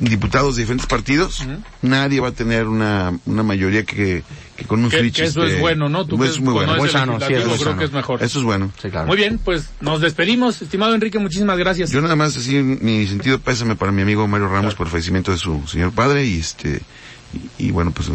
diputados 0.00 0.56
de 0.56 0.62
diferentes 0.62 0.86
partidos, 0.86 1.46
nadie 1.82 2.18
va 2.20 2.28
a 2.28 2.32
tener 2.32 2.66
una, 2.66 3.18
una 3.26 3.42
mayoría 3.42 3.84
que, 3.84 4.22
que 4.56 4.64
con 4.64 4.82
un 4.82 4.88
Que- 4.90 5.00
switch. 5.00 5.16
que 5.16 5.24
eso 5.24 5.42
es 5.44 5.50
este, 5.50 5.60
bueno, 5.60 5.90
¿no? 5.90 6.06
Tú 6.06 6.22
es 6.24 6.40
muy 6.40 6.54
bueno. 6.54 6.82
el 6.82 6.90
sano, 6.90 7.20
sí, 7.20 7.28
legislativo, 7.28 7.40
es 7.40 7.46
muy 7.46 7.56
creo 7.58 7.66
sano. 7.68 7.78
que 7.78 7.84
es 7.84 7.92
mejor. 7.92 8.22
Eso 8.22 8.38
es 8.38 8.44
bueno. 8.46 8.72
Sí, 8.80 8.88
claro. 8.88 9.06
Muy 9.06 9.18
bien, 9.18 9.38
pues 9.38 9.68
nos 9.82 10.00
despedimos. 10.00 10.62
Estimado 10.62 10.94
Enrique, 10.94 11.18
muchísimas 11.18 11.58
gracias. 11.58 11.90
Yo 11.90 12.00
nada 12.00 12.16
más 12.16 12.34
así 12.38 12.54
mi 12.62 13.06
sentido 13.06 13.38
pésame 13.38 13.76
para 13.76 13.92
mi 13.92 14.00
amigo 14.00 14.26
Mario 14.26 14.48
Ramos 14.48 14.74
por 14.74 14.86
el 14.86 14.90
fallecimiento 14.92 15.30
de 15.30 15.36
su 15.36 15.62
señor 15.66 15.92
padre 15.92 16.24
y 16.24 16.38
este 16.40 16.80
y, 17.58 17.66
y 17.66 17.70
bueno 17.70 17.90
pues 17.90 18.08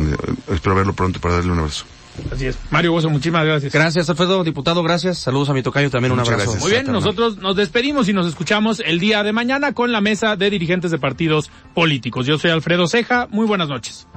espero 0.52 0.74
verlo 0.76 0.94
pronto 0.94 1.20
para 1.22 1.36
darle 1.36 1.52
un 1.52 1.60
abrazo. 1.60 1.86
Así 2.32 2.46
es. 2.48 2.58
Mario 2.70 2.92
Bozo, 2.92 3.10
muchísimas 3.10 3.46
gracias. 3.46 3.74
Gracias, 3.74 4.10
Alfredo, 4.10 4.44
diputado, 4.44 4.84
gracias. 4.84 5.18
Saludos 5.18 5.50
a 5.50 5.54
mi 5.54 5.64
tocayo 5.64 5.90
también, 5.90 6.12
un 6.12 6.20
Muchas 6.20 6.34
abrazo. 6.34 6.52
gracias. 6.52 6.64
Muy 6.64 6.72
bien, 6.72 6.92
nosotros 6.92 7.38
nos 7.38 7.56
despedimos 7.56 8.08
y 8.10 8.14
nos 8.14 8.28
escuchamos 8.28 8.82
el 8.86 9.00
día 9.00 9.24
de 9.24 9.34
mañana 9.34 9.74
con 9.74 9.92
la 9.92 10.02
mesa 10.02 10.36
de 10.36 10.50
dirigentes 10.50 10.92
de 10.92 10.98
partidos 10.98 11.50
políticos. 11.74 12.26
Yo 12.26 12.38
soy 12.38 12.52
Alfredo 12.52 12.88
Ceja, 12.88 13.28
muy 13.32 13.46
buenas 13.46 13.70
noches. 13.70 14.08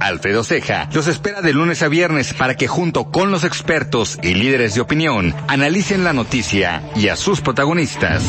Alfredo 0.00 0.42
Ceja 0.42 0.88
los 0.92 1.06
espera 1.06 1.42
de 1.42 1.52
lunes 1.52 1.82
a 1.82 1.88
viernes 1.88 2.34
para 2.34 2.56
que 2.56 2.66
junto 2.66 3.10
con 3.10 3.30
los 3.30 3.44
expertos 3.44 4.18
y 4.22 4.34
líderes 4.34 4.74
de 4.74 4.80
opinión 4.80 5.34
analicen 5.46 6.02
la 6.02 6.12
noticia 6.12 6.82
y 6.96 7.08
a 7.08 7.16
sus 7.16 7.40
protagonistas. 7.40 8.24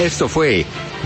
Esto 0.00 0.28
fue 0.28 0.64